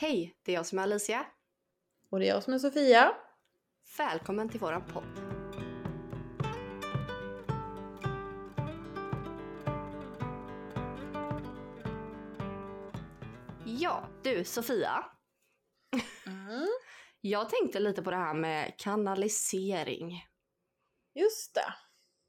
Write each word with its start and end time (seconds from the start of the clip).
Hej, 0.00 0.36
det 0.42 0.52
är 0.52 0.56
jag 0.56 0.66
som 0.66 0.78
är 0.78 0.82
Alicia. 0.82 1.26
Och 2.10 2.18
det 2.18 2.26
är 2.26 2.28
jag 2.28 2.42
som 2.42 2.52
är 2.54 2.58
Sofia. 2.58 3.14
Välkommen 3.98 4.48
till 4.48 4.60
våran 4.60 4.84
podd. 4.92 5.04
Ja, 13.66 14.08
du 14.22 14.44
Sofia. 14.44 15.04
Mm. 16.26 16.66
Jag 17.20 17.50
tänkte 17.50 17.80
lite 17.80 18.02
på 18.02 18.10
det 18.10 18.16
här 18.16 18.34
med 18.34 18.74
kanalisering. 18.78 20.24
Just 21.14 21.54
det. 21.54 21.74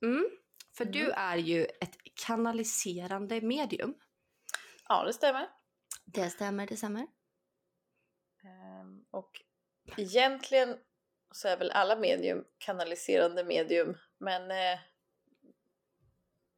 Mm. 0.06 0.30
För 0.78 0.86
Mm. 0.86 0.94
du 0.94 1.12
är 1.12 1.38
ju 1.38 1.66
ett 1.66 1.98
kanaliserande 2.26 3.42
medium. 3.42 3.94
Ja, 4.88 5.04
det 5.04 5.14
stämmer. 5.14 5.50
Det 6.06 6.30
stämmer, 6.30 6.68
det 6.68 6.78
stämmer. 6.78 7.08
Och 9.12 9.42
egentligen 9.98 10.78
så 11.32 11.48
är 11.48 11.58
väl 11.58 11.72
alla 11.72 11.96
medium 11.96 12.46
kanaliserande 12.58 13.44
medium, 13.44 13.98
men 14.20 14.52
eh, 14.52 14.80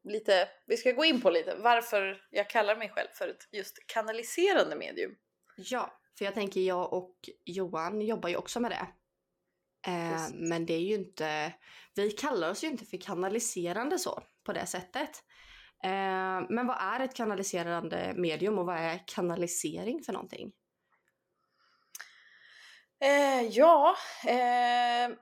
lite, 0.04 0.50
vi 0.66 0.78
ska 0.78 0.92
gå 0.92 1.06
in 1.06 1.22
på 1.22 1.30
lite 1.30 1.56
varför 1.56 2.28
jag 2.30 2.50
kallar 2.50 2.76
mig 2.76 2.90
själv 2.90 3.08
för 3.14 3.28
ett 3.28 3.48
just 3.52 3.88
kanaliserande 3.88 4.76
medium. 4.76 5.16
Ja, 5.56 6.00
för 6.18 6.26
jag 6.26 6.34
tänker 6.34 6.62
jag 6.62 6.94
och 6.94 7.30
Johan 7.46 8.02
jobbar 8.02 8.30
ju 8.30 8.36
också 8.36 8.60
med 8.60 8.72
det. 8.72 8.88
Eh, 9.88 10.22
men 10.34 10.66
det 10.66 10.74
är 10.74 10.80
ju 10.80 10.96
inte, 10.96 11.54
vi 11.96 12.12
kallar 12.12 12.50
oss 12.50 12.64
ju 12.64 12.68
inte 12.68 12.86
för 12.86 12.98
kanaliserande 12.98 14.00
så 14.00 14.24
på 14.44 14.54
det 14.54 14.66
sättet. 14.66 15.24
Eh, 15.84 16.42
men 16.50 16.68
vad 16.68 16.78
är 16.80 17.00
ett 17.00 17.16
kanaliserande 17.16 18.14
medium 18.16 18.60
och 18.60 18.66
vad 18.66 18.78
är 18.78 19.04
kanalisering 19.08 20.04
för 20.04 20.14
någonting? 20.14 20.52
Eh, 23.04 23.42
ja, 23.42 23.96
eh, 24.28 25.16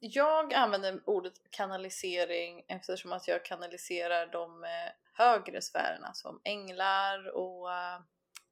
jag 0.00 0.54
använder 0.54 1.00
ordet 1.06 1.50
kanalisering 1.50 2.64
eftersom 2.68 3.12
att 3.12 3.28
jag 3.28 3.44
kanaliserar 3.44 4.26
de 4.26 4.64
eh, 4.64 4.92
högre 5.12 5.62
sfärerna 5.62 6.14
som 6.14 6.40
änglar 6.44 7.36
och 7.36 7.72
eh, 7.72 8.00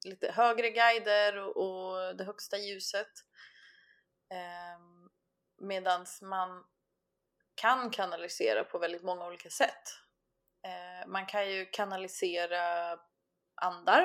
lite 0.05 0.33
högre 0.33 0.71
guider 0.71 1.37
och, 1.37 1.57
och 1.57 2.17
det 2.17 2.25
högsta 2.25 2.59
ljuset. 2.59 3.13
Eh, 4.31 4.81
Medan 5.59 6.07
man 6.23 6.65
kan 7.55 7.91
kanalisera 7.91 8.65
på 8.65 8.79
väldigt 8.79 9.03
många 9.03 9.27
olika 9.27 9.51
sätt. 9.51 9.83
Eh, 10.65 11.09
man 11.09 11.27
kan 11.27 11.51
ju 11.51 11.67
kanalisera 11.67 12.99
andar 13.55 14.03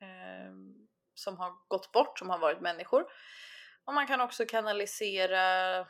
eh, 0.00 0.71
som 1.14 1.38
har 1.38 1.52
gått 1.68 1.92
bort, 1.92 2.18
som 2.18 2.30
har 2.30 2.38
varit 2.38 2.60
människor. 2.60 3.04
Och 3.84 3.94
man 3.94 4.06
kan 4.06 4.20
också 4.20 4.46
kanalisera 4.46 5.86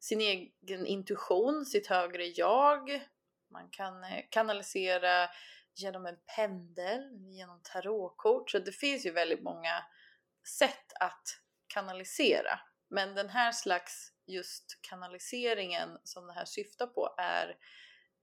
sin 0.00 0.20
egen 0.20 0.86
intuition, 0.86 1.66
sitt 1.66 1.86
högre 1.86 2.26
jag. 2.26 3.06
Man 3.50 3.68
kan 3.70 4.04
eh, 4.04 4.24
kanalisera 4.30 5.28
genom 5.74 6.06
en 6.06 6.16
pendel, 6.36 7.00
genom 7.30 7.60
tarotkort. 7.62 8.50
Så 8.50 8.58
det 8.58 8.72
finns 8.72 9.06
ju 9.06 9.10
väldigt 9.10 9.42
många 9.42 9.84
sätt 10.58 10.92
att 11.00 11.22
kanalisera. 11.66 12.60
Men 12.90 13.14
den 13.14 13.28
här 13.28 13.52
slags 13.52 14.12
just 14.26 14.78
kanaliseringen 14.82 15.98
som 16.04 16.26
det 16.26 16.32
här 16.32 16.44
syftar 16.44 16.86
på 16.86 17.14
är 17.18 17.48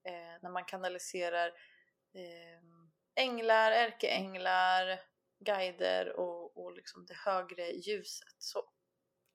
eh, 0.08 0.42
när 0.42 0.50
man 0.50 0.66
kanaliserar 0.66 1.48
eh, 2.14 3.24
änglar, 3.24 3.72
ärkeänglar, 3.72 5.00
guider 5.40 6.20
och, 6.20 6.58
och 6.58 6.74
liksom 6.74 7.06
det 7.06 7.16
högre 7.26 7.72
ljuset. 7.72 8.36
Så. 8.38 8.64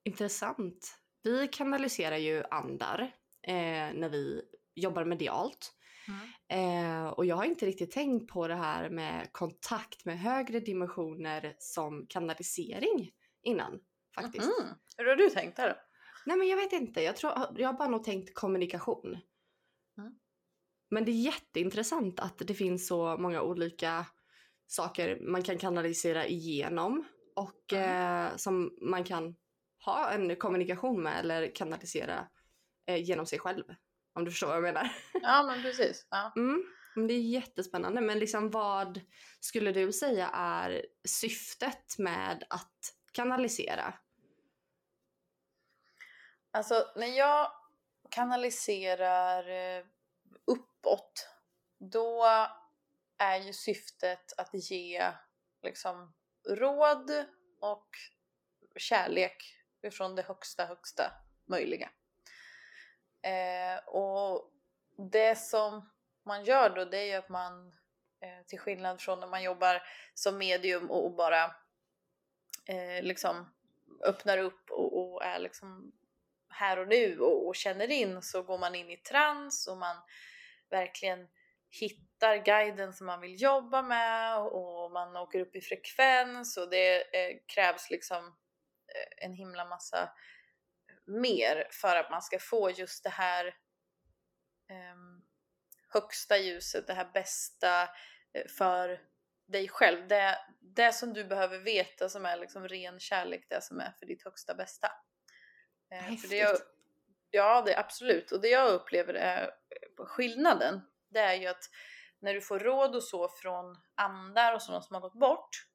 Intressant. 0.05 0.99
Vi 1.23 1.49
kanaliserar 1.49 2.17
ju 2.17 2.45
andar 2.51 3.01
eh, 3.47 3.93
när 3.95 4.09
vi 4.09 4.43
jobbar 4.75 5.05
medialt. 5.05 5.73
Eh, 6.49 7.07
och 7.07 7.27
jag 7.27 7.37
har 7.37 7.45
inte 7.45 7.67
riktigt 7.67 7.91
tänkt 7.91 8.33
på 8.33 8.49
det 8.49 8.55
här 8.55 8.91
med 8.91 9.33
kontakt 9.33 10.05
med 10.05 10.21
högre 10.21 10.61
dimensioner 10.61 11.57
som 11.59 12.07
kanalisering 12.09 13.13
innan 13.43 13.81
faktiskt. 14.15 14.47
Mhm. 14.47 14.69
Hur 14.97 15.07
har 15.07 15.17
du 15.17 15.31
tänkt 15.31 15.57
där 15.57 15.69
då? 15.69 15.75
Nej 16.27 16.37
men 16.37 16.49
jag 16.49 16.57
vet 16.57 16.73
inte, 16.73 17.03
jag, 17.03 17.17
tror, 17.17 17.33
jag 17.57 17.69
har 17.69 17.79
bara 17.79 17.89
nog 17.89 18.05
tänkt 18.05 18.35
kommunikation. 18.35 19.19
Mm. 19.99 20.15
Men 20.91 21.05
det 21.05 21.11
är 21.11 21.25
jätteintressant 21.25 22.21
att 22.21 22.39
det 22.39 22.55
finns 22.55 22.87
så 22.87 23.17
många 23.17 23.43
olika 23.43 24.07
saker 24.67 25.19
man 25.21 25.43
kan 25.43 25.59
kanalisera 25.59 26.27
igenom 26.27 27.05
och 27.37 27.73
Mm. 27.73 28.27
eh, 28.27 28.37
som 28.37 28.77
man 28.81 29.05
kan 29.05 29.37
ha 29.85 30.11
en 30.11 30.37
kommunikation 30.37 31.03
med 31.03 31.21
eller 31.21 31.55
kanalisera 31.55 32.29
eh, 32.87 33.03
genom 33.05 33.27
sig 33.27 33.39
själv. 33.39 33.65
Om 34.15 34.25
du 34.25 34.31
förstår 34.31 34.47
vad 34.47 34.57
jag 34.57 34.63
menar. 34.63 34.93
Ja 35.23 35.43
men 35.43 35.63
precis. 35.63 36.07
Ja. 36.11 36.33
Mm. 36.37 36.65
Det 37.09 37.15
är 37.15 37.21
jättespännande. 37.21 38.01
Men 38.01 38.19
liksom 38.19 38.51
vad 38.51 39.01
skulle 39.41 39.73
du 39.73 39.93
säga 39.93 40.29
är 40.35 40.87
syftet 41.09 41.99
med 41.99 42.45
att 42.51 42.95
kanalisera? 43.13 43.95
Alltså 46.51 46.85
när 46.97 47.07
jag 47.19 47.53
kanaliserar 48.11 49.49
eh, 49.79 49.85
uppåt 50.47 51.29
då 51.79 52.27
är 53.23 53.39
ju 53.41 53.53
syftet 53.53 54.33
att 54.37 54.51
ge 54.71 55.13
liksom 55.63 56.15
råd 56.49 57.27
och 57.61 57.89
kärlek 58.77 59.57
ifrån 59.83 60.17
det 60.17 60.23
högsta 60.23 60.65
högsta 60.65 61.13
möjliga. 61.47 61.91
Eh, 63.23 63.89
och 63.89 64.53
det 65.11 65.39
som 65.39 65.91
man 66.25 66.45
gör 66.45 66.71
då 66.71 66.85
det 66.85 66.99
är 66.99 67.05
ju 67.05 67.13
att 67.13 67.29
man 67.29 67.69
eh, 68.21 68.47
till 68.47 68.59
skillnad 68.59 69.01
från 69.01 69.21
när 69.21 69.27
man 69.27 69.43
jobbar 69.43 69.83
som 70.15 70.39
medium 70.39 70.91
och, 70.91 71.05
och 71.05 71.15
bara 71.15 71.45
eh, 72.67 73.03
liksom 73.03 73.53
öppnar 74.05 74.39
upp 74.39 74.71
och, 74.71 74.99
och 74.99 75.25
är 75.25 75.39
liksom 75.39 75.93
här 76.49 76.79
och 76.79 76.89
nu 76.89 77.19
och, 77.19 77.47
och 77.47 77.57
känner 77.57 77.91
in 77.91 78.23
så 78.23 78.43
går 78.43 78.59
man 78.59 78.75
in 78.75 78.91
i 78.91 78.97
trans 78.97 79.67
och 79.67 79.77
man 79.77 79.97
verkligen 80.71 81.29
hittar 81.71 82.12
guiden 82.45 82.93
som 82.93 83.07
man 83.07 83.21
vill 83.21 83.43
jobba 83.43 83.83
med 83.83 84.39
och 84.39 84.91
man 84.91 85.17
åker 85.17 85.41
upp 85.41 85.57
i 85.57 85.61
frekvens 85.61 86.57
och 86.57 86.71
det 86.71 87.17
eh, 87.17 87.37
krävs 87.47 87.91
liksom 87.91 88.27
eh, 88.27 89.27
en 89.27 89.33
himla 89.33 89.65
massa 89.65 90.13
mer 91.07 91.69
för 91.71 91.97
att 91.97 92.11
man 92.11 92.23
ska 92.23 92.39
få 92.39 92.71
just 92.71 93.05
det 93.05 93.11
här 93.11 93.47
ehm, 94.69 95.23
högsta 95.89 96.39
ljuset, 96.39 96.87
det 96.87 96.95
här 96.95 97.11
bästa 97.15 97.83
eh, 98.33 98.47
för 98.59 99.01
dig 99.47 99.69
själv. 99.69 100.09
Det, 100.09 100.39
det 100.61 100.93
som 100.93 101.13
du 101.13 101.25
behöver 101.25 101.59
veta 101.59 102.09
som 102.09 102.27
är 102.27 102.37
liksom 102.37 102.69
ren 102.69 103.01
kärlek, 103.01 103.47
det 103.49 103.63
som 103.63 103.81
är 103.81 103.93
för 103.99 104.07
ditt 104.07 104.25
högsta 104.25 104.55
bästa. 104.55 104.91
Eh, 105.91 106.17
för 106.17 106.29
det 106.29 106.37
jag, 106.37 106.57
ja, 107.31 107.63
det 107.67 107.73
är 107.75 107.81
absolut. 107.81 108.33
Och 108.33 108.41
det 108.41 108.49
jag 108.49 108.73
upplever 108.73 109.15
är 109.15 109.51
skillnaden, 109.97 110.81
det 111.09 111.21
är 111.21 111.35
ju 111.35 111.47
att 111.47 111.65
när 112.23 112.35
du 112.35 112.41
får 112.41 112.59
råd 112.59 112.97
och 112.97 113.03
så 113.03 113.29
från 113.29 113.77
andar 113.95 114.55
och 114.55 114.63
sådana 114.63 114.83
som 114.83 114.95
har 114.95 115.01
gått 115.01 115.19
bort, 115.21 115.67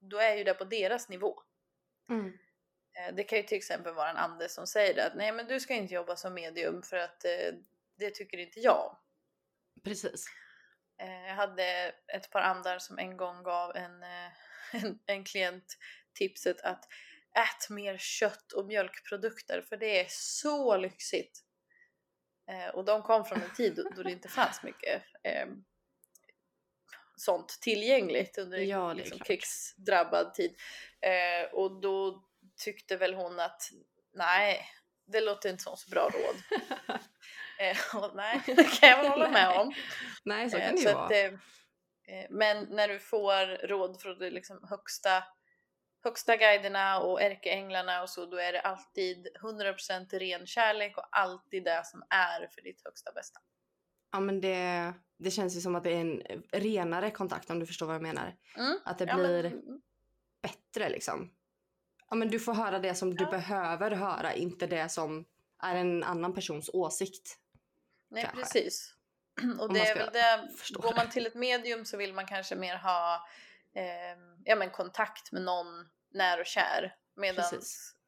då 0.00 0.18
är 0.18 0.34
ju 0.36 0.44
det 0.44 0.54
på 0.54 0.64
deras 0.64 1.08
nivå. 1.08 1.42
Mm. 2.10 2.26
Eh, 2.98 3.14
Det 3.14 3.24
kan 3.24 3.38
ju 3.38 3.42
till 3.44 3.56
exempel 3.56 3.94
vara 3.94 4.10
en 4.10 4.16
ande 4.16 4.48
som 4.48 4.66
säger 4.66 4.94
det, 4.94 5.06
att 5.06 5.16
nej 5.16 5.32
men 5.32 5.46
du 5.46 5.60
ska 5.60 5.74
inte 5.74 5.94
jobba 5.94 6.16
som 6.16 6.34
medium 6.34 6.82
för 6.82 6.96
att 6.96 7.24
eh, 7.24 7.52
det 7.98 8.10
tycker 8.10 8.38
inte 8.38 8.60
jag. 8.60 8.96
Precis. 9.84 10.26
Eh, 11.00 11.26
Jag 11.26 11.34
hade 11.34 11.94
ett 12.14 12.30
par 12.30 12.40
andar 12.40 12.78
som 12.78 12.98
en 12.98 13.16
gång 13.16 13.42
gav 13.42 13.76
en, 13.76 14.02
en, 14.72 14.98
en 15.06 15.24
klient 15.24 15.76
tipset 16.14 16.60
att 16.60 16.84
ät 17.36 17.70
mer 17.70 17.98
kött 17.98 18.52
och 18.52 18.66
mjölkprodukter 18.66 19.62
för 19.62 19.76
det 19.76 20.00
är 20.00 20.06
så 20.08 20.76
lyxigt. 20.76 21.45
Eh, 22.48 22.68
Och 22.74 22.84
de 22.84 23.02
kom 23.02 23.24
från 23.24 23.42
en 23.42 23.54
tid 23.54 23.74
då- 23.96 24.02
det 24.02 24.12
inte 24.12 24.28
fanns 24.28 24.62
mycket 24.62 25.02
eh, 25.22 25.46
sånt 27.16 27.48
tillgängligt 27.60 28.38
under 28.38 28.58
Ja, 28.58 28.78
det 28.86 28.90
är 28.90 28.94
liksom, 28.94 29.18
krigsdrabbad 29.18 30.34
tid. 30.34 30.54
Eh, 31.00 31.52
och 31.52 31.80
då 31.80 32.24
tyckte 32.64 32.96
väl 32.96 33.14
hon 33.14 33.40
att 33.40 33.62
nej, 34.14 34.66
det 35.06 35.20
låter 35.20 35.50
inte 35.50 35.62
som 35.62 35.76
så 35.76 35.90
bra 35.90 36.08
råd. 36.08 36.36
eh, 37.58 37.96
och 37.96 38.16
nej, 38.16 38.42
det 38.46 38.64
kan 38.80 38.88
jag 38.88 38.96
väl 39.02 39.06
hålla 39.10 39.30
med 39.30 39.48
om. 39.60 39.74
Nej, 40.24 40.50
så 40.50 40.56
Eh, 40.56 40.66
kan 40.66 40.74
det 40.76 40.80
ju 40.82 40.92
vara. 40.92 41.04
att, 41.04 41.12
eh, 41.12 42.26
men 42.30 42.64
när 42.70 42.88
du 42.88 42.98
får 42.98 43.66
råd 43.68 44.00
från 44.00 44.18
de 44.18 44.30
liksom 44.30 44.66
högsta, 44.70 45.24
högsta 46.06 46.36
guiderna 46.36 47.00
och 47.00 47.22
ärkeänglarna 47.22 48.02
och 48.02 48.10
så, 48.10 48.26
då 48.26 48.36
är 48.36 48.52
det 48.52 48.60
alltid 48.60 49.28
100% 49.42 50.18
ren 50.18 50.46
kärlek 50.46 50.98
och 50.98 51.08
alltid 51.10 51.64
det 51.64 51.82
som 51.86 52.02
är 52.10 52.46
för 52.54 52.62
ditt 52.62 52.82
högsta 52.84 53.12
bästa. 53.12 53.40
Ja 54.12 54.20
men 54.20 54.40
det, 54.40 54.92
det 55.18 55.30
känns 55.30 55.56
ju 55.56 55.60
som 55.60 55.74
att 55.74 55.84
det 55.84 55.90
är 55.90 56.00
en 56.00 56.22
renare 56.52 57.10
kontakt 57.10 57.50
om 57.50 57.58
du 57.60 57.66
förstår 57.66 57.86
vad 57.86 57.94
jag 57.94 58.02
menar. 58.02 58.36
Mm. 58.56 58.78
Att 58.84 58.98
det 58.98 59.04
Ja, 59.04 59.14
blir 59.16 59.42
men, 59.42 59.80
bättre 60.42 60.88
liksom. 60.88 61.30
Ja 62.10 62.16
men 62.16 62.28
du 62.28 62.40
får 62.40 62.54
höra 62.54 62.78
det 62.78 62.94
som 62.94 63.14
du 63.14 63.24
Ja. 63.24 63.30
behöver 63.30 63.90
höra, 63.90 64.34
inte 64.34 64.66
det 64.66 64.88
som 64.88 65.24
är 65.62 65.74
en 65.76 66.02
annan 66.02 66.34
persons 66.34 66.70
åsikt. 66.72 67.38
nej 68.08 68.22
kanske. 68.22 68.40
precis. 68.40 68.94
Och 69.60 69.72
det 69.72 69.80
är 69.80 69.94
väl 69.96 70.10
det, 70.12 70.48
går 70.74 70.94
man 70.96 71.10
till 71.10 71.26
ett 71.26 71.34
medium 71.34 71.84
så 71.84 71.96
vill 71.96 72.14
man 72.14 72.26
kanske 72.26 72.54
mer 72.56 72.76
ha 72.76 73.26
eh, 73.74 74.18
ja, 74.44 74.56
men 74.56 74.70
kontakt 74.70 75.32
med 75.32 75.42
någon 75.42 75.88
när 76.16 76.40
och 76.40 76.46
kär. 76.46 76.94
Medan 77.16 77.44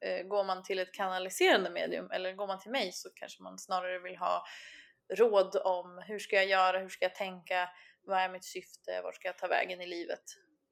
eh, 0.00 0.22
går 0.26 0.44
man 0.44 0.62
till 0.62 0.78
ett 0.78 0.92
kanaliserande 0.94 1.70
medium 1.70 2.10
eller 2.10 2.32
går 2.32 2.46
man 2.46 2.60
till 2.60 2.70
mig 2.70 2.92
så 2.92 3.10
kanske 3.14 3.42
man 3.42 3.58
snarare 3.58 3.98
vill 3.98 4.16
ha 4.16 4.44
råd 5.14 5.56
om 5.56 6.02
hur 6.06 6.18
ska 6.18 6.36
jag 6.36 6.46
göra, 6.46 6.78
hur 6.78 6.88
ska 6.88 7.04
jag 7.04 7.14
tänka, 7.14 7.68
vad 8.02 8.18
är 8.18 8.28
mitt 8.28 8.44
syfte, 8.44 9.00
vart 9.02 9.14
ska 9.14 9.28
jag 9.28 9.38
ta 9.38 9.46
vägen 9.46 9.80
i 9.80 9.86
livet? 9.86 10.22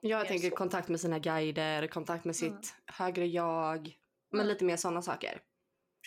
Jag 0.01 0.19
Mer 0.19 0.27
tänker 0.29 0.51
så. 0.51 0.57
kontakt 0.57 0.89
med 0.89 1.01
sina 1.01 1.19
guider, 1.19 1.87
kontakt 1.87 2.25
med 2.25 2.37
sitt 2.37 2.51
Mm. 2.51 2.63
högre 2.87 3.27
jag. 3.27 3.99
Men 4.31 4.41
Mm. 4.41 4.53
lite 4.53 4.65
mer 4.65 4.77
sådana 4.77 5.03
saker. 5.03 5.41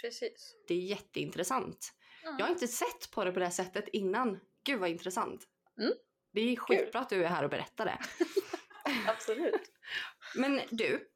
Precis. 0.01 0.55
Det 0.67 0.73
är 0.73 0.77
jätteintressant. 0.79 1.93
Mm. 2.23 2.35
Jag 2.39 2.45
har 2.45 2.51
inte 2.51 2.67
sett 2.67 3.11
på 3.11 3.23
det 3.23 3.31
på 3.31 3.39
det 3.39 3.51
sättet 3.51 3.87
innan. 3.87 4.39
Gud 4.63 4.79
vad 4.79 4.89
intressant. 4.89 5.43
Mm. 5.79 5.93
Det 6.33 6.41
är 6.41 6.55
skitbra 6.55 6.99
att 7.01 7.09
du 7.09 7.23
är 7.23 7.27
här 7.27 7.43
och 7.43 7.49
berättar 7.49 7.85
det. 7.85 7.97
Absolut. 9.07 9.71
Men 10.35 10.61
du, 10.69 11.08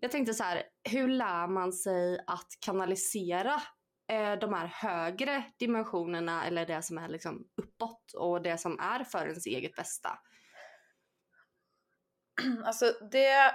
jag 0.00 0.10
tänkte 0.10 0.34
så 0.34 0.44
här, 0.44 0.62
hur 0.90 1.08
lär 1.08 1.46
man 1.46 1.72
sig 1.72 2.24
att 2.26 2.48
kanalisera 2.60 3.62
eh, 4.10 4.32
de 4.32 4.54
här 4.54 4.66
högre 4.66 5.44
dimensionerna 5.58 6.46
eller 6.46 6.66
det 6.66 6.82
som 6.82 6.98
är 6.98 7.08
liksom 7.08 7.48
uppåt 7.62 8.12
och 8.14 8.42
det 8.42 8.58
som 8.58 8.78
är 8.80 9.04
för 9.04 9.26
ens 9.26 9.46
eget 9.46 9.74
bästa? 9.74 10.18
Alltså 12.64 12.92
det 13.10 13.54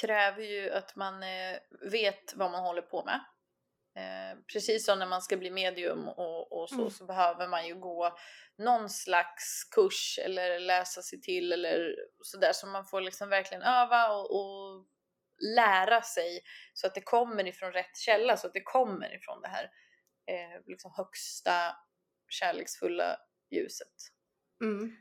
kräver 0.00 0.42
ju 0.42 0.70
att 0.70 0.96
man 0.96 1.22
eh, 1.22 1.58
vet 1.90 2.34
vad 2.36 2.50
man 2.50 2.64
håller 2.64 2.82
på 2.82 3.04
med. 3.04 3.20
Eh, 3.96 4.38
precis 4.52 4.86
som 4.86 4.98
när 4.98 5.06
man 5.06 5.22
ska 5.22 5.36
bli 5.36 5.50
medium 5.50 6.08
och, 6.08 6.52
och 6.52 6.68
så, 6.68 6.74
Mm. 6.74 6.90
så 6.90 7.04
behöver 7.04 7.48
man 7.48 7.66
ju 7.66 7.74
gå 7.74 8.16
någon 8.58 8.90
slags 8.90 9.64
kurs 9.64 10.18
eller 10.24 10.58
läsa 10.60 11.02
sig 11.02 11.20
till 11.20 11.52
eller 11.52 11.94
sådär 12.22 12.52
så 12.52 12.66
man 12.66 12.84
får 12.84 13.00
liksom 13.00 13.28
verkligen 13.28 13.62
öva 13.62 14.08
och, 14.08 14.30
och 14.30 14.86
lära 15.56 16.02
sig 16.02 16.40
så 16.74 16.86
att 16.86 16.94
det 16.94 17.00
kommer 17.00 17.46
ifrån 17.46 17.72
rätt 17.72 17.96
källa, 17.96 18.36
så 18.36 18.46
att 18.46 18.52
det 18.52 18.62
kommer 18.62 19.16
ifrån 19.16 19.40
det 19.42 19.48
här 19.48 19.64
eh, 20.26 20.60
liksom 20.66 20.92
högsta 20.96 21.76
kärleksfulla 22.28 23.16
ljuset. 23.50 23.94
Mm. 24.64 24.96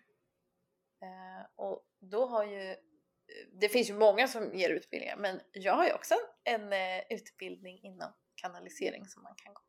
Eh, 1.01 1.45
och 1.55 1.85
då 2.11 2.25
har 2.25 2.43
ju, 2.43 2.75
det 3.61 3.69
finns 3.69 3.89
ju 3.89 3.93
många 3.93 4.27
som 4.27 4.53
ger 4.53 4.69
utbildningar 4.69 5.17
men 5.17 5.41
jag 5.51 5.73
har 5.73 5.85
ju 5.85 5.93
också 5.93 6.15
en 6.43 6.73
eh, 6.73 7.03
utbildning 7.09 7.79
inom 7.83 8.13
kanalisering 8.35 9.05
som 9.05 9.23
man 9.23 9.35
kan 9.35 9.53
gå. 9.53 9.61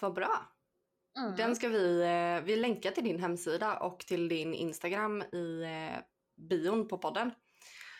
Vad 0.00 0.14
bra. 0.14 0.54
Mm. 1.18 1.36
Den 1.36 1.56
ska 1.56 1.68
vi, 1.68 2.00
eh, 2.02 2.44
vi 2.44 2.56
länkar 2.56 2.90
till 2.90 3.04
din 3.04 3.20
hemsida 3.20 3.78
och 3.78 4.00
till 4.00 4.28
din 4.28 4.54
Instagram 4.54 5.22
i 5.22 5.62
eh, 5.62 6.02
bion 6.48 6.88
på 6.88 6.98
podden. 6.98 7.30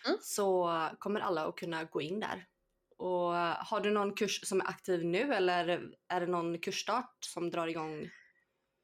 Mm. 0.06 0.18
Så 0.22 0.70
kommer 0.98 1.20
alla 1.20 1.46
att 1.46 1.56
kunna 1.56 1.84
gå 1.84 2.02
in 2.02 2.20
där. 2.20 2.46
Och 2.96 3.32
har 3.66 3.80
du 3.80 3.90
någon 3.90 4.14
kurs 4.14 4.48
som 4.48 4.60
är 4.60 4.68
aktiv 4.68 5.04
nu 5.04 5.34
eller 5.34 5.90
är 6.08 6.20
det 6.20 6.26
någon 6.26 6.58
kursstart 6.58 7.16
som 7.20 7.50
drar 7.50 7.66
igång? 7.66 8.10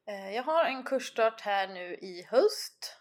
Eh, 0.07 0.35
jag 0.35 0.43
har 0.43 0.65
en 0.65 0.83
kursstart 0.83 1.41
här 1.41 1.67
nu 1.67 1.95
i 1.95 2.23
höst 2.29 2.97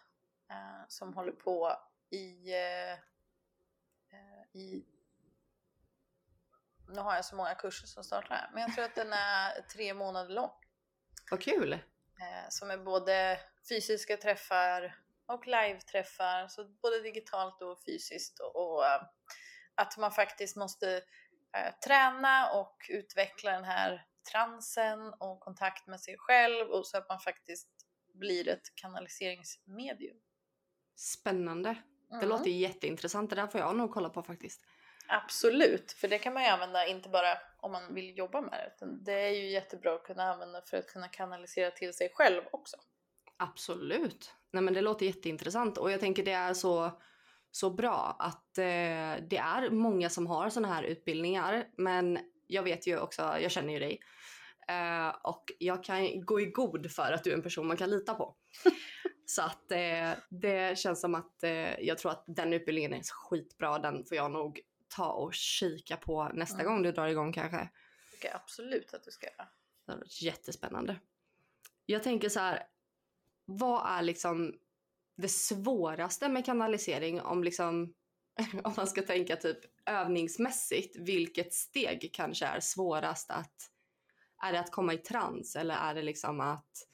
eh, 0.51 0.85
som 0.89 1.15
håller 1.15 1.33
på 1.33 1.77
i, 2.11 2.53
eh, 2.53 2.99
i 4.53 4.85
nu 6.89 7.01
har 7.01 7.15
jag 7.15 7.25
så 7.25 7.37
många 7.37 7.55
kurser 7.55 7.87
som 7.87 8.05
startar 8.05 8.35
här, 8.35 8.51
men 8.53 8.63
jag 8.63 8.75
tror 8.75 8.85
att 8.85 8.95
den 8.95 9.13
är 9.13 9.63
tre 9.63 9.95
månader 9.95 10.35
lång. 10.35 10.51
Vad 11.31 11.43
kul! 11.43 11.79
som 12.49 12.71
är 12.71 12.79
både 12.79 13.41
fysiska 13.69 14.17
träffar 14.17 14.97
och 15.35 15.47
live-träffar, 15.47 16.49
så 16.49 16.65
både 16.83 17.01
digitalt 17.03 17.63
och 17.63 17.83
fysiskt. 17.87 18.41
Och, 18.41 18.57
och 18.75 18.87
eh, 18.87 19.03
att 19.75 19.99
man 19.99 20.13
faktiskt 20.13 20.57
måste 20.57 20.97
eh, 21.57 21.75
träna 21.87 22.51
och 22.53 22.77
utveckla 22.89 23.53
den 23.53 23.65
här 23.65 24.07
transen 24.33 25.15
och 25.21 25.41
kontakt 25.41 25.87
med 25.87 26.01
sig 26.01 26.17
själv 26.19 26.69
och 26.71 26.87
så 26.87 26.99
att 26.99 27.09
man 27.09 27.21
faktiskt 27.21 27.69
blir 28.15 28.49
ett 28.49 28.75
kanaliseringsmedium. 28.75 30.17
Spännande. 30.97 31.77
Det 32.09 32.17
Mm. 32.17 32.29
låter 32.29 32.51
jätteintressant. 32.51 33.31
Det 33.31 33.37
där 33.37 33.47
får 33.47 33.61
jag 33.61 33.77
nog 33.77 33.93
kolla 33.93 34.09
på 34.09 34.23
faktiskt. 34.23 34.61
Absolut, 35.09 35.93
för 35.93 36.09
det 36.09 36.19
kan 36.19 36.35
man 36.35 36.43
ju 36.43 36.49
använda 36.49 36.87
inte 36.87 37.09
bara 37.09 37.39
om 37.61 37.73
man 37.73 37.95
vill 37.95 38.19
jobba 38.19 38.41
med 38.41 38.53
det, 38.53 38.73
utan 38.77 39.05
det 39.05 39.13
är 39.13 39.31
ju 39.31 39.51
jättebra 39.51 39.95
att 39.95 40.05
kunna 40.05 40.23
använda 40.23 40.63
för 40.63 40.77
att 40.77 40.87
kunna 40.87 41.09
kanalisera 41.09 41.71
till 41.71 41.95
sig 41.95 42.11
själv 42.15 42.43
också. 42.53 42.77
Absolut. 43.41 44.35
Nej 44.53 44.63
men 44.63 44.75
det 44.75 44.81
låter 44.81 45.07
jätteintressant 45.07 45.79
och 45.79 45.91
jag 45.91 46.01
tänker 46.01 46.25
det 46.25 46.33
är 46.33 46.55
så, 46.55 47.01
så 47.51 47.71
bra 47.71 48.17
att 48.19 48.59
eh, 48.59 49.25
det 49.31 49.37
är 49.43 49.71
många 49.71 50.11
som 50.11 50.27
har 50.27 50.51
sådana 50.51 50.75
här 50.75 50.83
utbildningar 50.83 51.65
men 51.77 52.19
jag 52.47 52.63
vet 52.63 52.87
ju 52.87 52.99
också, 52.99 53.23
jag 53.23 53.51
känner 53.51 53.73
ju 53.73 53.79
dig 53.79 54.01
eh, 54.69 55.09
och 55.09 55.53
jag 55.59 55.85
kan 55.85 56.25
gå 56.25 56.41
i 56.41 56.47
god 56.47 56.91
för 56.93 57.13
att 57.13 57.25
du 57.25 57.31
är 57.31 57.35
en 57.35 57.43
person 57.43 57.67
man 57.67 57.77
kan 57.77 57.91
lita 57.91 58.15
på. 58.15 58.37
så 59.27 59.43
att 59.43 59.73
eh, 59.73 60.11
det 60.29 60.79
känns 60.79 61.01
som 61.01 61.15
att 61.15 61.45
eh, 61.45 61.81
jag 61.81 61.99
tror 61.99 62.11
att 62.13 62.25
den 62.27 62.53
utbildningen 62.53 62.95
är 62.95 63.03
skitbra, 63.03 63.79
den 63.79 64.05
får 64.05 64.17
jag 64.17 64.31
nog 64.31 64.61
ta 64.89 65.13
och 65.13 65.35
kika 65.35 65.97
på 65.97 66.29
nästa 66.35 66.61
Mm. 66.61 66.67
gång 66.73 66.83
du 66.83 66.93
drar 66.93 67.07
igång 67.09 67.33
kanske. 67.33 67.69
tycker 68.13 68.29
jag 68.29 68.37
absolut 68.37 68.95
att 68.95 69.05
du 69.05 69.11
ska 69.11 69.27
göra. 69.27 69.49
Det 69.87 69.93
hade 69.93 70.01
varit 70.01 70.23
jättespännande. 70.23 70.97
Jag 71.87 72.03
tänker 72.03 72.29
så 72.29 72.41
här. 72.41 72.63
Vad 73.59 73.99
är 73.99 74.03
liksom 74.03 74.55
det 75.17 75.29
svåraste 75.29 76.29
med 76.29 76.45
kanalisering 76.45 77.21
om 77.21 77.45
liksom 77.45 77.95
om 78.65 78.75
man 78.77 78.87
ska 78.87 79.03
tänka 79.03 79.37
typ 79.37 79.59
övningsmässigt, 79.87 80.97
vilket 80.97 81.55
steg 81.55 82.11
kanske 82.13 82.47
är 82.47 82.61
svårast 82.61 83.31
att 83.31 83.71
är 84.43 84.53
det 84.53 84.61
att 84.61 84.71
komma 84.71 84.95
i 84.95 84.99
trans 84.99 85.57
eller 85.57 85.75
är 85.75 85.95
det 85.95 86.03
liksom 86.03 86.41
att 86.41 86.87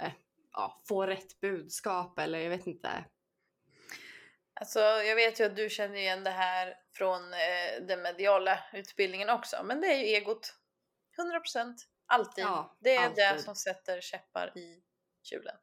eh, 0.00 0.12
ja, 0.52 0.82
få 0.88 1.06
rätt 1.06 1.40
budskap 1.40 2.18
eller 2.18 2.38
jag 2.38 2.50
vet 2.50 2.66
inte. 2.66 3.04
Alltså, 4.54 4.80
jag 4.80 5.16
vet 5.16 5.40
ju 5.40 5.44
att 5.44 5.56
du 5.56 5.70
känner 5.70 5.96
igen 5.96 6.24
det 6.24 6.30
här 6.30 6.74
från 6.92 7.32
eh, 7.32 7.86
den 7.86 8.02
mediala 8.02 8.58
utbildningen 8.72 9.30
också, 9.30 9.56
men 9.64 9.80
det 9.80 9.86
är 9.86 9.98
ju 9.98 10.04
egot. 10.04 10.54
100% 11.56 11.74
alltid. 12.06 12.44
Ja, 12.44 12.76
det 12.80 12.94
är 12.94 13.14
det 13.14 13.28
alltid. 13.28 13.44
som 13.44 13.54
sätter 13.54 14.00
käppar 14.00 14.58
i 14.58 14.82
hjulen. 15.22 15.56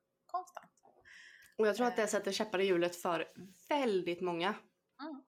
Och 1.58 1.68
jag 1.68 1.76
tror 1.76 1.88
att 1.88 1.96
det 1.96 2.08
sätter 2.08 2.32
käppar 2.32 2.60
i 2.60 2.66
hjulet 2.66 2.96
för 2.96 3.28
väldigt 3.70 4.22
många. 4.22 4.56
Mm. 5.02 5.24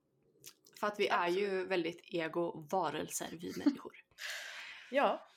För 0.79 0.87
att 0.87 0.99
vi 0.99 1.07
är 1.07 1.27
ju 1.27 1.65
väldigt 1.65 2.01
ego-varelser 2.03 3.27
vi 3.31 3.53
människor. 3.65 3.93
Ja. 4.91 5.27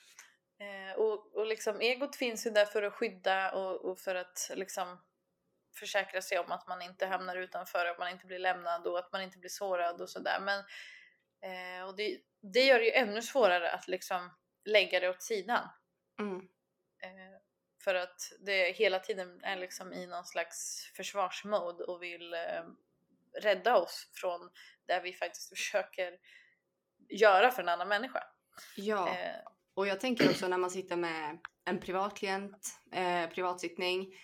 Eh, 0.58 0.98
och, 0.98 1.36
och 1.36 1.46
liksom 1.46 1.80
egot 1.80 2.16
finns 2.16 2.46
ju 2.46 2.50
där 2.50 2.64
för 2.64 2.82
att 2.82 2.92
skydda 2.92 3.52
och, 3.52 3.84
och 3.84 3.98
för 3.98 4.14
att 4.14 4.50
liksom 4.54 4.98
försäkra 5.74 6.22
sig 6.22 6.38
om 6.38 6.52
att 6.52 6.68
man 6.68 6.82
inte 6.82 7.06
hamnar 7.06 7.36
utanför, 7.36 7.86
att 7.86 7.98
man 7.98 8.08
inte 8.08 8.26
blir 8.26 8.38
lämnad 8.38 8.86
och 8.86 8.98
att 8.98 9.12
man 9.12 9.22
inte 9.22 9.38
blir 9.38 9.50
sårad 9.50 10.00
och 10.00 10.10
sådär. 10.10 10.40
Men 10.40 10.58
eh, 11.42 11.88
och 11.88 11.96
det, 11.96 12.18
det 12.40 12.64
gör 12.64 12.78
det 12.78 12.84
ju 12.84 12.92
ännu 12.92 13.22
svårare 13.22 13.70
att 13.70 13.88
liksom 13.88 14.30
lägga 14.64 15.00
det 15.00 15.08
åt 15.08 15.22
sidan. 15.22 15.68
Mm. 16.18 16.38
Eh, 17.02 17.31
för 17.84 17.94
att 17.94 18.32
det 18.40 18.72
hela 18.76 18.98
tiden 18.98 19.40
är 19.44 19.56
liksom 19.56 19.92
i 19.92 20.06
någon 20.06 20.24
slags 20.24 20.90
försvarsmode 20.96 21.84
och 21.84 22.02
vill 22.02 22.34
eh, 22.34 22.62
rädda 23.42 23.76
oss 23.76 24.10
från 24.12 24.50
det 24.86 25.00
vi 25.04 25.12
faktiskt 25.12 25.48
försöker 25.56 26.18
göra 27.08 27.50
för 27.50 27.62
en 27.62 27.68
annan 27.68 27.88
människa. 27.88 28.24
Ja, 28.76 29.08
Eh, 29.08 29.36
och 29.74 29.86
jag 29.86 30.00
tänker 30.00 30.30
också 30.30 30.48
när 30.48 30.58
man 30.58 30.70
sitter 30.70 30.96
med 30.96 31.38
en 31.64 31.80
privat 31.80 32.16
klient, 32.16 32.80
eh, 32.92 33.26
privatsittning 33.30 34.14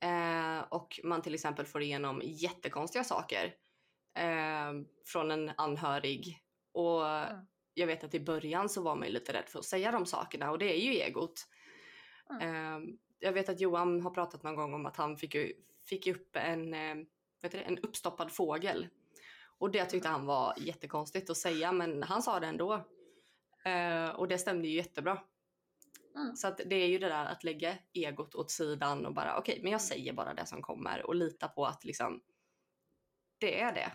eh, 0.00 0.60
och 0.70 1.00
man 1.04 1.22
till 1.22 1.34
exempel 1.34 1.66
får 1.66 1.82
igenom 1.82 2.20
jättekonstiga 2.24 3.04
saker 3.04 3.54
eh, 4.18 4.72
från 5.06 5.30
en 5.30 5.52
anhörig. 5.56 6.38
Och 6.72 7.08
Mm. 7.08 7.46
jag 7.74 7.86
vet 7.86 8.04
att 8.04 8.14
i 8.14 8.20
början 8.20 8.68
så 8.68 8.82
var 8.82 8.96
man 8.96 9.06
ju 9.06 9.12
lite 9.14 9.32
rädd 9.32 9.48
för 9.48 9.58
att 9.58 9.64
säga 9.64 9.92
de 9.92 10.06
sakerna 10.06 10.50
och 10.50 10.58
det 10.58 10.74
är 10.74 10.80
ju 10.80 10.92
egot. 10.92 11.46
Eh, 12.40 12.78
jag 13.18 13.32
vet 13.32 13.48
att 13.48 13.60
Johan 13.60 14.00
har 14.00 14.10
pratat 14.10 14.42
någon 14.42 14.56
gång 14.56 14.74
om 14.74 14.86
att 14.86 14.96
han 14.96 15.16
fick, 15.16 15.36
fick 15.84 16.06
upp 16.06 16.36
en, 16.36 16.74
eh, 16.74 16.94
vet 17.40 17.52
du, 17.52 17.58
en 17.58 17.78
uppstoppad 17.78 18.32
fågel. 18.32 18.88
Och 19.58 19.70
det 19.70 19.84
tyckte 19.84 20.08
han 20.08 20.26
var 20.26 20.54
jättekonstigt 20.56 21.30
att 21.30 21.36
säga 21.36 21.72
men 21.72 22.02
han 22.02 22.22
sa 22.22 22.40
det 22.40 22.46
ändå. 22.46 22.72
Eh, 23.64 24.08
och 24.08 24.28
det 24.28 24.38
stämde 24.38 24.68
ju 24.68 24.74
jättebra. 24.76 25.22
Mm. 26.14 26.36
Så 26.36 26.48
att 26.48 26.60
det 26.66 26.76
är 26.76 26.86
ju 26.86 26.98
det 26.98 27.08
där 27.08 27.24
att 27.24 27.44
lägga 27.44 27.74
egot 27.92 28.34
åt 28.34 28.50
sidan 28.50 29.06
och 29.06 29.14
bara 29.14 29.38
okej, 29.38 29.52
okay, 29.52 29.62
men 29.62 29.72
jag 29.72 29.80
mm. 29.80 29.88
säger 29.88 30.12
bara 30.12 30.34
det 30.34 30.46
som 30.46 30.62
kommer 30.62 31.06
och 31.06 31.14
lita 31.14 31.48
på 31.48 31.66
att 31.66 31.84
liksom 31.84 32.22
det 33.38 33.60
är 33.60 33.72
det. 33.72 33.92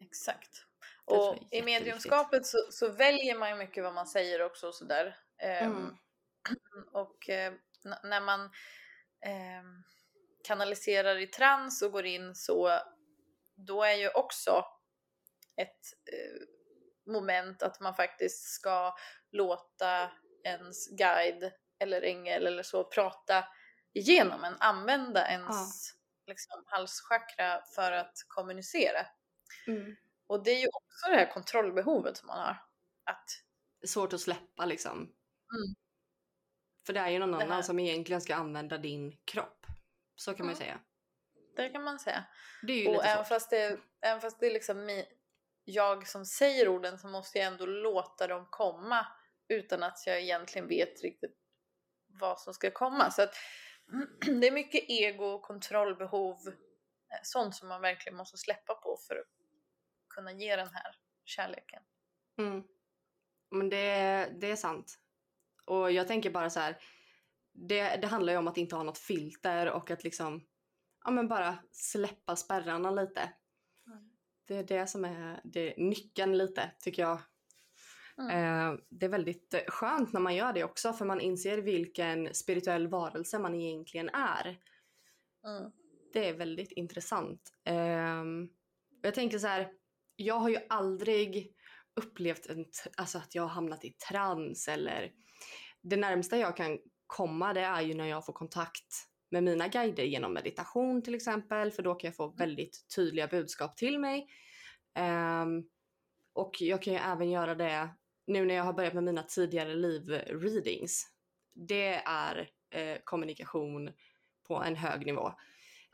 Exakt. 0.00 0.66
Och 1.04 1.38
i 1.50 1.62
mediumskapet 1.62 2.46
så, 2.46 2.58
så, 2.70 2.88
väljer 2.88 3.38
man 3.38 3.50
ju 3.50 3.56
mycket 3.56 3.84
vad 3.84 3.94
man 3.94 4.06
säger 4.06 4.42
också 4.42 4.68
och 4.68 4.74
sådär. 4.74 5.16
Ehm, 5.38 5.72
mm. 5.72 5.96
och 6.92 7.28
eh, 7.28 7.52
när 8.02 8.20
man 8.20 8.44
eh, 9.26 9.62
kanaliserar 10.44 11.16
i 11.18 11.26
trans 11.26 11.82
och 11.82 11.92
går 11.92 12.06
in 12.06 12.34
så 12.34 12.80
då 13.54 13.82
är 13.82 13.94
ju 13.94 14.08
också 14.08 14.64
ett 15.56 15.92
eh, 16.12 16.40
moment 17.12 17.62
att 17.62 17.80
man 17.80 17.94
faktiskt 17.94 18.48
ska 18.48 18.94
låta 19.30 20.10
ens 20.44 20.88
guide 20.88 21.52
eller 21.78 22.02
ängel 22.02 22.46
eller 22.46 22.62
så 22.62 22.84
prata 22.84 23.44
igenom 23.92 24.44
en, 24.44 24.56
använda 24.60 25.28
ens 25.28 25.48
ja. 26.24 26.32
liksom, 26.32 26.62
halschakra 26.66 27.62
för 27.74 27.92
att 27.92 28.14
kommunicera. 28.28 29.06
Mm. 29.66 29.96
Och 30.26 30.44
det 30.44 30.50
är 30.50 30.60
ju 30.60 30.68
också 30.72 31.10
det 31.10 31.16
här 31.16 31.32
kontrollbehovet 31.32 32.16
som 32.16 32.26
man 32.26 32.38
har. 32.38 32.56
Att... 33.04 33.24
Svårt 33.88 34.12
att 34.12 34.20
släppa 34.20 34.64
liksom. 34.64 34.96
Mm. 34.96 35.74
För 36.86 36.92
det 36.92 37.00
är 37.00 37.08
ju 37.08 37.18
någon 37.18 37.34
annan 37.34 37.64
som 37.64 37.78
egentligen 37.78 38.20
ska 38.20 38.34
använda 38.34 38.78
din 38.78 39.16
kropp. 39.24 39.66
Så 40.16 40.30
kan 40.34 40.34
mm. 40.34 40.46
man 40.46 40.54
ju 40.54 40.64
säga. 40.66 40.80
Det 41.56 41.68
kan 41.68 41.84
man 41.84 41.98
säga. 41.98 42.24
Det 42.62 42.72
är 42.72 42.76
ju 42.76 42.86
och 42.86 42.92
lite 42.92 43.06
även 43.06 43.24
fast, 43.24 43.50
det, 43.50 43.80
även 44.00 44.20
fast 44.20 44.40
det 44.40 44.46
är 44.46 44.52
liksom 44.52 45.04
jag 45.64 46.08
som 46.08 46.26
säger 46.26 46.68
orden 46.68 46.98
så 46.98 47.08
måste 47.08 47.38
jag 47.38 47.46
ändå 47.46 47.66
låta 47.66 48.26
dem 48.26 48.46
komma 48.50 49.06
utan 49.48 49.82
att 49.82 50.06
jag 50.06 50.20
egentligen 50.20 50.68
vet 50.68 51.02
riktigt 51.02 51.36
vad 52.06 52.40
som 52.40 52.54
ska 52.54 52.70
komma. 52.70 53.10
Så 53.10 53.22
att 53.22 53.34
det 54.40 54.46
är 54.46 54.52
mycket 54.52 54.84
ego, 54.88 55.40
kontrollbehov, 55.40 56.48
eh, 56.48 57.18
sånt 57.22 57.54
som 57.56 57.68
man 57.68 57.80
verkligen 57.80 58.16
måste 58.16 58.36
släppa 58.36 58.74
på 58.74 58.96
för 59.08 59.16
att 59.16 59.26
kunna 60.14 60.32
ge 60.32 60.56
den 60.56 60.68
här 60.72 60.96
kärleken. 61.24 61.82
Mm. 62.38 62.62
Men 63.50 63.68
det, 63.68 64.28
det 64.40 64.50
är 64.50 64.56
sant. 64.56 64.98
Och 65.70 65.92
jag 65.92 66.08
tänker 66.08 66.30
bara 66.30 66.50
så 66.50 66.60
här, 66.60 66.76
det, 67.52 67.96
det 67.96 68.06
handlar 68.06 68.32
ju 68.32 68.38
om 68.38 68.48
att 68.48 68.56
inte 68.56 68.76
ha 68.76 68.82
något 68.82 68.98
filter 68.98 69.70
och 69.70 69.90
att 69.90 70.04
liksom, 70.04 70.46
ja 71.04 71.10
men 71.10 71.28
bara 71.28 71.58
släppa 71.72 72.36
spärrarna 72.36 72.90
lite. 72.90 73.20
Mm. 73.86 74.10
Det 74.46 74.56
är 74.56 74.64
det 74.64 74.86
som 74.86 75.04
är 75.04 75.40
det, 75.44 75.74
nyckeln 75.76 76.38
lite, 76.38 76.70
tycker 76.80 77.02
jag. 77.02 77.18
Mm. 78.18 78.30
Eh, 78.30 78.80
det 78.88 79.06
är 79.06 79.10
väldigt 79.10 79.54
skönt 79.68 80.12
när 80.12 80.20
man 80.20 80.34
gör 80.34 80.52
det 80.52 80.64
också, 80.64 80.92
för 80.92 81.04
man 81.04 81.20
inser 81.20 81.58
vilken 81.58 82.34
spirituell 82.34 82.88
varelse 82.88 83.38
man 83.38 83.54
egentligen 83.54 84.08
är. 84.08 84.58
Mm. 85.46 85.72
Det 86.12 86.28
är 86.28 86.34
väldigt 86.34 86.72
intressant. 86.72 87.52
Eh, 87.64 88.24
jag 89.02 89.14
tänker 89.14 89.38
så 89.38 89.46
här, 89.46 89.72
jag 90.16 90.34
har 90.34 90.48
ju 90.48 90.58
aldrig 90.68 91.54
upplevt 91.94 92.46
en, 92.46 92.66
alltså 92.96 93.18
att 93.18 93.34
jag 93.34 93.42
har 93.42 93.48
hamnat 93.48 93.84
i 93.84 93.90
trans 93.90 94.68
eller 94.68 95.12
det 95.82 95.96
närmsta 95.96 96.38
jag 96.38 96.56
kan 96.56 96.78
komma 97.06 97.52
det 97.52 97.60
är 97.60 97.80
ju 97.80 97.94
när 97.94 98.06
jag 98.06 98.26
får 98.26 98.32
kontakt 98.32 99.06
med 99.30 99.44
mina 99.44 99.68
guider 99.68 100.04
genom 100.04 100.32
meditation 100.32 101.02
till 101.02 101.14
exempel 101.14 101.70
för 101.70 101.82
då 101.82 101.94
kan 101.94 102.08
jag 102.08 102.16
få 102.16 102.24
mm. 102.24 102.36
väldigt 102.36 102.86
tydliga 102.96 103.26
budskap 103.26 103.76
till 103.76 103.98
mig. 103.98 104.28
Um, 104.98 105.68
och 106.32 106.60
jag 106.60 106.82
kan 106.82 106.92
ju 106.92 106.98
även 106.98 107.30
göra 107.30 107.54
det 107.54 107.88
nu 108.26 108.44
när 108.44 108.54
jag 108.54 108.64
har 108.64 108.72
börjat 108.72 108.94
med 108.94 109.04
mina 109.04 109.22
tidigare 109.22 109.74
liv-readings. 109.74 111.06
Det 111.54 111.94
är 111.94 112.50
eh, 112.70 112.98
kommunikation 113.04 113.90
på 114.48 114.62
en 114.62 114.76
hög 114.76 115.06
nivå. 115.06 115.32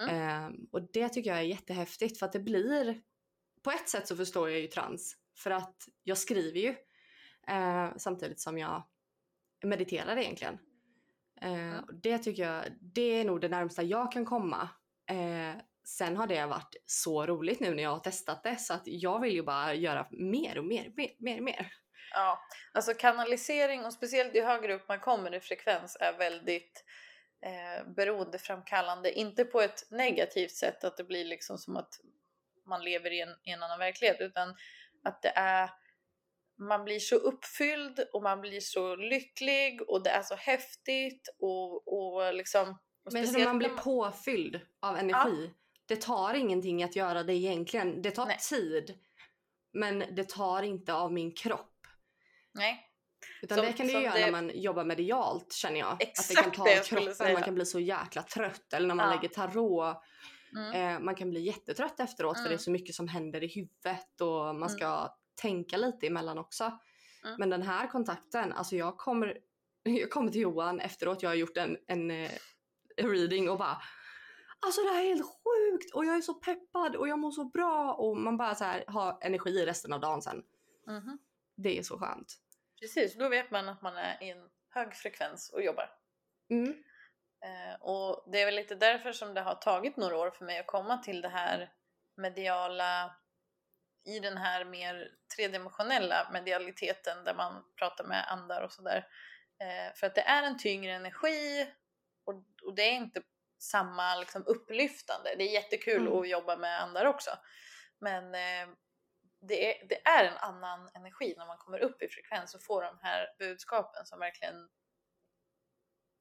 Mm. 0.03 0.47
Um, 0.47 0.69
och 0.73 0.93
det 0.93 1.09
tycker 1.09 1.31
jag 1.31 1.39
är 1.39 1.43
jättehäftigt 1.43 2.19
för 2.19 2.27
att 2.27 2.33
det 2.33 2.41
blir 2.41 3.01
på 3.63 3.71
ett 3.71 3.89
sätt 3.89 4.09
så 4.09 4.17
förstår 4.17 4.51
jag 4.51 4.61
ju 4.61 4.67
trans 4.67 5.17
för 5.37 5.51
att 5.51 5.89
jag 6.03 6.19
skriver 6.19 6.61
ju 6.61 6.75
eh, 7.49 7.97
samtidigt 7.97 8.41
som 8.41 8.59
jag 8.59 8.83
mediterar 9.65 10.17
egentligen. 10.17 10.59
Eh, 11.41 11.53
mm. 11.53 11.85
Det 12.03 12.19
tycker 12.19 12.43
jag, 12.43 12.65
det 12.81 13.21
är 13.21 13.25
nog 13.25 13.41
det 13.41 13.49
närmsta 13.49 13.83
jag 13.83 14.13
kan 14.13 14.25
komma. 14.25 14.69
Eh, 15.11 15.63
sen 15.85 16.17
har 16.17 16.27
det 16.27 16.47
varit 16.47 16.77
så 16.87 17.27
roligt 17.27 17.61
nu 17.61 17.75
när 17.75 17.83
jag 17.83 17.91
har 17.91 17.99
testat 17.99 18.43
det 18.43 18.57
så 18.57 18.75
att 18.75 18.83
jag 18.85 19.21
vill 19.21 19.33
ju 19.33 19.43
bara 19.43 19.75
göra 19.75 20.07
mer 20.11 20.59
och 20.59 20.65
mer, 20.65 20.93
mer, 20.97 21.11
mer, 21.19 21.41
mer. 21.41 21.73
Ja, 22.13 22.41
alltså 22.73 22.95
kanalisering 22.95 23.85
och 23.85 23.93
speciellt 23.93 24.35
ju 24.35 24.43
högre 24.43 24.75
upp 24.75 24.89
man 24.89 25.01
kommer 25.01 25.35
i 25.35 25.41
frekvens 25.41 25.97
är 26.01 26.19
väldigt 26.19 26.85
eh, 27.43 27.89
beroendeframkallande. 27.97 29.13
Inte 29.13 29.45
på 29.45 29.61
ett 29.61 29.91
negativt 29.91 30.51
sätt 30.51 30.85
att 30.85 30.97
det 30.97 31.05
blir 31.05 31.25
liksom 31.25 31.59
som 31.59 31.77
att 31.77 32.01
man 32.67 32.85
lever 32.85 33.13
i 33.13 33.21
en, 33.21 33.37
i 33.45 33.51
en 33.51 33.63
annan 33.63 33.79
verklighet 33.79 34.21
utan 34.21 34.55
att 35.07 35.23
det 35.23 35.33
är 35.37 35.71
man 36.59 36.85
blir 36.85 36.99
så 36.99 37.17
uppfylld 37.17 38.01
och 38.13 38.23
man 38.23 38.41
blir 38.41 38.61
så 38.61 38.97
lycklig 38.97 39.83
och 39.89 40.03
det 40.03 40.11
är 40.11 40.23
så 40.23 40.35
häftigt 40.35 41.29
och, 41.41 41.89
och 41.89 42.35
liksom 42.35 42.79
och 43.05 43.13
Men 43.13 43.45
man 43.45 43.59
blir 43.59 43.69
påfylld 43.69 44.61
av 44.81 44.97
energi. 44.97 45.45
Ja. 45.47 45.55
Det 45.87 45.97
tar 45.97 46.35
ingenting 46.35 46.83
att 46.83 46.97
göra 46.97 47.23
det 47.23 47.35
egentligen. 47.35 48.03
Det 48.03 48.11
tar 48.11 48.27
Nej. 48.27 48.39
tid. 48.39 48.99
Men 49.73 49.99
det 49.99 50.29
tar 50.29 50.63
inte 50.63 50.95
av 50.95 51.13
min 51.13 51.35
kropp. 51.35 51.73
Nej. 52.55 52.83
Utan 53.43 53.59
som, 53.59 53.67
det 53.67 53.73
kan 53.73 53.89
ju 53.89 53.93
göra 53.93 54.15
det... 54.15 54.21
när 54.21 54.31
man 54.31 54.51
jobbar 54.55 54.85
medialt 54.85 55.53
känner 55.53 55.81
jag. 55.81 56.03
Exakt 56.03 56.31
att 56.31 56.37
det 56.37 56.43
kan 56.43 56.53
ta 56.53 56.65
det 56.65 56.87
kroppen, 56.89 57.33
man 57.33 57.43
kan 57.43 57.55
bli 57.55 57.67
så 57.67 57.81
jäkla 57.81 58.23
trött. 58.23 58.73
Eller 58.73 58.89
när 58.89 58.95
man 58.95 59.09
ja. 59.09 59.15
lägger 59.15 59.29
tarot 59.29 59.97
Mm. 60.57 60.73
Eh, 60.73 61.01
man 61.01 61.15
kan 61.15 61.31
bli 61.31 61.41
jättetrött 61.41 62.01
efteråt 62.01 62.37
för 62.37 62.45
det 62.45 62.49
är 62.49 62.51
mm. 62.51 62.59
så 62.59 62.71
mycket 62.71 62.95
som 62.95 63.09
händer 63.09 63.45
i 63.45 63.47
huvudet 63.47 64.21
och 64.21 64.29
man 64.29 64.57
mm. 64.57 64.69
ska 64.69 65.17
tänka 65.35 65.77
lite 65.77 66.07
emellan 66.07 66.39
också. 66.39 66.65
Mm. 67.25 67.37
Men 67.39 67.51
den 67.51 67.63
här 67.63 67.87
kontakten, 67.87 68.53
alltså 68.53 68.77
jag 68.77 68.99
kommer, 68.99 69.39
jag 69.83 70.11
kommer 70.11 70.33
till 70.33 70.41
Johan 70.41 70.81
efteråt, 70.81 71.23
jag 71.23 71.31
har 71.31 71.35
gjort 71.35 71.57
en, 71.57 71.77
en 71.87 72.11
eh, 72.11 72.31
reading 72.97 73.51
och 73.51 73.59
bara 73.59 73.83
Alltså 74.61 74.83
det 74.83 74.89
här 74.89 75.03
är 75.05 75.09
helt 75.09 75.27
sjukt 75.27 75.95
och 75.95 76.05
jag 76.05 76.17
är 76.17 76.21
så 76.21 76.35
peppad 76.35 76.97
och 76.97 77.09
jag 77.09 77.19
mår 77.19 77.31
så 77.31 77.45
bra 77.45 77.93
och 77.93 78.17
man 78.17 78.37
bara 78.37 78.55
så 78.55 78.65
här 78.65 78.85
har 78.87 79.19
energi 79.21 79.67
resten 79.67 79.93
av 79.93 80.01
dagen 80.01 80.23
sen. 80.23 80.43
Mm. 80.89 81.19
Det 81.57 81.79
är 81.79 81.83
så 81.83 81.99
skönt. 81.99 82.35
Precis, 82.81 83.19
då 83.19 83.29
vet 83.29 83.51
man 83.51 83.69
att 83.69 83.83
man 83.83 83.97
är 83.97 84.23
i 84.23 84.31
en 84.31 84.49
hög 84.71 84.95
frekvens 84.95 85.51
och 85.51 85.63
jobbar. 85.63 85.91
Mm. 86.51 86.75
Eh, 87.45 87.81
och 87.81 88.33
det 88.33 88.43
är 88.43 88.47
väl 88.47 88.55
lite 88.55 88.75
därför 88.75 89.13
som 89.13 89.35
det 89.35 89.41
har 89.41 89.55
tagit 89.55 89.97
några 89.97 90.17
år 90.17 90.31
för 90.31 90.45
mig 90.45 90.59
att 90.59 90.67
komma 90.67 90.99
till 90.99 91.21
det 91.21 91.29
här 91.29 91.73
mediala 92.17 93.17
i 94.05 94.21
den 94.21 94.37
här 94.37 94.65
mer 94.65 95.11
tredimensionella 95.37 96.29
medialiteten 96.33 97.25
där 97.25 97.35
man 97.35 97.65
pratar 97.79 98.05
med 98.05 98.25
andar 98.33 98.63
och 98.63 98.73
sådär. 98.73 99.09
Eh, 99.61 99.95
för 99.95 100.07
att 100.07 100.15
det 100.15 100.21
är 100.21 100.43
en 100.43 100.59
tyngre 100.59 100.93
energi 100.93 101.67
och, 102.25 102.35
och 102.67 102.75
det 102.75 102.83
är 102.83 102.93
inte 102.93 103.23
samma 103.59 104.17
liksom, 104.17 104.45
upplyftande. 104.47 105.35
Det 105.39 105.45
är 105.45 105.53
jättekul 105.53 106.07
mm. 106.07 106.19
att 106.19 106.29
jobba 106.29 106.57
med 106.57 106.83
andar 106.83 107.05
också. 107.05 107.31
Men 107.99 108.35
eh, 108.35 108.69
det, 109.41 109.83
är, 109.83 109.87
det 109.89 110.07
är 110.07 110.25
en 110.25 110.39
annan 110.39 110.91
energi 110.95 111.35
när 111.37 111.47
man 111.47 111.59
kommer 111.59 111.79
upp 111.79 112.03
i 112.03 112.09
frekvens 112.09 112.55
och 112.55 112.63
får 112.63 112.83
de 112.83 112.99
här 113.03 113.35
budskapen 113.39 114.07
som 114.07 114.19
verkligen 114.19 114.69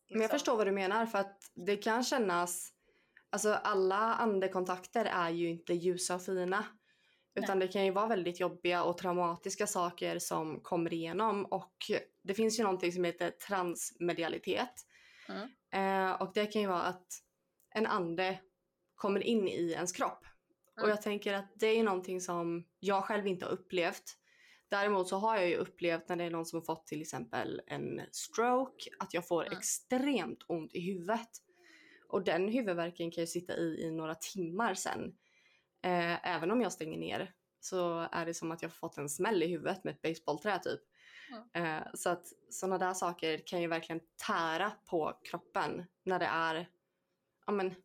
men 0.10 0.22
jag 0.22 0.26
liksom. 0.26 0.40
förstår 0.40 0.58
vad 0.58 0.68
du 0.68 0.72
menar 0.72 1.06
för 1.06 1.20
att 1.20 1.52
det 1.54 1.78
kan 1.78 2.04
kännas, 2.04 2.74
alltså 3.30 3.54
alla 3.54 3.96
andekontakter 3.96 5.06
är 5.06 5.30
ju 5.30 5.50
inte 5.50 5.74
ljusa 5.74 6.16
och 6.16 6.22
fina. 6.22 6.66
Utan 7.36 7.60
Nej. 7.60 7.68
det 7.68 7.74
kan 7.74 7.86
ju 7.86 7.92
vara 7.92 8.08
väldigt 8.08 8.40
jobbiga 8.40 8.84
och 8.84 8.98
traumatiska 8.98 9.68
saker 9.68 10.20
som 10.20 10.60
kommer 10.60 10.94
igenom 10.94 11.46
och 11.46 11.76
det 12.24 12.34
finns 12.34 12.60
ju 12.60 12.64
någonting 12.64 12.92
som 12.92 13.04
heter 13.04 13.32
transmedialitet. 13.32 14.74
Mm. 15.30 15.50
Eh, 15.72 16.22
och 16.22 16.32
det 16.34 16.46
kan 16.46 16.62
ju 16.62 16.68
vara 16.68 16.82
att 16.82 17.08
en 17.70 17.86
ande 17.86 18.40
kommer 18.96 19.20
in 19.24 19.48
i 19.48 19.72
ens 19.72 19.92
kropp. 19.92 20.26
Mm. 20.78 20.84
Och 20.84 20.90
jag 20.90 21.02
tänker 21.02 21.34
att 21.34 21.52
det 21.56 21.68
är 21.68 21.84
någonting 21.84 22.22
som 22.22 22.66
jag 22.80 23.04
själv 23.04 23.28
inte 23.28 23.46
har 23.46 23.52
upplevt. 23.52 24.18
Däremot 24.70 25.08
så 25.08 25.18
har 25.18 25.38
jag 25.38 25.50
ju 25.50 25.56
upplevt 25.56 26.10
när 26.10 26.16
det 26.16 26.24
är 26.24 26.30
någon 26.30 26.46
som 26.46 26.60
har 26.60 26.66
fått 26.66 26.88
till 26.88 27.02
exempel 27.02 27.62
en 27.68 28.02
stroke 28.12 28.90
att 29.00 29.14
jag 29.14 29.28
får 29.28 29.46
mm. 29.46 29.58
extremt 29.58 30.40
ont 30.48 30.76
i 30.76 30.80
huvudet. 30.80 31.30
Och 32.10 32.24
den 32.24 32.48
huvudvärken 32.48 33.12
kan 33.12 33.22
ju 33.22 33.28
sitta 33.28 33.58
i 33.58 33.82
i 33.82 33.92
några 33.92 34.16
timmar 34.16 34.74
sen. 34.74 35.16
Eh, 35.82 36.36
även 36.36 36.52
om 36.52 36.62
jag 36.62 36.72
stänger 36.72 36.98
ner 36.98 37.34
så 37.60 38.08
är 38.12 38.26
det 38.26 38.34
som 38.34 38.52
att 38.52 38.62
jag 38.62 38.74
fått 38.74 38.98
en 38.98 39.10
smäll 39.10 39.44
i 39.44 39.48
huvudet 39.48 39.84
med 39.84 39.94
ett 39.94 40.02
baseballträ 40.02 40.60
typ. 40.60 40.82
Mm. 41.54 41.66
Eh, 41.66 41.88
så 41.94 42.10
att 42.10 42.28
sådana 42.50 42.78
där 42.78 42.94
saker 42.94 43.42
kan 43.46 43.62
ju 43.62 43.68
verkligen 43.68 44.02
tära 44.28 44.72
på 44.86 45.20
kroppen 45.24 45.86
när 46.04 46.20
det 46.20 46.26
är 46.26 46.70
ja 47.46 47.54
men, 47.54 47.76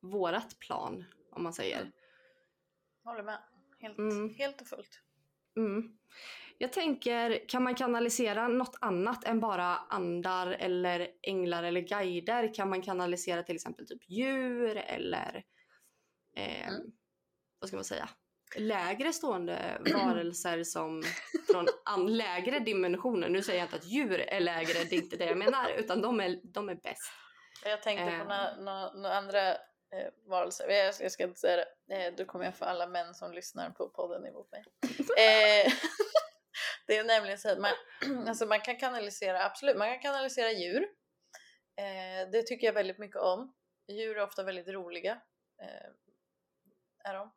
vårat 0.00 0.58
plan 0.58 1.04
om 1.30 1.42
man 1.42 1.52
säger. 1.52 1.80
Mm. 1.80 1.92
Håller 3.04 3.22
med. 3.22 3.38
Helt, 3.78 3.98
mm. 3.98 4.34
helt 4.34 4.60
och 4.60 4.66
fullt. 4.66 5.00
Mm. 5.58 5.92
Jag 6.58 6.72
tänker, 6.72 7.48
kan 7.48 7.62
man 7.62 7.74
kanalisera 7.74 8.48
något 8.48 8.76
annat 8.80 9.24
än 9.24 9.40
bara 9.40 9.76
andar 9.76 10.50
eller 10.50 11.08
änglar 11.22 11.62
eller 11.62 11.80
guider? 11.80 12.54
Kan 12.54 12.70
man 12.70 12.82
kanalisera 12.82 13.42
till 13.42 13.54
exempel 13.54 13.86
typ 13.86 14.10
djur 14.10 14.76
eller 14.76 15.44
eh, 16.36 16.68
mm. 16.68 16.82
vad 17.60 17.68
ska 17.68 17.76
man 17.76 17.84
säga? 17.84 18.08
lägre 18.56 19.12
stående 19.12 19.80
varelser 19.94 20.64
som 20.64 21.02
från 21.52 21.66
an, 21.84 22.16
lägre 22.16 22.58
dimensioner. 22.58 23.28
Nu 23.28 23.42
säger 23.42 23.58
jag 23.58 23.66
inte 23.66 23.76
att 23.76 23.86
djur 23.86 24.20
är 24.20 24.40
lägre, 24.40 24.84
det 24.90 24.96
är 24.96 25.02
inte 25.02 25.16
det 25.16 25.24
jag 25.24 25.38
menar, 25.38 25.70
utan 25.76 26.00
de 26.00 26.20
är, 26.20 26.40
de 26.44 26.68
är 26.68 26.74
bäst. 26.74 27.12
Jag 27.64 27.82
tänkte 27.82 28.18
på 28.18 28.24
några, 28.24 28.56
några, 28.56 28.92
några 28.92 29.14
andra 29.14 29.50
eh, 29.50 29.56
varelser, 30.26 30.68
jag, 30.68 30.94
jag, 31.00 31.12
ska 31.12 31.24
inte 31.24 31.40
säga 31.40 31.56
det, 31.56 31.66
eh, 31.90 32.14
då 32.16 32.24
kommer 32.24 32.44
jag 32.44 32.56
få 32.56 32.64
alla 32.64 32.86
män 32.86 33.14
som 33.14 33.32
lyssnar 33.32 33.70
på 33.70 33.88
podden 33.88 34.26
emot 34.26 34.52
mig. 34.52 34.64
Eh, 35.18 35.72
det 36.86 36.96
är 36.96 37.04
nämligen 37.04 37.38
så 37.38 37.50
att 37.50 37.58
man, 37.58 37.72
alltså 38.28 38.46
man 38.46 38.60
kan 38.60 38.76
kanalisera, 38.76 39.44
absolut, 39.44 39.76
man 39.76 39.88
kan 39.88 40.00
kanalisera 40.00 40.52
djur. 40.52 40.82
Eh, 41.76 42.30
det 42.32 42.42
tycker 42.42 42.66
jag 42.66 42.74
väldigt 42.74 42.98
mycket 42.98 43.20
om. 43.20 43.54
Djur 43.88 44.18
är 44.18 44.22
ofta 44.22 44.42
väldigt 44.42 44.68
roliga. 44.68 45.20
Är 47.04 47.14
de. 47.14 47.32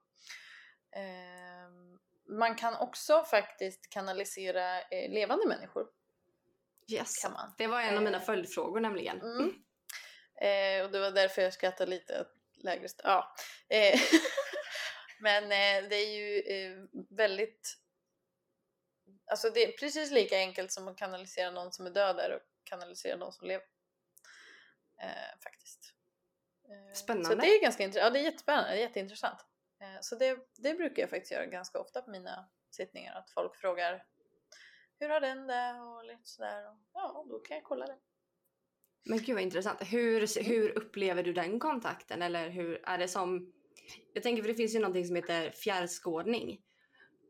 Ehm, 0.95 1.99
man 2.37 2.55
kan 2.55 2.75
också 2.75 3.23
faktiskt 3.23 3.89
kanalisera 3.89 4.81
levande 4.89 5.47
människor. 5.47 5.87
Yes, 6.91 7.25
det 7.57 7.67
var 7.67 7.81
en 7.81 7.97
av 7.97 8.03
mina 8.03 8.19
följdfrågor 8.19 8.79
nämligen. 8.79 9.21
Mm. 9.21 9.47
Och 10.85 10.91
det 10.91 10.99
var 10.99 11.11
därför 11.11 11.41
jag 11.41 11.53
skrattade 11.53 11.91
lite 11.91 12.25
lägre 12.63 12.87
ja. 13.03 13.35
Eh, 13.69 13.99
Men 15.21 15.43
eh, 15.43 15.89
det 15.89 15.95
är 15.95 16.09
ju 16.09 16.39
eh, 16.39 16.83
väldigt 17.09 17.77
Alltså 19.25 19.49
det 19.49 19.63
är 19.63 19.71
precis 19.71 20.11
lika 20.11 20.37
enkelt 20.37 20.71
som 20.71 20.87
att 20.87 20.97
kanalisera 20.97 21.51
någon 21.51 21.71
som 21.71 21.85
är 21.85 21.89
död 21.89 22.15
där 22.15 22.35
och 22.35 22.41
kanalisera 22.63 23.17
någon 23.17 23.31
som 23.31 23.47
lever. 23.47 23.65
faktiskt. 25.43 25.93
Spännande. 26.93 27.29
Så 27.29 27.35
det 27.35 27.47
är 27.47 27.61
ganska 27.61 27.83
intressant. 27.83 28.03
Ja, 28.03 28.09
det 28.09 28.19
är 28.19 28.23
jättespännande. 28.23 28.69
Det 28.69 28.77
är 28.77 28.81
jätteintressant. 28.81 29.45
Eh, 29.81 30.01
så 30.01 30.15
det, 30.15 30.37
det 30.57 30.73
brukar 30.73 31.03
jag 31.03 31.09
faktiskt 31.09 31.31
göra 31.31 31.45
ganska 31.45 31.79
ofta 31.79 32.01
på 32.01 32.11
mina 32.11 32.49
sittningar, 32.71 33.15
att 33.15 33.31
folk 33.31 33.55
frågar 33.55 34.05
hur 34.99 35.09
har 35.09 35.19
den 35.19 35.47
det 35.47 35.79
och 35.79 36.05
lite 36.05 36.29
sådär. 36.29 36.69
Och, 36.69 36.77
ja, 36.93 37.25
då 37.29 37.39
kan 37.39 37.57
jag 37.57 37.63
kolla 37.63 37.85
det. 37.85 37.97
Men 39.03 39.17
gud 39.17 39.35
vad 39.35 39.43
intressant. 39.43 39.81
Hur, 39.81 40.43
hur 40.43 40.77
upplever 40.77 41.23
du 41.23 41.33
den 41.33 41.59
kontakten? 41.59 42.21
Eller 42.21 42.49
hur 42.49 42.81
är 42.85 42.97
det 42.97 43.07
som... 43.07 43.53
Jag 44.13 44.23
tänker 44.23 44.43
för 44.43 44.49
det 44.49 44.55
finns 44.55 44.75
ju 44.75 44.79
någonting 44.79 45.05
som 45.05 45.15
heter 45.15 45.51
fjärrskådning. 45.51 46.61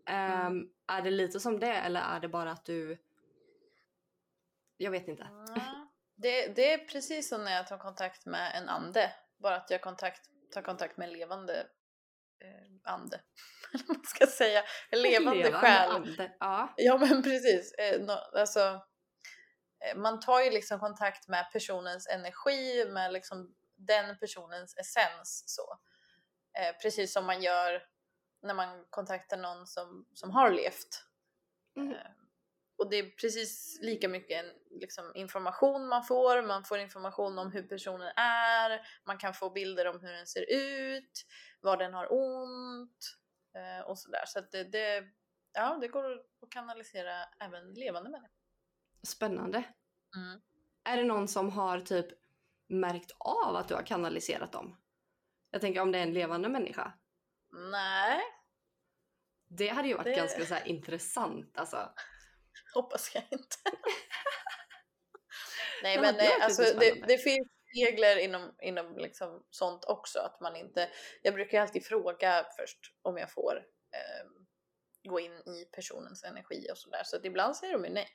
Um, 0.10 0.16
mm. 0.16 0.70
Är 0.88 1.02
det 1.02 1.12
lite 1.12 1.40
som 1.40 1.60
det 1.60 1.74
eller 1.74 2.02
är 2.02 2.20
det 2.20 2.28
bara 2.28 2.52
att 2.52 2.66
du... 2.66 2.98
Jag 4.78 4.92
vet 4.92 5.08
inte. 5.08 5.24
Mm. 5.24 5.88
Det, 6.16 6.48
det 6.48 6.74
är 6.74 6.78
precis 6.78 7.30
som 7.30 7.44
när 7.44 7.56
jag 7.56 7.68
tar 7.68 7.78
kontakt 7.78 8.26
med 8.26 8.56
en 8.56 8.70
ande. 8.70 9.12
Bara 9.38 9.56
att 9.56 9.70
jag 9.70 9.82
kontakt, 9.82 10.22
tar 10.54 10.62
kontakt 10.62 10.98
med 10.98 11.08
en 11.08 11.14
levande 11.14 11.68
eh, 12.44 12.94
ande. 12.94 13.22
Eller 13.74 13.88
man 13.88 14.04
ska 14.04 14.28
säga. 14.28 14.64
En 14.90 15.02
levande, 15.02 15.44
levande 15.44 15.68
själ. 15.68 15.92
Ande. 15.92 16.32
Ja. 16.40 16.74
ja 16.78 16.98
men 16.98 17.24
precis. 17.24 17.74
Eh, 17.74 18.02
no, 18.02 18.12
alltså, 18.12 18.82
eh, 19.86 19.98
man 19.98 20.20
tar 20.20 20.42
ju 20.42 20.52
liksom 20.52 20.80
kontakt 20.80 21.28
med 21.28 21.50
personens 21.54 22.08
energi, 22.08 22.86
med 22.90 23.14
liksom 23.14 23.56
den 23.78 24.18
personens 24.20 24.78
essens. 24.78 25.44
Så. 25.48 25.80
Eh, 26.60 26.76
precis 26.82 27.14
som 27.14 27.26
man 27.26 27.42
gör 27.42 27.84
när 28.42 28.54
man 28.54 28.86
kontaktar 28.90 29.38
någon 29.38 29.68
som, 29.68 30.06
som 30.14 30.32
har 30.32 30.52
levt. 30.52 31.06
Mm. 31.78 31.92
Eh, 31.92 32.12
och 32.78 32.90
det 32.90 32.96
är 32.96 33.10
precis 33.10 33.80
lika 33.82 34.08
mycket 34.10 34.46
liksom, 34.70 35.12
information 35.16 35.88
man 35.88 36.04
får, 36.04 36.42
man 36.42 36.64
får 36.64 36.80
information 36.80 37.40
om 37.40 37.52
hur 37.52 37.64
personen 37.64 38.08
är, 38.16 38.82
man 39.06 39.18
kan 39.18 39.34
få 39.34 39.50
bilder 39.50 39.88
om 39.88 40.00
hur 40.02 40.12
den 40.12 40.28
ser 40.28 40.46
ut, 40.52 41.26
var 41.62 41.78
den 41.78 41.94
har 41.94 42.08
ont 42.12 43.18
eh, 43.56 43.86
och 43.88 44.00
sådär. 44.00 44.24
Så 44.28 44.40
att 44.40 44.52
det, 44.52 44.64
det, 44.64 45.04
ja, 45.54 45.78
det 45.82 45.88
går 45.88 46.14
att 46.42 46.50
kanalisera 46.50 47.26
även 47.40 47.74
levande 47.74 48.10
människor. 48.10 48.38
Spännande. 49.04 49.64
Mm. 50.16 50.42
Är 50.84 50.98
det 50.98 51.04
någon 51.04 51.28
som 51.28 51.50
har 51.50 51.80
typ 51.80 52.08
märkt 52.68 53.12
av 53.20 53.56
att 53.56 53.68
du 53.68 53.74
har 53.74 53.84
kanaliserat 53.84 54.52
dem? 54.52 54.81
Jag 55.52 55.62
tänker 55.62 55.82
om 55.82 55.92
det 55.92 55.98
är 55.98 56.04
en 56.04 56.14
levande 56.14 56.50
människa? 56.50 56.94
Nej. 57.72 58.22
Det 59.48 59.68
hade 59.68 59.88
ju 59.88 59.94
varit 59.94 60.06
det... 60.06 60.16
ganska 60.16 60.46
så 60.46 60.56
intressant 60.66 61.58
alltså. 61.58 61.94
Hoppas 62.74 63.16
jag 63.16 63.24
inte. 63.32 63.56
Nej 65.84 66.02
men 66.02 66.16
eh, 66.16 66.44
alltså 66.44 66.62
det, 66.80 67.04
det, 67.08 67.18
finns 67.18 67.48
regler 67.76 68.18
inom, 68.18 68.56
inom 68.62 68.98
liksom 68.98 69.46
sånt 69.50 69.86
också 69.86 70.20
att 70.20 70.42
man 70.42 70.56
inte, 70.56 70.90
jag 71.22 71.34
brukar 71.34 71.62
alltid 71.62 71.86
fråga 71.86 72.46
först 72.58 72.80
om 73.02 73.18
jag 73.18 73.32
får 73.32 73.66
eh, 73.92 74.28
gå 75.04 75.20
in 75.20 75.32
i 75.32 75.68
personens 75.72 76.24
energi 76.24 76.68
och 76.72 76.78
sådär 76.78 77.02
så 77.06 77.18
att 77.18 77.26
ibland 77.26 77.56
säger 77.56 77.74
de 77.74 77.86
ju 77.86 77.92
nej. 77.92 78.10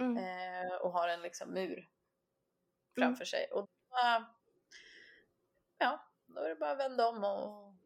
Mm. 0.00 0.16
Eh, 0.16 0.74
och 0.74 0.92
har 0.92 1.08
en 1.08 1.22
liksom 1.22 1.54
mur 1.54 1.88
framför 2.94 3.22
mm. 3.22 3.26
sig 3.26 3.48
och 3.52 3.60
då, 3.60 4.26
ja, 5.78 6.08
då 6.26 6.40
är 6.40 6.48
det 6.48 6.56
bara 6.68 6.84
att 6.84 6.90
vända 6.90 7.08
om 7.08 7.24
och 7.24 7.76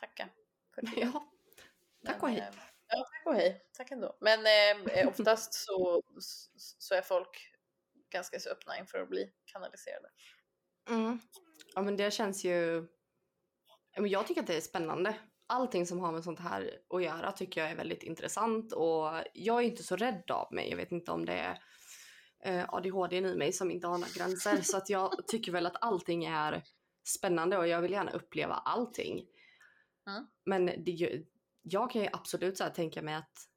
tacka. 0.00 0.28
För 0.74 0.82
det. 0.82 1.00
Ja, 1.00 1.32
tack 2.06 2.22
och 2.22 2.28
hej. 2.28 2.38
Eh, 2.38 2.54
Ja, 2.88 2.96
tack 2.96 3.26
och 3.26 3.34
hej. 3.34 3.62
Tack 3.72 3.90
ändå. 3.90 4.16
Men 4.20 4.46
eh, 4.46 4.98
eh 4.98 5.08
oftast 5.08 5.54
så, 5.54 6.02
så 6.78 6.94
är 6.94 7.02
folk 7.02 7.52
ganska 8.12 8.40
så 8.40 8.50
öppna 8.50 8.78
inför 8.78 8.98
att 8.98 9.08
bli 9.08 9.32
kanaliserade. 9.44 10.08
Mm. 10.88 11.20
Ja 11.74 11.82
men 11.82 11.96
det 11.96 12.10
känns 12.10 12.44
ju... 12.44 12.86
Jag 13.96 14.26
tycker 14.26 14.40
att 14.40 14.46
det 14.46 14.56
är 14.56 14.60
spännande. 14.60 15.16
Allting 15.46 15.86
som 15.86 16.00
har 16.00 16.12
med 16.12 16.24
sånt 16.24 16.40
här 16.40 16.80
att 16.88 17.02
göra 17.02 17.32
tycker 17.32 17.60
jag 17.60 17.70
är 17.70 17.76
väldigt 17.76 18.02
intressant 18.02 18.72
och 18.72 19.10
jag 19.32 19.58
är 19.58 19.66
inte 19.66 19.82
så 19.82 19.96
rädd 19.96 20.30
av 20.30 20.52
mig. 20.52 20.70
Jag 20.70 20.76
vet 20.76 20.92
inte 20.92 21.12
om 21.12 21.24
det 21.24 21.32
är 21.32 21.58
eh, 22.44 22.64
ADHD 22.68 23.16
i 23.16 23.20
mig 23.20 23.52
som 23.52 23.70
inte 23.70 23.86
har 23.86 23.98
några 23.98 24.12
gränser 24.14 24.62
så 24.62 24.76
att 24.76 24.90
jag 24.90 25.26
tycker 25.26 25.52
väl 25.52 25.66
att 25.66 25.82
allting 25.82 26.24
är 26.24 26.62
spännande 27.08 27.58
och 27.58 27.68
jag 27.68 27.82
vill 27.82 27.92
gärna 27.92 28.10
uppleva 28.10 28.54
allting. 28.54 29.26
Mm. 30.08 30.26
Men 30.44 30.66
det, 30.66 31.24
jag 31.62 31.90
kan 31.90 32.02
ju 32.02 32.08
absolut 32.12 32.58
så 32.58 32.64
tänka 32.64 33.02
mig 33.02 33.14
att 33.14 33.48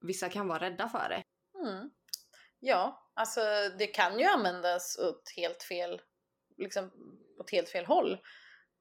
vissa 0.00 0.28
kan 0.28 0.48
vara 0.48 0.60
rädda 0.60 0.88
för 0.88 1.08
det. 1.08 1.24
Mm. 1.58 1.90
Ja, 2.60 3.10
alltså 3.14 3.40
det 3.78 3.86
kan 3.86 4.18
ju 4.18 4.24
användas 4.24 4.98
åt 4.98 5.32
helt 5.36 5.62
fel, 5.62 6.02
liksom 6.56 6.90
åt 7.38 7.50
helt 7.50 7.68
fel 7.68 7.86
håll. 7.86 8.18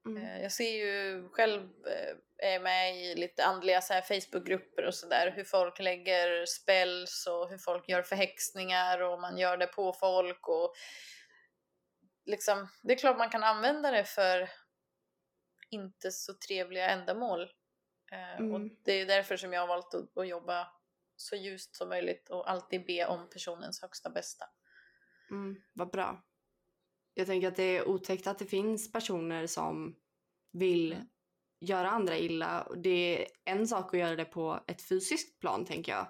Mm. 0.06 0.24
Eh, 0.24 0.42
jag 0.42 0.52
ser 0.52 0.72
ju 0.72 1.30
själv, 1.30 1.62
eh, 1.62 2.54
är 2.54 2.60
med 2.60 2.98
i 2.98 3.16
lite 3.16 3.46
andliga 3.46 3.82
så 3.82 3.94
här 3.94 4.02
Facebookgrupper 4.02 4.86
och 4.86 4.96
sådär, 4.96 5.34
hur 5.36 5.44
folk 5.44 5.80
lägger 5.80 6.46
spells 6.46 7.28
och 7.28 7.50
hur 7.50 7.58
folk 7.58 7.90
gör 7.90 8.02
förhäxningar 8.02 9.02
och 9.02 9.22
man 9.22 9.38
gör 9.38 9.58
det 9.58 9.68
på 9.68 9.94
folk 9.94 10.48
och 10.48 10.74
liksom, 12.26 12.68
det 12.82 12.94
är 12.94 12.98
klart 12.98 13.18
man 13.18 13.30
kan 13.30 13.44
använda 13.44 13.92
det 13.92 14.06
för 14.06 14.50
inte 15.70 16.12
så 16.12 16.34
trevliga 16.48 16.90
ändamål. 16.90 17.42
Eh, 18.12 18.40
mm. 18.40 18.54
Och 18.54 18.78
det 18.86 18.92
är 18.92 19.06
därför 19.06 19.38
som 19.38 19.54
jag 19.54 19.62
har 19.62 19.68
valt 19.68 19.94
att, 19.94 20.18
att, 20.18 20.28
jobba 20.28 20.68
så 21.16 21.36
ljust 21.36 21.76
som 21.76 21.90
möjligt 21.90 22.30
och 22.30 22.52
alltid 22.52 22.86
be 22.86 23.06
om 23.06 23.30
personens 23.30 23.82
högsta 23.82 24.10
bästa. 24.10 24.46
Mm, 25.32 25.56
vad 25.74 25.92
bra. 25.92 26.24
Jag 27.14 27.28
tänker 27.28 27.48
att 27.48 27.56
det 27.56 27.78
är 27.78 27.88
otäckt 27.88 28.28
att 28.28 28.40
det 28.40 28.46
finns 28.46 28.92
personer 28.92 29.48
som 29.48 29.96
vill 30.52 30.94
mm. 30.94 31.08
göra 31.60 31.90
andra 31.90 32.18
illa. 32.18 32.68
Det 32.76 33.24
är 33.24 33.28
en 33.46 33.68
sak 33.68 33.94
att 33.94 34.00
göra 34.00 34.16
det 34.16 34.26
på 34.26 34.64
ett 34.68 34.82
fysiskt 34.82 35.40
plan 35.40 35.66
tänker 35.66 35.92
jag. 35.92 36.08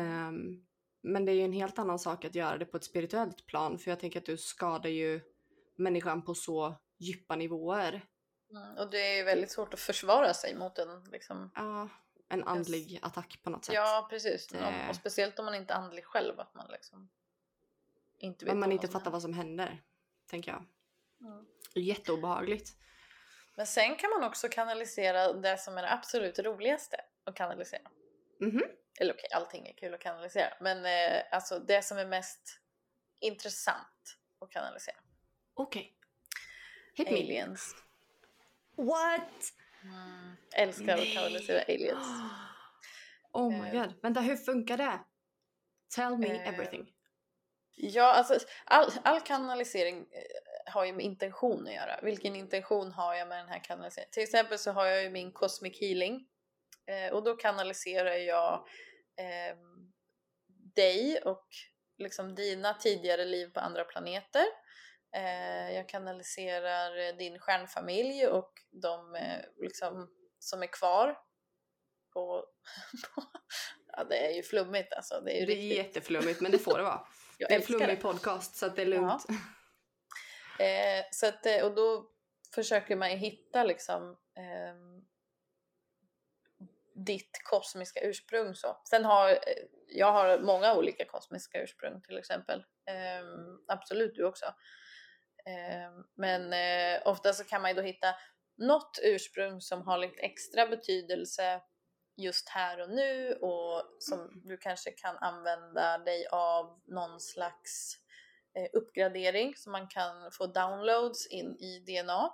Um, 0.00 0.66
men 1.06 1.24
det 1.24 1.32
är 1.32 1.34
ju 1.34 1.42
en 1.42 1.52
helt 1.52 1.78
annan 1.78 1.98
sak 1.98 2.24
att 2.24 2.34
göra 2.34 2.58
det 2.58 2.66
på 2.66 2.76
ett 2.76 2.84
spirituellt 2.84 3.46
plan 3.46 3.78
för 3.78 3.90
jag 3.90 4.00
tänker 4.00 4.20
att 4.20 4.26
du 4.26 4.36
skadar 4.36 4.90
ju 4.90 5.20
människan 5.76 6.22
på 6.22 6.34
så 6.34 6.74
djupa 6.98 7.36
nivåer. 7.36 8.04
Mm, 8.50 8.76
och 8.76 8.90
det 8.90 9.18
är 9.18 9.24
väldigt 9.24 9.50
svårt 9.50 9.74
att 9.74 9.80
försvara 9.80 10.34
sig 10.34 10.54
mot 10.54 10.78
en 10.78 11.04
liksom... 11.04 11.50
Ja, 11.54 11.88
en 12.28 12.44
andlig 12.44 12.92
yes. 12.92 13.02
attack 13.02 13.40
på 13.42 13.50
något 13.50 13.64
sätt. 13.64 13.74
Ja, 13.74 14.06
precis. 14.10 14.46
Det... 14.46 14.86
Och 14.88 14.96
speciellt 14.96 15.38
om 15.38 15.44
man 15.44 15.54
inte 15.54 15.74
är 15.74 15.78
andlig 15.78 16.04
själv, 16.04 16.40
att 16.40 16.54
man 16.54 16.66
liksom 16.70 17.08
inte 18.18 18.44
vet 18.44 18.54
Om 18.54 18.60
man 18.60 18.72
inte 18.72 18.88
fattar 18.88 19.10
vad 19.10 19.22
som 19.22 19.32
händer, 19.32 19.82
tänker 20.30 20.50
jag. 20.50 20.64
Mm. 21.28 21.46
Jätteobehagligt. 21.74 22.76
Men 23.56 23.66
sen 23.66 23.96
kan 23.96 24.10
man 24.10 24.24
också 24.24 24.48
kanalisera 24.48 25.32
det 25.32 25.58
som 25.58 25.78
är 25.78 25.82
det 25.82 25.92
absolut 25.92 26.38
roligaste 26.38 26.96
att 27.24 27.34
kanalisera. 27.34 27.90
Mm 28.40 28.58
-hmm. 28.58 28.66
Eller 29.00 29.14
okej, 29.14 29.24
okay, 29.28 29.36
allting 29.40 29.66
är 29.66 29.72
kul 29.72 29.94
att 29.94 30.00
kanalisera, 30.00 30.52
men 30.60 30.84
eh, 30.86 31.22
alltså 31.30 31.58
det 31.58 31.82
som 31.82 31.98
är 31.98 32.06
mest 32.06 32.60
intressant 33.20 34.16
att 34.40 34.50
kanalisera. 34.50 34.96
Okej. 35.54 35.92
Okay. 36.98 37.22
Aliens. 37.22 37.74
What? 38.76 39.52
Mm. 39.82 40.36
Älskar 40.54 40.98
att 40.98 41.12
kanalisera 41.12 41.62
aliens. 41.62 42.06
Oh 43.32 43.50
my 43.62 43.68
Eh. 43.68 43.72
god. 43.82 43.94
Vänta, 44.02 44.20
hur 44.20 44.36
funkar 44.36 44.76
det? 44.76 44.98
Tell 45.94 46.18
me 46.18 46.26
Eh, 46.26 46.48
everything. 46.48 46.92
Ja, 47.74 48.12
alltså 48.12 48.38
all, 48.64 48.92
all 49.04 49.20
kanalisering 49.20 49.98
eh, 49.98 50.72
har 50.72 50.84
ju 50.84 50.92
med 50.92 51.04
intention 51.04 51.66
att 51.66 51.72
göra. 51.74 52.00
Vilken 52.02 52.36
intention 52.36 52.92
har 52.92 53.14
jag 53.14 53.28
med 53.28 53.38
den 53.38 53.48
här 53.48 53.64
kanaliseringen? 53.64 54.10
Till 54.12 54.22
exempel 54.22 54.58
så 54.58 54.72
har 54.72 54.86
jag 54.86 55.02
ju 55.02 55.10
min 55.10 55.32
cosmic 55.32 55.80
healing 55.80 56.28
eh, 56.86 57.12
och 57.12 57.24
då 57.24 57.36
kanaliserar 57.36 58.14
jag 58.14 58.54
eh, 59.18 59.56
dig 60.74 61.20
och 61.20 61.46
liksom 61.98 62.34
dina 62.34 62.74
tidigare 62.74 63.24
liv 63.24 63.46
på 63.46 63.60
andra 63.60 63.84
planeter. 63.84 64.44
Eh, 65.16 65.74
jag 65.74 65.88
kanaliserar 65.88 67.08
eh, 67.08 67.16
din 67.16 67.38
stjärnfamilj 67.38 68.26
och 68.26 68.52
de 68.70 69.14
eh, 69.14 69.40
liksom, 69.56 70.10
som 70.38 70.62
är 70.62 70.66
kvar. 70.66 71.18
På, 72.12 72.46
på, 73.14 73.22
ja, 73.92 74.04
det 74.04 74.26
är 74.26 74.30
ju 74.30 74.42
flummigt 74.42 74.92
alltså. 74.92 75.20
Det 75.20 75.36
är 75.36 75.40
ju 75.40 75.46
Det 75.46 75.52
är 75.52 75.76
jätteflummigt 75.76 76.40
men 76.40 76.52
det 76.52 76.58
får 76.58 76.78
det 76.78 76.84
vara. 76.84 77.06
Det 77.38 77.44
är 77.44 77.56
en 77.56 77.62
flummig 77.62 78.00
podcast 78.00 78.56
så 78.56 78.66
att 78.66 78.76
det 78.76 78.82
är 78.82 78.86
lugnt. 78.86 79.26
Eh, 80.58 81.04
så 81.10 81.26
att, 81.26 81.46
eh, 81.46 81.64
och 81.64 81.74
då 81.74 82.10
försöker 82.54 82.96
man 82.96 83.10
ju 83.10 83.16
hitta 83.16 83.64
liksom 83.64 84.16
ehm, 84.36 85.04
ditt 87.06 87.30
kosmiska 87.50 88.00
ursprung 88.00 88.54
så. 88.54 88.76
Sen 88.90 89.04
har 89.04 89.30
eh, 89.30 89.36
jag 89.88 90.12
har 90.12 90.38
många 90.38 90.74
olika 90.74 91.04
kosmiska 91.04 91.62
ursprung 91.62 92.02
till 92.02 92.18
exempel. 92.18 92.64
Ehm, 92.90 93.58
absolut 93.68 94.14
du 94.14 94.24
också. 94.24 94.44
Ehm, 95.46 96.04
men 96.16 96.52
eh, 96.52 97.02
ofta 97.08 97.32
så 97.32 97.44
kan 97.44 97.62
man 97.62 97.70
ju 97.70 97.74
då 97.74 97.82
hitta 97.82 98.14
något 98.58 98.98
ursprung 99.02 99.60
som 99.60 99.82
har 99.82 99.98
lite 99.98 100.20
extra 100.20 100.66
betydelse 100.66 101.62
just 102.16 102.48
här 102.48 102.80
och 102.80 102.90
nu 102.90 103.32
och 103.34 103.96
som 103.98 104.42
du 104.44 104.56
kanske 104.58 104.90
kan 104.90 105.16
använda 105.16 105.98
dig 105.98 106.26
av 106.32 106.80
någon 106.86 107.20
slags 107.20 107.94
eh, 108.58 108.68
uppgradering 108.72 109.56
så 109.56 109.70
man 109.70 109.88
kan 109.88 110.32
få 110.32 110.46
downloads 110.46 111.26
in 111.26 111.56
i 111.56 111.78
DNA 111.86 112.30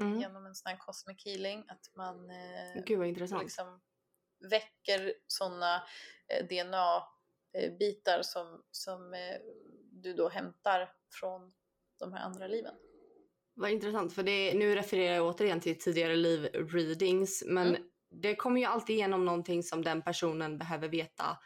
Mm. 0.00 0.20
genom 0.20 0.46
en 0.46 0.54
sån 0.54 0.70
här 0.70 0.76
cosmic 0.78 1.24
healing. 1.26 1.64
Att 1.68 1.96
man 1.96 2.30
eh, 2.30 2.82
Gud 2.86 2.98
vad 2.98 3.08
intressant. 3.08 3.42
liksom 3.42 3.80
väcker 4.50 5.12
sådana 5.26 5.82
eh, 6.28 6.46
DNA-bitar 6.46 8.22
som, 8.22 8.62
som 8.70 9.14
eh, 9.14 9.36
du 9.92 10.14
då 10.14 10.28
hämtar 10.28 10.92
från 11.20 11.52
de 11.98 12.12
här 12.12 12.20
andra 12.24 12.46
liven. 12.46 12.74
Vad 13.54 13.70
intressant, 13.70 14.14
för 14.14 14.22
det, 14.22 14.54
nu 14.54 14.74
refererar 14.74 15.14
jag 15.14 15.26
återigen 15.26 15.60
till 15.60 15.78
tidigare 15.78 16.16
liv-readings, 16.16 17.42
men 17.46 17.68
Mm. 17.68 17.82
det 18.10 18.36
kommer 18.36 18.60
ju 18.60 18.66
alltid 18.66 18.96
igenom 18.96 19.24
någonting 19.24 19.62
som 19.62 19.82
den 19.84 20.02
personen 20.02 20.58
behöver 20.58 20.88
veta 20.88 21.38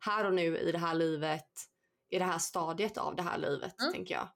här 0.00 0.24
och 0.24 0.34
nu 0.34 0.58
i 0.58 0.72
det 0.72 0.78
här 0.78 0.94
livet, 0.94 1.48
i 2.10 2.18
det 2.18 2.24
här 2.24 2.38
stadiet 2.38 2.98
av 2.98 3.16
det 3.16 3.22
här 3.22 3.38
livet, 3.38 3.80
Mm. 3.80 3.92
tänker 3.92 4.14
jag. 4.14 4.28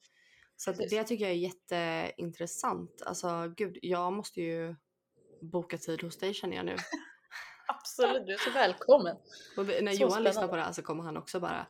Så 0.56 0.72
det 0.72 1.04
tycker 1.04 1.24
jag 1.24 1.32
är 1.32 1.36
jätteintressant. 1.36 3.02
Alltså 3.06 3.54
gud, 3.56 3.78
jag 3.82 4.12
måste 4.12 4.40
ju 4.40 4.76
boka 5.42 5.78
tid 5.78 6.02
hos 6.02 6.18
dig 6.18 6.34
känner 6.34 6.56
jag 6.56 6.66
nu. 6.66 6.76
Absolut, 7.74 8.26
du 8.26 8.32
är 8.32 8.38
så 8.38 8.50
välkommen. 8.50 9.16
Och 9.56 9.66
när 9.66 9.92
Så 9.92 10.02
Johan 10.02 10.22
lyssnar 10.22 10.48
på 10.48 10.56
det 10.56 10.62
här 10.62 10.72
så 10.72 10.82
kommer 10.82 11.02
han 11.02 11.16
också 11.16 11.40
bara 11.40 11.66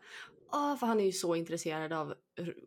Åh, 0.53 0.77
för 0.77 0.87
han 0.87 1.01
är 1.01 1.05
ju 1.05 1.13
så 1.13 1.35
intresserad 1.35 1.93
av, 1.93 2.15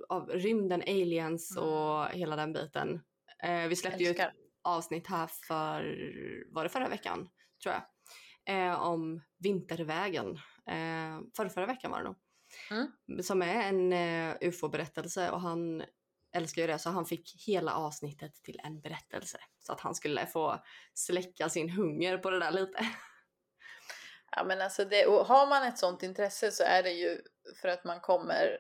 av 0.09 0.29
rymden, 0.29 0.81
aliens 0.81 1.57
Mm. 1.57 1.69
och 1.69 2.07
hela 2.09 2.35
den 2.35 2.53
biten. 2.53 3.01
Eh, 3.43 3.67
vi 3.67 3.75
släppte 3.75 4.03
ju 4.03 4.09
ett 4.09 4.31
avsnitt 4.61 5.07
här 5.07 5.27
för, 5.27 5.97
var 6.51 6.63
det 6.63 6.69
förra 6.69 6.89
veckan? 6.89 7.29
Tror 7.63 7.75
jag. 7.75 7.83
Eh, 8.45 8.81
om 8.81 9.21
Vintervägen. 9.37 10.35
Eh, 10.67 11.19
förra, 11.35 11.49
förra 11.49 11.65
veckan 11.65 11.91
var 11.91 11.97
det 11.97 12.03
nog. 12.03 12.15
Mm. 12.71 13.23
Som 13.23 13.41
är 13.41 13.63
en 13.69 13.93
eh, 13.93 14.35
ufo-berättelse 14.41 15.31
och 15.31 15.41
han 15.41 15.83
älskar 16.35 16.61
ju 16.61 16.67
det 16.67 16.79
så 16.79 16.89
han 16.89 17.05
fick 17.05 17.47
hela 17.47 17.73
avsnittet 17.73 18.43
till 18.43 18.59
en 18.63 18.81
berättelse. 18.81 19.37
Så 19.59 19.73
att 19.73 19.79
han 19.79 19.95
skulle 19.95 20.25
få 20.25 20.63
släcka 20.93 21.49
sin 21.49 21.69
hunger 21.69 22.17
på 22.17 22.29
det 22.29 22.39
där 22.39 22.51
lite. 22.51 22.79
Ja, 24.35 24.43
men 24.43 24.61
alltså 24.61 24.85
det, 24.85 25.03
har 25.03 25.47
man 25.47 25.63
ett 25.63 25.77
sånt 25.77 26.03
intresse 26.03 26.51
så 26.51 26.63
är 26.63 26.83
det 26.83 26.91
ju 26.91 27.21
för 27.61 27.67
att 27.67 27.83
man 27.83 27.99
kommer 27.99 28.59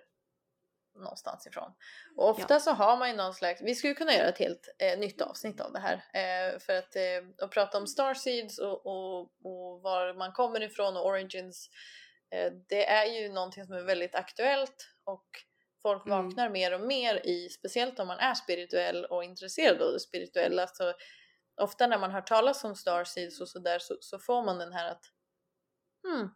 någonstans 0.95 1.47
ifrån. 1.47 1.73
Och 2.17 2.29
ofta 2.29 2.59
så 2.59 2.71
har 2.71 2.97
man 2.97 3.09
ju 3.09 3.15
någon 3.15 3.33
slags, 3.33 3.61
vi 3.61 3.75
skulle 3.75 3.93
kunna 3.93 4.13
göra 4.13 4.27
ett 4.27 4.37
helt 4.37 4.75
eh, 4.79 4.99
nytt 4.99 5.21
avsnitt 5.21 5.61
av 5.61 5.73
det 5.73 5.79
här. 5.79 5.93
Eh, 5.93 6.59
för 6.59 6.73
att 6.73 6.95
eh, 6.95 7.45
och 7.45 7.51
prata 7.51 7.77
om 7.77 7.87
starseeds 7.87 8.59
och, 8.59 8.85
och, 8.85 9.19
och 9.21 9.81
var 9.81 10.13
man 10.13 10.31
kommer 10.31 10.63
ifrån 10.63 10.97
och 10.97 11.05
origins. 11.05 11.69
Eh, 12.35 12.51
det 12.69 12.89
är 12.89 13.05
ju 13.05 13.29
någonting 13.29 13.65
som 13.65 13.75
är 13.75 13.81
väldigt 13.83 14.15
aktuellt 14.15 14.87
och 15.03 15.25
folk 15.81 16.05
Mm. 16.05 16.25
vaknar 16.25 16.49
mer 16.49 16.73
och 16.73 16.81
mer 16.81 17.25
i, 17.27 17.49
speciellt 17.49 17.99
om 17.99 18.07
man 18.07 18.19
är 18.19 18.33
spirituell 18.33 19.05
och 19.05 19.23
intresserad 19.23 19.81
av 19.81 19.91
det 19.91 19.99
spirituella. 19.99 20.67
Så 20.67 20.93
ofta 21.61 21.87
när 21.87 21.97
man 21.97 22.11
hör 22.11 22.21
talas 22.21 22.63
om 22.63 22.75
starseeds 22.75 23.41
och 23.41 23.49
sådär 23.49 23.79
så, 23.79 23.97
så 23.99 24.19
får 24.19 24.43
man 24.43 24.59
den 24.59 24.73
här 24.73 24.91
att 24.91 25.05
hmm, 26.03 26.29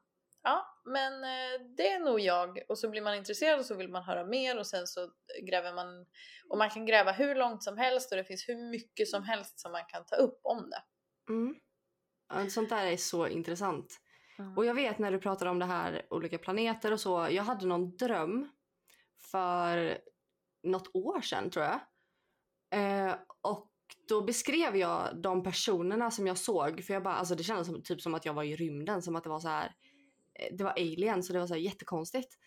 ja, 0.43 0.81
men 0.85 1.23
eh, 1.23 1.67
det 1.77 1.91
är 1.91 1.99
nog 1.99 2.19
jag. 2.19 2.59
Och 2.69 2.77
så 2.77 2.89
blir 2.89 3.01
man 3.01 3.15
intresserad 3.15 3.59
och 3.59 3.65
så 3.65 3.75
vill 3.75 3.89
man 3.89 4.03
höra 4.03 4.25
mer 4.25 4.59
och 4.59 4.67
sen 4.67 4.87
så 4.87 5.11
gräver 5.43 5.73
man 5.73 6.05
och 6.49 6.57
man 6.57 6.69
kan 6.69 6.85
gräva 6.85 7.11
hur 7.11 7.35
långt 7.35 7.63
som 7.63 7.77
helst 7.77 8.11
och 8.11 8.17
det 8.17 8.23
finns 8.23 8.49
hur 8.49 8.71
mycket 8.71 9.07
som 9.07 9.23
helst 9.23 9.59
som 9.59 9.71
man 9.71 9.85
kan 9.87 10.05
ta 10.05 10.15
upp 10.15 10.39
om 10.43 10.69
det. 10.69 10.83
Mm. 11.29 12.49
Sånt 12.49 12.69
där 12.69 12.85
är 12.85 12.97
så 12.97 13.27
intressant. 13.27 13.99
Mm. 14.39 14.57
Och 14.57 14.65
jag 14.65 14.73
vet 14.73 14.99
när 14.99 15.11
du 15.11 15.19
pratar 15.19 15.45
om 15.45 15.59
det 15.59 15.65
här, 15.65 16.05
olika 16.09 16.37
planeter 16.37 16.93
och 16.93 16.99
så. 16.99 17.27
Jag 17.31 17.43
hade 17.43 17.65
någon 17.65 17.97
dröm 17.97 18.49
för 19.31 19.97
något 20.63 20.95
år 20.95 21.21
sedan 21.21 21.49
tror 21.49 21.65
jag. 21.65 21.79
Eh, 22.69 23.15
och 23.41 23.71
då 24.09 24.21
beskrev 24.21 24.75
jag 24.77 25.21
de 25.21 25.43
personerna 25.43 26.11
som 26.11 26.27
jag 26.27 26.37
såg. 26.37 26.83
För 26.83 26.93
jag 26.93 27.03
bara, 27.03 27.15
alltså 27.15 27.35
det 27.35 27.43
kändes 27.43 27.67
som, 27.67 27.83
typ 27.83 28.01
som 28.01 28.13
att 28.13 28.25
jag 28.25 28.33
var 28.33 28.43
i 28.43 28.55
rymden. 28.55 29.01
Som 29.01 29.15
att 29.15 29.23
det 29.23 29.29
var 29.29 29.39
så 29.39 29.47
här. 29.47 29.75
eh, 30.39 30.55
Det 30.57 30.63
var 30.63 30.71
aliens 30.71 31.27
så 31.27 31.33
det 31.33 31.39
var 31.39 31.47
så 31.47 31.53
här 31.53 31.61
jättekonstigt. 31.61 32.37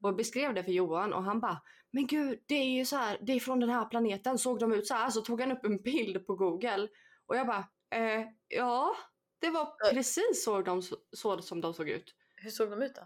Och 0.00 0.08
jag 0.08 0.16
beskrev 0.16 0.54
det 0.54 0.64
för 0.64 0.72
Johan 0.72 1.12
och 1.12 1.24
han 1.24 1.40
bara 1.40 1.62
Men 1.90 2.06
gud 2.06 2.38
det 2.46 2.54
är 2.54 2.70
ju 2.78 2.84
så 2.84 2.96
här, 2.96 3.18
det 3.22 3.32
är 3.32 3.40
från 3.40 3.60
den 3.60 3.70
här 3.70 3.84
planeten. 3.84 4.38
Såg 4.38 4.58
de 4.58 4.72
ut 4.72 4.86
så 4.86 4.94
här? 4.94 5.10
Så 5.10 5.20
tog 5.20 5.40
han 5.40 5.52
upp 5.52 5.64
en 5.64 5.82
bild 5.82 6.26
på 6.26 6.34
google. 6.34 6.88
Och 7.26 7.36
jag 7.36 7.46
bara 7.46 7.64
eh, 7.90 8.26
ja. 8.48 8.96
Det 9.38 9.50
var 9.50 9.60
Ja. 9.78 9.90
precis 9.92 10.44
så, 10.44 10.62
de, 10.62 10.82
så 11.12 11.42
som 11.42 11.60
de 11.60 11.74
såg 11.74 11.88
ut. 11.88 12.14
Hur 12.36 12.50
såg 12.50 12.70
de 12.70 12.82
ut 12.82 12.94
då? 12.94 13.02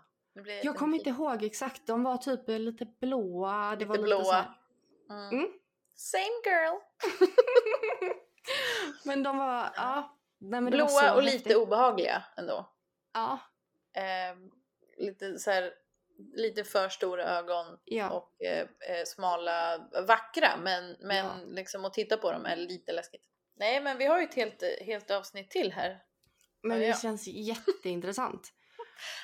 Jag 0.62 0.76
kommer 0.76 0.98
inte 0.98 1.10
ihåg 1.10 1.42
exakt. 1.42 1.86
De 1.86 2.02
var 2.02 2.16
typ 2.16 2.48
lite 2.48 2.86
blåa. 3.00 3.76
Det 3.76 3.84
var 3.84 3.96
Lite 3.96 4.08
lite 4.08 4.24
så 4.24 4.30
blåa. 4.30 4.54
Mm. 5.10 5.38
Mm. 5.38 5.50
Same 5.96 6.42
girl! 6.44 6.78
men 9.04 9.22
de 9.22 9.38
var, 9.38 9.72
ja. 9.76 10.18
Nej, 10.38 10.60
men 10.60 10.70
Blåa 10.70 11.14
och 11.14 11.22
lite 11.22 11.56
obehagliga 11.56 12.24
ändå. 12.36 12.70
Ja, 13.12 13.38
Eh, 13.96 14.36
lite 14.96 15.38
så 15.38 15.50
här, 15.50 15.72
lite 16.34 16.64
för 16.64 16.88
stora 16.88 17.24
ögon 17.24 17.78
ja. 17.84 18.10
och 18.10 18.42
eh, 18.44 18.66
eh, 18.88 19.04
smala, 19.06 19.78
vackra 20.08 20.56
men, 20.56 20.96
men 21.00 21.16
Ja. 21.16 21.34
liksom 21.46 21.84
att 21.84 21.94
titta 21.94 22.16
på 22.16 22.32
dem 22.32 22.46
är 22.46 22.56
lite 22.56 22.92
läskigt. 22.92 23.22
Nej 23.56 23.80
men 23.80 23.98
vi 23.98 24.06
har 24.06 24.18
ju 24.18 24.24
ett 24.24 24.34
helt, 24.34 24.62
helt 24.80 25.10
avsnitt 25.10 25.50
till 25.50 25.72
här. 25.72 26.02
men 26.62 26.80
ja. 26.82 26.86
det 26.88 27.00
känns 27.00 27.26
jätteintressant. 27.26 28.52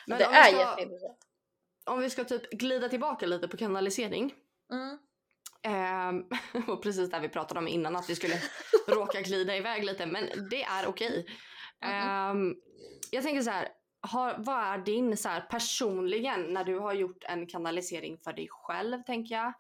Men 0.06 0.18
det 0.18 0.24
är 0.24 0.44
ska, 0.44 0.58
jätteintressant. 0.58 1.18
om 1.84 2.00
vi 2.00 2.10
ska 2.10 2.24
typ 2.24 2.50
glida 2.50 2.88
tillbaka 2.88 3.26
lite 3.26 3.48
på 3.48 3.56
kanalisering. 3.56 4.34
Mm. 4.72 4.98
Ehm, 5.62 6.24
och 6.68 6.82
precis 6.82 7.10
där 7.10 7.20
vi 7.20 7.28
pratade 7.28 7.60
om 7.60 7.68
innan 7.68 7.96
att 7.96 8.10
vi 8.10 8.16
skulle 8.16 8.40
råka 8.88 9.20
glida 9.20 9.56
iväg 9.56 9.84
lite 9.84 10.06
men 10.06 10.48
det 10.50 10.62
är 10.62 10.86
okej. 10.86 11.26
Mhm. 11.82 11.92
Ehm, 11.92 12.54
jag 13.10 13.22
tänker 13.22 13.42
så 13.42 13.50
här, 13.50 13.68
har, 14.00 14.34
vad 14.38 14.64
är 14.64 14.78
din 14.78 15.16
så 15.16 15.28
här, 15.28 15.40
personligen 15.40 16.42
när 16.42 16.64
du 16.64 16.78
har 16.78 16.92
gjort 16.92 17.24
en 17.24 17.46
kanalisering 17.46 18.18
för 18.18 18.32
dig 18.32 18.48
själv 18.50 19.02
tänker 19.02 19.34
jag. 19.34 19.52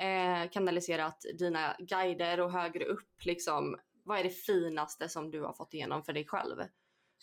Eh, 0.00 0.50
kanaliserat 0.50 1.24
dina 1.38 1.76
guider 1.78 2.40
och 2.40 2.52
högre 2.52 2.84
upp 2.84 3.24
liksom. 3.24 3.78
Vad 4.04 4.18
är 4.18 4.24
det 4.24 4.30
finaste 4.30 5.08
som 5.08 5.30
du 5.30 5.42
har 5.42 5.52
fått 5.52 5.74
igenom 5.74 6.02
för 6.02 6.12
dig 6.12 6.26
själv? 6.26 6.56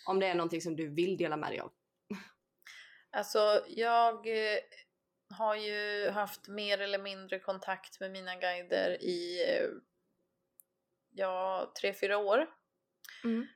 Om 0.08 0.20
det 0.20 0.28
är 0.28 0.36
någonting 0.36 0.62
som 0.62 0.76
du 0.76 0.90
vill 0.90 1.18
dela 1.18 1.38
med 1.38 1.52
dig 1.52 1.60
av. 1.60 1.72
Alltså 3.18 3.64
jag 3.68 4.28
eh, 4.28 4.60
har 5.30 5.56
ju 5.56 6.10
haft 6.10 6.48
mer 6.48 6.82
eller 6.82 7.00
mindre 7.00 7.40
kontakt 7.40 8.00
med 8.00 8.12
mina 8.12 8.36
guider 8.36 9.04
i 9.04 9.42
ja, 11.12 11.72
tre, 11.82 11.94
fyra 11.94 12.18
år. 12.18 12.48
Mm. 13.24 13.48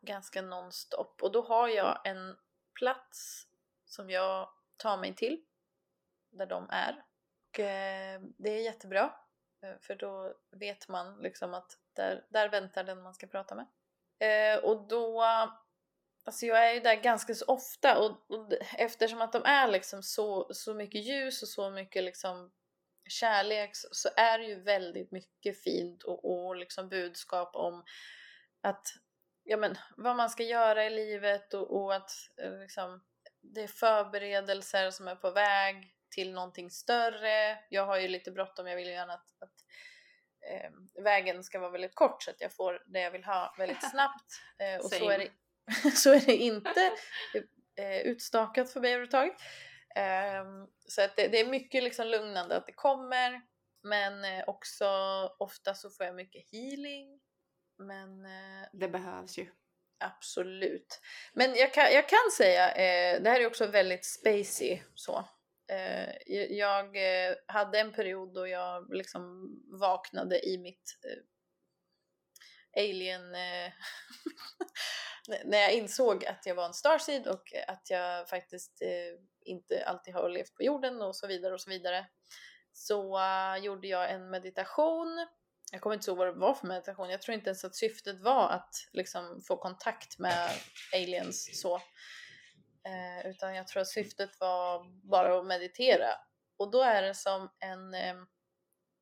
Ganska 0.00 0.42
nonstop. 0.42 1.22
Och 1.22 1.32
då 1.32 1.42
har 1.42 1.68
jag 1.68 2.00
en 2.04 2.36
plats 2.74 3.46
som 3.84 4.10
jag 4.10 4.48
tar 4.76 4.96
mig 4.96 5.14
till. 5.14 5.44
Där 6.30 6.46
de 6.46 6.66
är. 6.70 7.04
Och 7.48 7.60
eh, 7.60 8.20
det 8.36 8.50
är 8.50 8.62
jättebra. 8.64 9.14
eh, 9.62 9.78
För 9.80 9.94
då 9.94 10.34
vet 10.50 10.88
man 10.88 11.18
liksom 11.22 11.54
att 11.54 11.78
där, 11.92 12.26
där 12.28 12.48
väntar 12.48 12.84
den 12.84 13.02
man 13.02 13.14
ska 13.14 13.26
prata 13.26 13.54
med. 13.54 13.66
Eh, 14.18 14.64
och 14.64 14.88
då, 14.88 15.24
alltså 16.24 16.46
jag 16.46 16.68
är 16.68 16.74
ju 16.74 16.80
där 16.80 16.94
ganska 16.94 17.34
så 17.34 17.44
ofta 17.44 17.98
och, 17.98 18.10
och 18.10 18.52
eftersom 18.78 19.20
att 19.20 19.32
de 19.32 19.42
är 19.44 19.68
liksom 19.68 20.02
så, 20.02 20.54
så 20.54 20.74
mycket 20.74 21.04
ljus 21.04 21.42
och 21.42 21.48
så 21.48 21.70
mycket 21.70 22.04
liksom 22.04 22.52
kärlek 23.08 23.70
så, 23.72 23.88
så 23.92 24.08
är 24.16 24.38
det 24.38 24.44
ju 24.44 24.62
väldigt 24.62 25.12
mycket 25.12 25.62
fint 25.62 26.02
och, 26.02 26.24
och 26.24 26.56
liksom 26.56 26.88
budskap 26.88 27.56
om 27.56 27.84
att 28.60 28.86
ja 29.44 29.56
men 29.56 29.78
vad 29.96 30.16
man 30.16 30.30
ska 30.30 30.42
göra 30.42 30.86
i 30.86 30.90
livet 30.90 31.54
och, 31.54 31.82
och 31.82 31.94
att 31.94 32.10
eh, 32.42 32.58
liksom 32.58 33.02
det 33.40 33.62
är 33.62 33.68
förberedelser 33.68 34.90
som 34.90 35.08
är 35.08 35.16
på 35.16 35.30
väg 35.30 35.94
till 36.10 36.32
någonting 36.32 36.70
större. 36.70 37.58
Jag 37.68 37.86
har 37.86 37.98
ju 37.98 38.08
lite 38.08 38.30
bråttom, 38.30 38.66
jag 38.66 38.76
vill 38.76 38.86
ju 38.86 38.92
gärna 38.92 39.14
att, 39.14 39.26
att 39.38 39.64
eh, 40.50 41.02
vägen 41.02 41.44
ska 41.44 41.58
vara 41.58 41.70
väldigt 41.70 41.94
kort 41.94 42.22
så 42.22 42.30
att 42.30 42.40
jag 42.40 42.52
får 42.52 42.82
det 42.86 43.00
jag 43.00 43.10
vill 43.10 43.24
ha 43.24 43.54
väldigt 43.58 43.90
snabbt. 43.90 44.40
Eh, 44.58 44.84
och 44.84 44.90
så 44.90 45.10
är, 45.10 45.18
det, 45.18 45.28
så 45.94 46.12
är 46.12 46.20
det 46.20 46.36
inte 46.36 46.92
eh, 47.78 48.00
utstakat 48.00 48.72
för 48.72 48.80
mig 48.80 48.90
överhuvudtaget. 48.90 49.36
Eh, 49.96 50.44
så 50.88 51.02
att 51.02 51.16
det, 51.16 51.28
det, 51.28 51.40
är 51.40 51.46
mycket 51.46 51.82
liksom 51.82 52.06
lugnande 52.06 52.56
att 52.56 52.66
det 52.66 52.72
kommer 52.72 53.42
men 53.82 54.24
eh, 54.24 54.44
också 54.46 54.86
ofta 55.38 55.74
så 55.74 55.90
får 55.90 56.06
jag 56.06 56.14
mycket 56.14 56.50
healing. 56.52 57.20
Men 57.78 58.24
eh, 58.24 58.68
det 58.72 58.88
behövs 58.88 59.38
ju. 59.38 59.46
Absolut. 59.98 61.00
Men 61.32 61.54
jag 61.54 61.74
kan, 61.74 61.92
jag 61.92 62.08
kan 62.08 62.30
säga, 62.36 62.74
eh, 62.74 63.22
det 63.22 63.30
här 63.30 63.40
är 63.40 63.46
också 63.46 63.66
väldigt 63.66 64.04
spacey 64.04 64.82
så. 64.94 65.24
Eh, 65.70 66.32
jag 66.50 66.96
hade 67.46 67.80
en 67.80 67.92
period 67.92 68.34
då 68.34 68.46
jag 68.46 68.94
liksom 68.94 69.50
vaknade 69.80 70.48
i 70.48 70.58
mitt 70.58 70.98
alien... 72.76 73.34
Eh, 73.34 73.72
när 75.44 75.58
jag 75.58 75.72
insåg 75.72 76.26
att 76.26 76.46
jag 76.46 76.54
var 76.54 76.66
en 76.66 76.74
starseed 76.74 77.26
och 77.26 77.52
att 77.68 77.90
jag 77.90 78.28
faktiskt 78.28 78.82
eh, 78.82 79.20
inte 79.44 79.84
alltid 79.86 80.14
har 80.14 80.28
levt 80.28 80.54
på 80.54 80.62
jorden 80.62 81.02
och 81.02 81.16
så 81.16 81.26
vidare 81.26 81.54
och 81.54 81.60
så 81.60 81.70
vidare. 81.70 82.06
Så 82.72 83.18
eh, 83.18 83.56
gjorde 83.64 83.88
jag 83.88 84.10
en 84.10 84.30
meditation 84.30 85.26
jag 85.72 85.80
kommer 85.80 85.94
inte 85.94 86.10
ihåg 86.10 86.18
vad 86.18 86.26
det 86.26 86.40
var 86.40 86.54
för 86.54 86.66
meditation. 86.66 87.10
Jag 87.10 87.22
tror 87.22 87.34
inte 87.34 87.50
ens 87.50 87.64
att 87.64 87.76
syftet 87.76 88.20
var 88.20 88.48
att 88.48 88.74
liksom 88.92 89.42
få 89.48 89.56
kontakt 89.56 90.18
med 90.18 90.50
aliens 90.94 91.60
så. 91.60 91.76
Eh, 92.86 93.30
utan 93.30 93.54
jag 93.54 93.66
tror 93.66 93.80
att 93.80 93.88
syftet 93.88 94.40
var 94.40 94.84
bara 95.10 95.38
att 95.38 95.46
meditera. 95.46 96.08
Och 96.56 96.70
då 96.70 96.82
är 96.82 97.02
det 97.02 97.14
som 97.14 97.50
en... 97.58 97.94
Eh, 97.94 98.14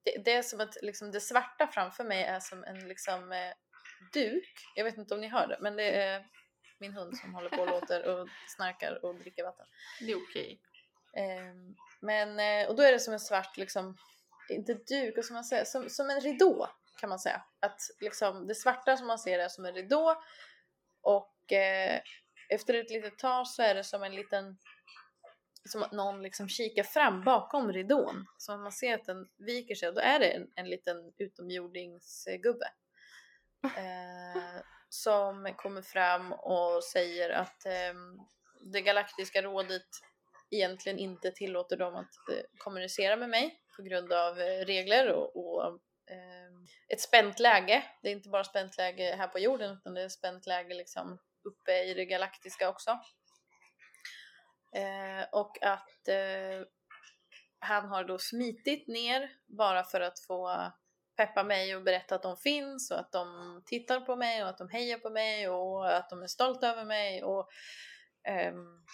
det, 0.02 0.24
det, 0.24 0.32
är 0.32 0.42
som 0.42 0.60
att 0.60 0.76
liksom, 0.82 1.10
det 1.12 1.20
svarta 1.20 1.66
framför 1.66 2.04
mig 2.04 2.22
är 2.22 2.40
som 2.40 2.64
en 2.64 2.88
liksom, 2.88 3.32
eh, 3.32 3.52
duk. 4.12 4.52
Jag 4.74 4.84
vet 4.84 4.98
inte 4.98 5.14
om 5.14 5.20
ni 5.20 5.28
hör 5.28 5.46
det, 5.46 5.58
men 5.60 5.76
det 5.76 6.02
är 6.02 6.26
min 6.78 6.92
hund 6.92 7.18
som 7.18 7.34
håller 7.34 7.50
på 7.50 7.62
och 7.62 7.68
låter 7.68 8.06
och 8.08 8.28
snarkar 8.56 9.04
och 9.04 9.14
dricker 9.14 9.44
vatten. 9.44 9.66
Det 10.00 10.12
är 10.12 10.16
okej. 10.16 10.60
Ehm, 11.16 11.76
men, 12.00 12.40
eh, 12.40 12.68
och 12.68 12.76
då 12.76 12.82
är 12.82 12.92
det 12.92 13.00
som 13.00 13.14
en 13.14 13.20
svart 13.20 13.56
liksom 13.56 13.96
inte 14.48 14.74
duk, 14.74 15.18
och 15.18 15.24
som 15.24 15.34
man 15.34 15.44
säger, 15.44 15.64
som, 15.64 15.90
som 15.90 16.10
en 16.10 16.20
ridå 16.20 16.68
kan 17.00 17.08
man 17.08 17.18
säga. 17.18 17.42
Att 17.60 17.80
liksom 18.00 18.46
det 18.46 18.54
svarta 18.54 18.96
som 18.96 19.06
man 19.06 19.18
ser 19.18 19.38
är 19.38 19.48
som 19.48 19.64
en 19.64 19.74
ridå 19.74 20.22
och 21.02 21.52
eh, 21.52 22.00
efter 22.48 22.74
ett 22.74 22.90
litet 22.90 23.18
tag 23.18 23.46
så 23.46 23.62
är 23.62 23.74
det 23.74 23.84
som 23.84 24.02
en 24.02 24.14
liten 24.14 24.58
som 25.68 25.82
att 25.82 25.92
någon 25.92 26.22
liksom 26.22 26.48
kikar 26.48 26.82
fram 26.82 27.24
bakom 27.24 27.72
ridån 27.72 28.26
så 28.38 28.56
man 28.56 28.72
ser 28.72 28.94
att 28.94 29.04
den 29.04 29.28
viker 29.38 29.74
sig 29.74 29.88
och 29.88 29.94
då 29.94 30.00
är 30.00 30.18
det 30.18 30.30
en, 30.30 30.50
en 30.54 30.70
liten 30.70 31.12
utomjordingsgubbe 31.18 32.66
eh, 33.64 34.62
som 34.88 35.54
kommer 35.56 35.82
fram 35.82 36.32
och 36.32 36.84
säger 36.84 37.30
att 37.30 37.66
eh, 37.66 37.94
det 38.60 38.80
galaktiska 38.80 39.42
rådet 39.42 39.86
egentligen 40.50 40.98
inte 40.98 41.30
tillåter 41.30 41.76
dem 41.76 41.96
att 41.96 42.28
eh, 42.30 42.44
kommunicera 42.58 43.16
med 43.16 43.30
mig 43.30 43.60
på 43.76 43.82
grund 43.82 44.12
av 44.12 44.40
eh, 44.40 44.64
regler 44.64 45.12
och, 45.12 45.36
och 45.36 45.64
eh, 46.10 46.50
ett 46.88 47.00
spänt 47.00 47.38
läge. 47.38 47.84
Det 48.02 48.08
är 48.08 48.12
inte 48.12 48.28
bara 48.28 48.44
spänt 48.44 48.76
läge 48.76 49.14
här 49.18 49.28
på 49.28 49.38
jorden 49.38 49.72
utan 49.72 49.94
det 49.94 50.02
är 50.02 50.08
spänt 50.08 50.46
läge 50.46 50.74
liksom 50.74 51.18
uppe 51.44 51.72
i 51.84 51.94
det 51.94 52.04
galaktiska 52.04 52.68
också. 52.68 52.98
Eh, 54.74 55.26
och 55.32 55.62
att 55.62 56.08
eh, 56.08 56.66
han 57.58 57.88
har 57.88 58.04
då 58.04 58.18
smitit 58.18 58.88
ner 58.88 59.30
bara 59.46 59.84
för 59.84 60.00
att 60.00 60.20
få 60.20 60.72
peppa 61.16 61.42
mig 61.42 61.76
och 61.76 61.82
berätta 61.82 62.14
att 62.14 62.22
de 62.22 62.36
finns 62.36 62.90
och 62.90 62.98
att 62.98 63.12
de 63.12 63.62
tittar 63.66 64.00
på 64.00 64.16
mig 64.16 64.42
och 64.42 64.48
att 64.48 64.58
de 64.58 64.68
hejar 64.68 64.98
på 64.98 65.10
mig 65.10 65.48
och 65.48 65.96
att 65.96 66.10
de 66.10 66.22
är 66.22 66.26
stolta 66.26 66.68
över 66.68 66.84
mig 66.84 67.24
och 67.24 67.48
um, 68.52 68.86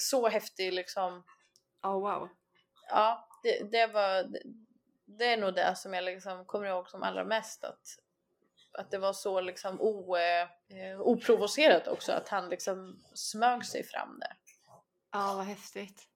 så 0.00 0.28
häftig 0.28 0.72
liksom. 0.72 1.24
Oh 1.82 2.00
wow. 2.00 2.28
Ja, 2.88 3.28
det, 3.42 3.72
det 3.72 3.86
var 3.86 4.22
det, 4.22 4.42
det 5.06 5.24
är 5.24 5.36
nog 5.36 5.54
det 5.54 5.76
som 5.76 5.94
jag 5.94 6.04
liksom 6.04 6.44
kommer 6.44 6.66
ihåg 6.66 6.88
som 6.88 7.02
allra 7.02 7.24
mest 7.24 7.64
att, 7.64 7.82
att 8.72 8.90
det 8.90 8.98
var 8.98 9.12
så 9.12 9.40
liksom 9.40 9.80
o, 9.80 10.16
eh, 10.16 11.00
oprovocerat 11.00 11.88
också 11.88 12.12
att 12.12 12.28
han 12.28 12.48
liksom 12.48 13.04
smög 13.14 13.64
sig 13.64 13.84
fram 13.84 14.18
där. 14.18 14.36
Ja, 15.18 15.34
vad 15.36 15.44
häftigt. 15.44 16.08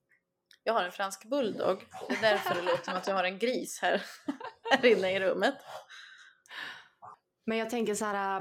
Jag 0.65 0.73
har 0.73 0.85
en 0.85 0.93
fransk 0.93 1.25
bulldog. 1.25 1.87
Det 2.09 2.15
är 2.15 2.21
därför 2.21 2.55
det 2.55 2.63
låter 2.63 2.85
som 2.85 2.95
att 2.95 3.07
jag 3.07 3.15
har 3.15 3.25
en 3.25 3.39
gris 3.39 3.79
här, 3.83 4.03
här 4.71 4.87
inne 4.87 5.17
i 5.17 5.21
rummet. 5.21 5.55
Men 7.45 7.59
jag 7.59 7.71
tänker 7.71 7.95
så 7.95 8.05
här, 8.05 8.41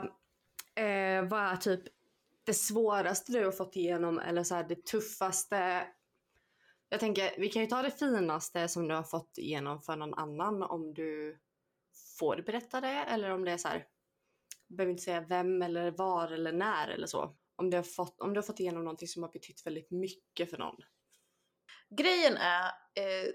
eh, 0.75 1.23
vad 1.23 1.41
är 1.41 1.55
typ 1.55 1.83
det 2.43 2.53
svåraste 2.53 3.31
du 3.31 3.45
har 3.45 3.51
fått 3.51 3.75
igenom 3.75 4.19
eller 4.19 4.43
så 4.43 4.55
här, 4.55 4.63
det 4.63 4.85
tuffaste? 4.85 5.87
Jag 6.89 6.99
tänker, 6.99 7.35
vi 7.37 7.49
kan 7.49 7.61
ju 7.61 7.67
ta 7.67 7.81
det 7.81 7.91
finaste 7.91 8.67
som 8.67 8.87
du 8.87 8.95
har 8.95 9.03
fått 9.03 9.37
igenom 9.37 9.81
för 9.81 9.95
någon 9.95 10.13
annan 10.13 10.63
om 10.63 10.93
du 10.93 11.39
får 12.19 12.41
berätta 12.45 12.81
det 12.81 13.05
eller 13.07 13.29
om 13.29 13.45
det 13.45 13.51
är 13.51 13.57
så 13.57 13.67
här, 13.67 13.85
behöver 14.67 14.91
inte 14.91 15.03
säga 15.03 15.21
vem 15.21 15.61
eller 15.61 15.91
var 15.91 16.31
eller 16.31 16.51
när 16.51 16.87
eller 16.87 17.07
så. 17.07 17.35
Om 17.61 17.69
du 17.69 17.77
har 17.77 17.83
fått, 17.83 18.21
om 18.21 18.33
du 18.33 18.37
har 18.37 18.43
fått 18.43 18.59
igenom 18.59 18.83
någonting 18.83 19.07
som 19.07 19.23
har 19.23 19.31
betytt 19.31 19.65
väldigt 19.65 19.91
mycket 19.91 20.49
för 20.49 20.57
någon. 20.57 20.75
Grejen 21.89 22.37
är, 22.37 22.65
eh, 22.95 23.33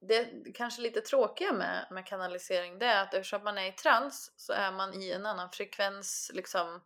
det 0.00 0.52
kanske 0.54 0.82
lite 0.82 1.00
tråkiga 1.00 1.52
med, 1.52 1.86
med 1.90 2.06
kanalisering 2.06 2.78
det 2.78 2.86
är 2.86 3.02
att 3.02 3.14
eftersom 3.14 3.44
man 3.44 3.58
är 3.58 3.68
i 3.68 3.72
trans 3.72 4.32
så 4.36 4.52
är 4.52 4.72
man 4.72 5.02
i 5.02 5.10
en 5.10 5.26
annan 5.26 5.50
frekvens 5.50 6.30
liksom 6.34 6.80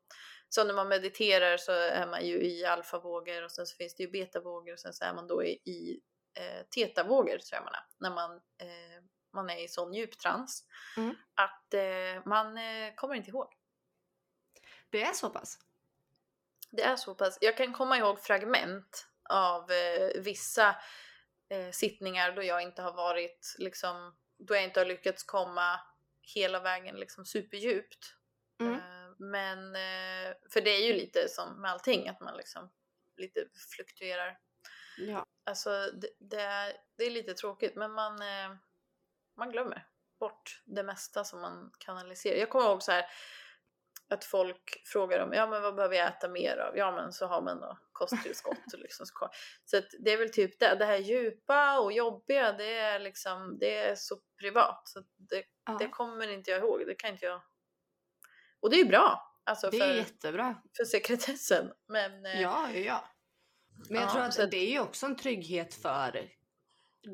så 0.49 0.65
när 0.65 0.75
man 0.75 0.89
mediterar 0.89 1.57
så 1.57 1.73
är 1.73 2.07
man 2.07 2.27
ju 2.27 2.43
i 2.43 2.65
alfavågor 2.65 3.45
och 3.45 3.51
sen 3.51 3.67
så 3.67 3.77
finns 3.77 3.95
det 3.95 4.03
ju 4.03 4.11
betavågor 4.11 4.73
och 4.73 4.81
sen 4.81 4.93
så 4.93 5.05
är 5.05 5.15
man 5.15 5.27
då 5.27 5.45
i, 5.45 5.51
i 5.51 6.01
eh, 6.39 6.67
tetavågor 6.75 7.39
tror 7.39 7.57
jag 7.57 7.65
man 7.65 7.75
är, 7.75 7.87
när 7.99 8.11
man, 8.11 8.37
eh, 8.37 9.03
man 9.33 9.51
är 9.51 9.65
i 9.65 9.69
sån 9.69 9.95
djup 9.95 10.19
trans. 10.19 10.65
Mm. 10.97 11.15
Att 11.35 11.75
eh, 11.75 12.27
man 12.27 12.59
eh, 12.59 12.95
kommer 12.95 13.15
inte 13.15 13.31
ihåg. 13.31 13.49
Det 14.91 15.03
är 15.03 15.13
så 15.13 15.31
pass? 15.31 15.59
Det 16.77 16.83
är 16.83 16.97
så 16.97 17.15
pass. 17.15 17.39
Jag 17.41 17.57
kan 17.57 17.73
komma 17.73 17.99
ihåg 17.99 18.21
fragment 18.21 19.09
av 19.31 19.71
eh, 19.71 20.23
vissa 20.23 20.77
eh, 21.49 21.71
sittningar 21.71 22.33
då 22.33 22.43
jag 22.43 22.63
inte 22.63 22.83
har 22.83 22.93
varit 22.93 23.55
liksom, 23.59 24.17
då 24.39 24.55
jag 24.55 24.65
inte 24.65 24.81
har 24.81 24.85
lyckats 24.87 25.25
komma 25.25 25.81
hela 26.35 26.61
vägen 26.61 26.97
liksom 26.97 27.25
superdjupt. 27.25 28.15
Mm. 28.61 28.81
Men, 29.19 29.77
eh, 29.77 30.35
för 30.53 30.61
det 30.61 30.71
är 30.71 30.87
ju 30.87 30.93
lite 30.93 31.29
som 31.29 31.61
med 31.61 31.71
allting, 31.71 32.09
att 32.09 32.21
man 32.21 32.37
liksom 32.37 32.71
lite 33.17 33.47
fluktuerar. 33.77 34.39
Ja. 34.99 35.27
Alltså 35.45 35.91
det, 35.93 36.09
det, 36.19 36.41
är, 36.41 36.73
det 36.97 37.05
är 37.05 37.11
lite 37.11 37.35
tråkigt 37.35 37.77
men 37.77 37.93
man, 37.93 38.23
eh, 38.23 38.57
man 39.37 39.51
glömmer 39.51 39.87
bort 40.19 40.63
det 40.65 40.83
mesta 40.83 41.25
som 41.25 41.41
man 41.41 41.73
kanaliserar. 41.79 42.37
Jag 42.37 42.51
kommer 42.51 42.67
ihåg 42.67 42.83
så 42.83 42.93
här 42.93 43.07
att 44.11 44.25
folk 44.25 44.83
frågar 44.87 45.21
om 45.21 45.33
ja 45.33 45.47
men 45.47 45.63
vad 45.63 45.75
behöver 45.75 45.97
jag 45.97 46.09
äta 46.09 46.29
mer 46.29 46.57
av? 46.57 46.77
Ja 46.77 46.93
men 46.93 47.13
så 47.13 47.27
har 47.27 47.43
man 47.43 47.61
då 47.61 47.79
kosttillskott. 47.93 48.73
liksom. 48.73 49.07
Så 49.65 49.77
att 49.77 49.89
det 50.05 50.13
är 50.13 50.19
väl 50.19 50.33
typ 50.33 50.59
det, 50.59 50.75
det 50.75 50.85
här 50.85 50.99
djupa 50.99 51.79
och 51.79 51.93
jobbiga 51.93 52.53
det 52.53 52.75
är 52.75 52.99
liksom 52.99 53.59
det 53.59 53.77
är 53.77 53.95
så 53.95 54.17
privat 54.41 54.83
så 54.85 55.01
det, 55.17 55.45
ja. 55.67 55.77
det 55.79 55.89
kommer 55.89 56.29
inte 56.29 56.51
jag 56.51 56.61
ihåg. 56.61 56.87
Det 56.87 56.95
kan 56.95 57.11
inte 57.11 57.27
jag 57.27 57.43
och 58.65 58.71
det 58.71 58.81
är 58.81 58.85
bra. 58.85 59.31
Alltså 59.45 59.71
det 59.71 59.79
för, 59.79 59.87
är 59.87 59.95
jättebra. 59.95 60.63
För 60.77 60.85
sekretessen. 60.85 61.73
Men, 61.89 62.27
eh, 62.27 62.41
ja, 62.41 62.71
ja. 62.71 63.05
Men 63.89 64.01
jag 64.01 64.09
ja, 64.09 64.13
tror 64.13 64.23
att, 64.23 64.39
att 64.39 64.51
det 64.51 64.57
är 64.57 64.71
ju 64.71 64.81
också 64.81 65.07
en 65.07 65.17
trygghet 65.17 65.75
för 65.75 66.31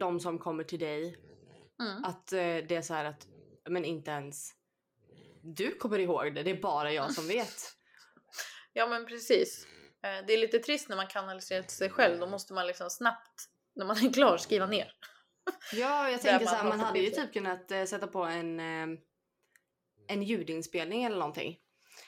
de 0.00 0.20
som 0.20 0.38
kommer 0.38 0.64
till 0.64 0.78
dig. 0.78 1.16
Mm. 1.82 2.04
Att 2.04 2.32
eh, 2.32 2.38
det 2.38 2.72
är 2.72 2.82
så 2.82 2.94
här 2.94 3.04
att, 3.04 3.26
men 3.68 3.84
inte 3.84 4.10
ens 4.10 4.52
du 5.54 5.74
kommer 5.74 5.98
ihåg 5.98 6.34
det, 6.34 6.42
det 6.42 6.50
är 6.50 6.60
bara 6.62 6.92
jag 6.92 7.12
som 7.12 7.26
vet. 7.28 7.54
ja 8.72 8.86
men 8.86 9.06
precis. 9.06 9.66
Eh, 10.02 10.26
det 10.26 10.32
är 10.32 10.38
lite 10.38 10.58
trist 10.58 10.88
när 10.88 10.96
man 10.96 11.06
kanaliserar 11.06 11.62
till 11.62 11.76
sig 11.76 11.90
själv, 11.90 12.18
då 12.20 12.26
måste 12.26 12.52
man 12.52 12.66
liksom 12.66 12.90
snabbt, 12.90 13.44
när 13.74 13.86
man 13.86 14.06
är 14.06 14.12
klar, 14.12 14.36
skriva 14.36 14.66
ner. 14.66 14.92
ja, 15.72 16.10
jag 16.10 16.20
tänker 16.22 16.46
så 16.46 16.54
här, 16.54 16.64
man 16.64 16.80
hade 16.80 16.98
ju 16.98 17.10
typ 17.10 17.32
kunnat 17.32 17.68
sätta 17.68 18.06
på 18.06 18.22
en 18.22 18.60
en 20.08 20.22
ljudinspelning 20.22 21.04
eller 21.04 21.16
någonting. 21.18 21.58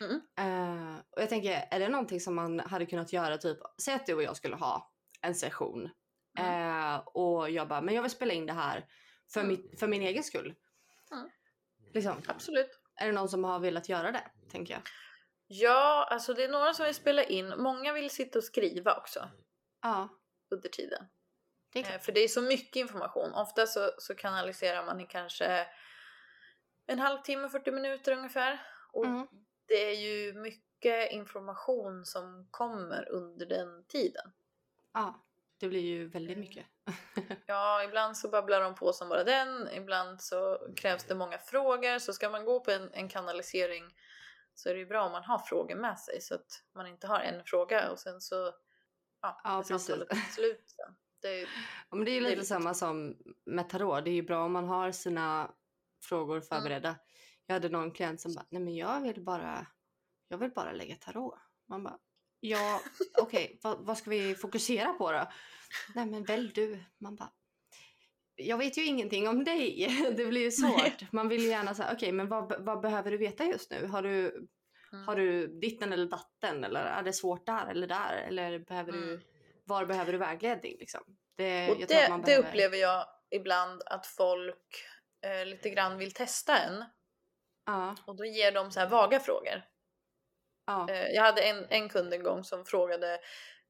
Mm. 0.00 0.20
Eh, 0.38 0.98
och 1.11 1.22
jag 1.22 1.28
tänker, 1.28 1.68
är 1.70 1.81
det 1.81 1.88
någonting 1.88 2.20
som 2.20 2.35
man 2.35 2.61
hade 2.61 2.87
kunnat 2.87 3.12
göra 3.12 3.38
typ, 3.38 3.59
säg 3.83 3.94
att 3.94 4.07
du 4.07 4.14
och 4.14 4.22
jag 4.22 4.37
skulle 4.37 4.57
ha 4.57 4.92
en 5.20 5.35
session 5.35 5.90
Mm. 6.38 6.94
eh, 6.94 6.96
och 6.96 7.50
jag 7.50 7.68
bara, 7.68 7.81
men 7.81 7.94
jag 7.94 8.02
vill 8.02 8.11
spela 8.11 8.33
in 8.33 8.46
det 8.46 8.52
här 8.52 8.87
för, 9.33 9.40
Mm. 9.40 9.48
mitt, 9.52 9.81
för 9.81 9.88
min 9.88 10.02
egen 10.02 10.22
skull. 10.24 10.55
Mm. 11.12 11.31
Liksom, 11.94 12.22
Absolut. 12.26 12.70
Är 12.96 13.07
det 13.07 13.12
någon 13.12 13.28
som 13.28 13.44
har 13.44 13.59
velat 13.59 13.88
göra 13.88 14.12
det, 14.12 14.31
tänker 14.50 14.74
jag. 14.74 14.83
Ja, 15.46 16.09
alltså 16.11 16.35
det 16.35 16.44
är 16.44 16.48
några 16.48 16.74
som 16.74 16.85
vill 16.87 16.94
spela 16.94 17.24
in. 17.24 17.55
Många 17.62 17.92
vill 17.92 18.11
sitta 18.11 18.38
och 18.38 18.44
skriva 18.44 18.96
också 18.96 19.28
Ja, 19.83 20.09
under 20.50 20.68
tiden. 20.68 21.05
det 21.72 21.78
är 21.81 21.94
Eh. 21.94 22.00
För 22.00 22.12
det 22.12 22.20
är 22.20 22.28
så 22.28 22.42
mycket 22.42 22.76
information. 22.76 23.33
Ofta 23.35 23.66
så, 23.66 23.90
så 23.98 24.14
kanaliserar 24.14 24.87
man 24.87 25.00
i 25.00 25.07
kanske 25.07 25.66
en 26.87 26.98
halvtimme, 26.98 27.48
40 27.48 27.70
minuter 27.70 28.12
ungefär. 28.12 28.66
Och 28.92 29.05
Mm. 29.07 29.26
det 29.68 29.74
är 29.90 29.96
ju 29.96 30.33
mycket 30.33 31.12
information 31.12 32.05
som 32.07 32.48
kommer 32.50 33.09
under 33.09 33.46
den 33.46 33.85
tiden. 33.88 34.33
Ja, 34.92 35.24
det 35.62 35.68
blir 35.68 35.81
ju 35.81 36.09
väldigt 36.09 36.38
mycket. 36.38 36.66
Ja, 37.46 37.85
ibland 37.85 38.16
så 38.16 38.29
babblar 38.29 38.61
de 38.61 38.75
på 38.75 38.92
som 38.92 39.09
bara 39.09 39.25
den. 39.25 39.68
Ibland 39.72 40.20
så 40.20 40.59
krävs 40.77 41.05
det 41.05 41.14
många 41.14 41.38
frågor. 41.38 41.98
Så 41.98 42.12
ska 42.12 42.31
man 42.31 42.44
gå 42.44 42.61
på 42.61 42.70
en, 42.70 42.90
en 42.92 43.09
kanalisering 43.09 43.85
så 44.55 44.68
är 44.68 44.75
det 44.75 44.81
ju 44.81 44.87
bra 44.87 45.05
om 45.07 45.12
man 45.12 45.25
har 45.25 45.38
frågor 45.38 45.77
med 45.77 45.98
sig 45.98 46.20
så 46.20 46.35
att 46.35 46.64
man 46.75 46.87
inte 46.87 47.07
har 47.07 47.20
en 47.20 47.44
fråga 47.44 47.90
och 47.90 47.98
sen 47.98 48.20
så 48.20 48.53
ja, 49.22 49.40
Ja, 49.44 49.59
är 49.59 49.62
samtalet 49.62 50.09
slut 50.35 50.64
sen. 50.66 50.94
Det 51.22 51.29
är, 51.29 51.48
Ja, 51.90 51.96
men 51.96 52.05
det 52.05 52.11
är 52.11 52.14
ju 52.14 52.20
lite 52.20 52.35
lite 52.35 52.46
samma 52.46 52.75
som 52.75 53.16
med 53.44 53.68
tarot. 53.68 54.05
Det 54.05 54.11
är 54.11 54.14
ju 54.14 54.22
bra 54.22 54.44
om 54.44 54.53
man 54.53 54.68
har 54.68 54.92
sina 54.92 55.51
frågor 56.03 56.37
Mm. 56.37 56.42
förberedda. 56.48 56.96
Jag 57.46 57.55
hade 57.55 57.68
någon 57.68 57.90
klient 57.92 58.20
som 58.20 58.35
bara, 58.35 58.46
nej 58.51 58.62
men 58.62 58.77
jag 58.77 59.01
vill 59.01 59.25
bara, 59.25 59.66
jag 60.29 60.38
vill 60.38 60.51
bara 60.51 60.72
lägga 60.72 60.96
tarot. 60.96 61.38
Man 61.68 61.85
bara, 61.85 61.98
ja 62.44 62.81
okej, 63.18 63.59
vad, 63.62 63.78
vad 63.87 63.98
ska 63.98 64.11
vi 64.11 64.35
fokusera 64.35 64.92
på 64.92 65.12
då? 65.12 65.28
Nej 65.94 66.07
men 66.07 66.24
välj 66.24 66.52
du. 66.55 66.85
Man 67.00 67.16
bara, 67.16 67.33
jag 68.37 68.59
vet 68.59 68.78
ju 68.78 68.85
ingenting 68.85 69.28
om 69.28 69.44
dig. 69.44 69.88
Det 70.16 70.26
blir 70.26 70.40
ju 70.42 70.50
svårt. 70.50 71.12
Man 71.12 71.28
vill 71.28 71.42
ju 71.42 71.48
gärna 71.48 71.74
säga, 71.74 71.90
okej 71.92 72.12
men 72.12 72.28
vad, 72.28 72.64
vad 72.64 72.81
behöver 72.81 73.11
du 73.11 73.16
veta 73.16 73.44
just 73.44 73.70
nu? 73.70 73.87
Har 73.87 74.02
du, 74.02 74.48
Mm. 74.92 75.07
har 75.09 75.16
du 75.16 75.46
ditten 75.61 75.92
eller 75.92 76.07
datten? 76.07 76.64
Eller 76.64 76.81
är 76.85 77.02
det 77.02 77.12
svårt 77.12 77.46
där 77.46 77.66
eller 77.66 77.87
där? 77.87 78.24
Eller 78.28 78.59
behöver 78.59 78.92
du, 78.92 79.02
Mm. 79.02 79.20
var 79.64 79.87
behöver 79.87 80.12
du 80.12 80.18
vägledning 80.18 80.76
liksom? 80.78 81.00
Det, 81.37 81.70
Och 81.70 81.76
det, 81.88 82.09
man 82.09 82.20
det 82.20 82.26
behöver- 82.26 82.48
upplever 82.48 82.76
jag 82.76 83.07
ibland 83.31 83.83
att 83.87 84.07
folk 84.07 84.85
eh, 85.26 85.46
lite 85.46 85.70
grann 85.70 85.98
vill 85.98 86.12
testa 86.12 86.59
en 86.59 86.85
Ja, 87.66 87.96
och 88.07 88.16
då 88.16 88.24
ger 88.24 88.52
de 88.52 88.70
så 88.70 88.81
här 88.81 88.88
vaga 88.88 89.20
frågor. 89.20 89.62
Ja. 90.66 90.90
Eh, 90.90 91.11
jag 91.11 91.22
hade 91.22 91.42
en, 91.42 91.66
en 91.68 91.88
kund 91.88 92.14
en 92.14 92.22
gång 92.22 92.44
som 92.44 92.64
frågade 92.64 93.14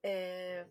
eh, 0.02 0.66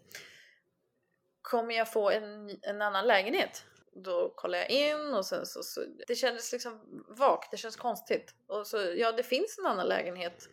Kommer 1.42 1.76
jag 1.76 1.92
få 1.92 2.10
en, 2.10 2.60
en 2.62 2.82
annan 2.82 3.08
lägenhet? 3.08 3.66
Då 3.94 4.34
kollar 4.36 4.58
jag 4.58 4.70
in 4.70 5.14
och 5.14 5.26
sen 5.26 5.46
så, 5.46 5.64
så 5.64 5.82
det 6.08 6.16
kändes 6.16 6.52
liksom 6.52 7.04
vagt, 7.08 7.52
det 7.52 7.58
känns 7.58 7.76
konstigt. 7.76 8.36
Och 8.48 8.68
så 8.68 8.78
ja, 8.98 9.12
det 9.12 9.24
finns 9.24 9.60
en 9.60 9.66
annan 9.66 9.88
lägenhet 9.88 10.50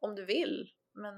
om 0.00 0.14
du 0.14 0.24
vill, 0.24 0.70
men 0.94 1.14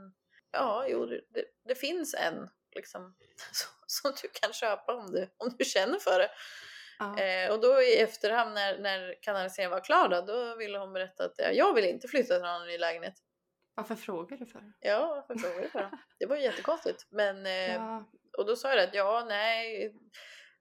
ja, 0.53 0.87
jo, 0.89 1.07
det, 1.07 1.45
det, 1.65 1.75
finns 1.75 2.15
en 2.15 2.49
liksom 2.75 3.15
som, 3.53 3.71
som 3.87 4.13
du 4.23 4.29
kan 4.29 4.53
köpa 4.53 4.95
om 4.95 5.13
du, 5.13 5.29
om 5.37 5.55
du 5.59 5.65
känner 5.65 5.99
för 5.99 6.19
det. 6.19 6.31
ja. 6.99 7.19
Eh, 7.19 7.53
och 7.53 7.61
då 7.61 7.83
i 7.83 8.01
efterhand 8.01 8.55
när, 8.55 8.79
när 8.79 9.23
kanaliseringen 9.23 9.71
var 9.71 9.85
klar 9.85 10.09
då, 10.09 10.21
då 10.21 10.57
ville 10.57 10.79
hon 10.79 10.93
berätta 10.93 11.25
att 11.25 11.35
ja, 11.37 11.51
jag 11.51 11.75
vill 11.75 11.85
inte 11.85 12.09
flytta 12.09 12.35
till 12.35 12.43
någon 12.43 12.67
ny 12.67 12.79
lägenhet. 12.79 13.15
Varför 13.75 13.95
frågar 13.95 14.37
du 14.37 14.47
för? 14.47 14.73
Ja, 14.81 15.07
varför 15.29 15.41
frågar 15.43 15.63
du 15.63 15.69
för 15.69 15.79
det? 15.81 15.91
Det 16.19 16.27
var 16.27 16.37
ju 16.37 16.43
jättekonstigt. 16.43 17.07
Men, 17.11 17.47
eh, 17.47 17.75
Ja, 17.75 18.05
Och 18.39 18.47
då 18.47 18.57
sa 18.57 18.75
jag 18.75 18.85
att 18.89 18.95
ja, 18.95 19.25
nej, 19.29 19.95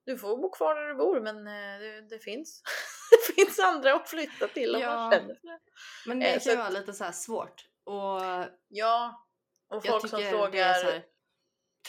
du 0.05 0.17
får 0.17 0.37
bo 0.37 0.49
kvar 0.51 0.75
där 0.75 0.87
du 0.87 0.95
bor 0.95 1.21
men 1.21 1.37
eh, 1.47 1.79
det, 1.79 2.01
det 2.01 2.19
finns 2.19 2.63
det 3.27 3.33
finns 3.35 3.59
andra 3.59 3.93
att 3.93 4.09
flytta 4.09 4.47
till 4.47 4.75
om 4.75 4.81
Ja. 4.81 4.95
man 4.95 5.11
känner 5.11 5.27
det. 5.27 5.59
men 6.07 6.19
det 6.19 6.25
Eh, 6.25 6.31
kan 6.31 6.41
så 6.41 6.49
ju 6.49 6.55
vara 6.55 6.69
lite 6.69 6.93
så 6.93 7.11
svårt. 7.11 7.65
Och 7.83 8.21
Ja, 8.67 9.25
och 9.69 9.85
folk 9.85 10.07
som 10.09 10.19
det 10.21 10.29
frågar, 10.29 10.73
här, 10.73 11.03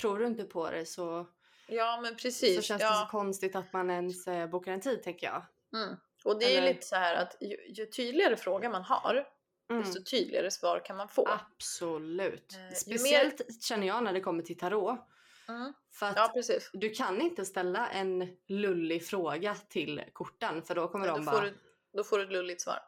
tror 0.01 0.19
du 0.19 0.27
inte 0.27 0.45
på 0.45 0.71
det 0.71 0.87
så, 0.87 1.27
ja 1.69 2.01
men 2.03 2.17
precis. 2.17 2.57
så 2.57 2.63
känns 2.63 2.81
det 2.83 2.87
ja. 2.89 3.05
så 3.07 3.11
konstigt 3.11 3.57
att 3.57 3.73
man 3.73 3.91
ens 3.91 4.25
bokar 4.51 4.73
en 4.73 4.81
tid 4.81 5.03
tänker 5.03 5.27
jag. 5.27 5.47
Mm. 5.83 5.97
Och 6.25 6.39
det 6.39 6.45
är 6.55 6.59
Eller- 6.59 6.69
lite 6.69 6.87
så 6.87 6.97
här 6.97 7.15
att 7.15 7.37
ju, 7.41 7.57
ju 7.69 7.87
tydligare 7.87 8.37
fråga 8.37 8.71
man 8.71 8.83
har, 8.83 9.29
Mm. 9.73 9.85
desto 9.85 10.05
tydligare 10.05 10.51
svar 10.51 10.85
kan 10.85 10.97
man 10.97 11.09
få. 11.09 11.29
Absolut. 11.29 12.53
Eh, 12.71 12.75
Speciellt 12.77 13.63
känner 13.63 13.87
jag 13.87 14.05
när 14.05 14.13
det 14.13 14.21
kommer 14.21 14.43
till 14.43 14.59
tarot. 14.59 14.99
Mm. 15.49 15.73
För 15.93 16.07
att 16.07 16.17
Ja, 16.17 16.59
du 16.73 16.91
kan 16.91 17.21
inte 17.21 17.45
ställa 17.45 17.89
en 17.91 18.37
lullig 18.47 19.07
fråga 19.07 19.55
till 19.55 20.03
korten 20.13 20.63
för 20.63 20.75
då 20.75 20.89
kommer 20.89 21.09
Då 21.09 21.15
de 21.15 21.25
får, 21.25 21.33
bara, 21.33 21.45
du, 21.45 21.59
då 21.93 22.05
får 22.05 22.19
du 22.19 22.25
ett 22.25 22.33
lulligt 22.33 22.61
svar. 22.61 22.79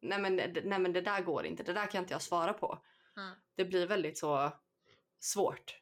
nej, 0.00 0.18
men, 0.18 0.36
nej 0.64 0.78
men 0.78 0.92
det 0.92 1.00
där 1.00 1.20
går 1.20 1.46
inte, 1.46 1.62
det 1.62 1.72
där 1.72 1.86
kan 1.86 2.02
inte 2.02 2.14
jag 2.14 2.22
svara 2.22 2.52
på. 2.52 2.78
Mm. 3.16 3.34
Det 3.56 3.64
blir 3.64 3.86
väldigt 3.86 4.18
så 4.18 4.52
svårt. 5.20 5.80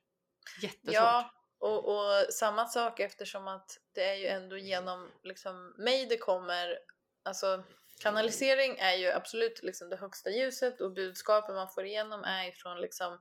Jättesvårt. 0.62 0.94
Ja, 0.94 1.32
och, 1.58 1.88
och 1.88 2.32
samma 2.32 2.66
sak 2.66 3.00
eftersom 3.00 3.48
att 3.48 3.78
det 3.94 4.04
är 4.04 4.14
ju 4.14 4.26
ändå 4.26 4.56
genom 4.56 5.10
liksom, 5.22 5.74
mig 5.78 6.06
det 6.06 6.16
kommer, 6.18 6.78
alltså 7.24 7.62
kanalisering 8.00 8.78
är 8.78 8.96
ju 8.96 9.10
absolut 9.10 9.62
liksom 9.62 9.90
det 9.90 9.96
högsta 9.96 10.30
ljuset 10.30 10.80
och 10.80 10.92
budskapet 10.92 11.54
man 11.54 11.70
får 11.70 11.84
igenom 11.84 12.24
är 12.24 12.48
ifrån 12.48 12.80
liksom 12.80 13.12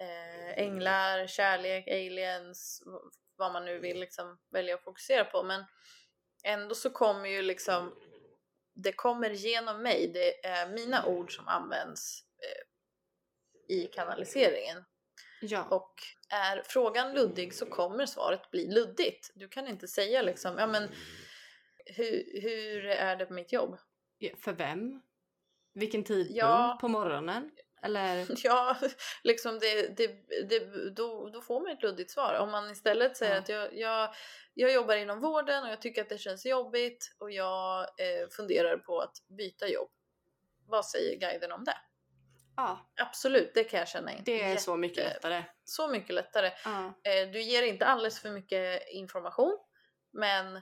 eh, 0.00 0.58
änglar, 0.58 1.26
kärlek, 1.26 1.88
aliens, 1.88 2.82
vad 3.36 3.52
man 3.52 3.64
nu 3.64 3.78
vill 3.78 4.00
liksom 4.00 4.38
välja 4.50 4.74
att 4.74 4.84
fokusera 4.84 5.24
på 5.24 5.42
men 5.42 5.64
ändå 6.44 6.74
så 6.74 6.90
kommer 6.90 7.28
ju 7.28 7.42
liksom 7.42 7.96
det 8.74 8.92
kommer 8.92 9.30
genom 9.30 9.82
mig, 9.82 10.10
det 10.14 10.46
är 10.46 10.68
mina 10.68 11.06
ord 11.06 11.36
som 11.36 11.48
används 11.48 12.24
eh, 12.38 13.76
i 13.76 13.86
kanaliseringen 13.86 14.84
Ja. 15.40 15.64
och 15.64 15.94
är 16.30 16.62
frågan 16.66 17.14
luddig 17.14 17.54
så 17.54 17.66
kommer 17.66 18.06
svaret 18.06 18.50
bli 18.50 18.66
luddigt. 18.66 19.30
Du 19.34 19.48
kan 19.48 19.68
inte 19.68 19.88
säga 19.88 20.22
liksom, 20.22 20.58
ja 20.58 20.66
men 20.66 20.88
hur, 21.86 22.40
hur 22.42 22.86
är 22.86 23.16
det 23.16 23.26
på 23.26 23.32
mitt 23.32 23.52
jobb? 23.52 23.78
För 24.36 24.52
vem? 24.52 25.02
Vilken 25.74 26.04
tidpunkt? 26.04 26.36
Ja. 26.36 26.78
På 26.80 26.88
morgonen? 26.88 27.50
Eller? 27.82 28.26
Ja, 28.44 28.76
liksom 29.22 29.58
det, 29.58 29.96
det, 29.96 30.06
det, 30.48 30.90
då, 30.90 31.28
då 31.28 31.40
får 31.40 31.60
man 31.60 31.72
ett 31.72 31.82
luddigt 31.82 32.10
svar. 32.10 32.34
Om 32.40 32.50
man 32.50 32.70
istället 32.70 33.16
säger 33.16 33.32
Ja. 33.34 33.38
att 33.40 33.48
jag, 33.48 33.76
jag, 33.78 34.14
jag 34.54 34.72
jobbar 34.72 34.96
inom 34.96 35.20
vården 35.20 35.64
och 35.64 35.70
jag 35.70 35.82
tycker 35.82 36.02
att 36.02 36.08
det 36.08 36.18
känns 36.18 36.46
jobbigt 36.46 37.14
och 37.18 37.30
jag 37.30 37.80
eh, 37.80 38.28
funderar 38.30 38.76
på 38.76 39.00
att 39.00 39.16
byta 39.38 39.68
jobb. 39.68 39.90
Vad 40.66 40.86
säger 40.86 41.16
guiden 41.18 41.52
om 41.52 41.64
det? 41.64 41.76
Ja, 42.56 42.90
Absolut, 42.96 43.54
det 43.54 43.64
kan 43.64 43.78
jag 43.78 43.88
känna 43.88 44.12
in. 44.12 44.22
det 44.24 44.42
är 44.42 44.56
så 44.56 44.76
mycket 44.76 44.98
Jätte- 44.98 45.14
lättare. 45.14 45.44
Så 45.64 45.88
mycket 45.88 46.14
lättare. 46.14 46.50
Ja. 46.64 46.86
Eh, 47.10 47.28
Du 47.32 47.40
ger 47.42 47.62
inte 47.62 47.86
alldeles 47.86 48.20
för 48.20 48.30
mycket 48.30 48.82
information 48.92 49.58
men 50.12 50.60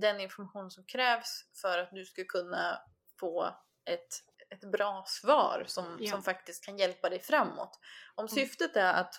den 0.00 0.20
information 0.20 0.70
som 0.70 0.84
krävs 0.84 1.44
för 1.62 1.78
att 1.78 1.88
du 1.92 2.04
ska 2.04 2.24
kunna 2.24 2.78
få 3.20 3.56
ett, 3.84 4.08
ett 4.50 4.70
bra 4.72 5.04
svar 5.06 5.64
som, 5.66 5.96
Ja. 6.00 6.10
som 6.10 6.22
faktiskt 6.22 6.64
kan 6.64 6.78
hjälpa 6.78 7.08
dig 7.10 7.20
framåt. 7.20 7.78
Om 8.14 8.22
Mm. 8.24 8.28
syftet 8.28 8.76
är 8.76 8.94
att, 8.94 9.14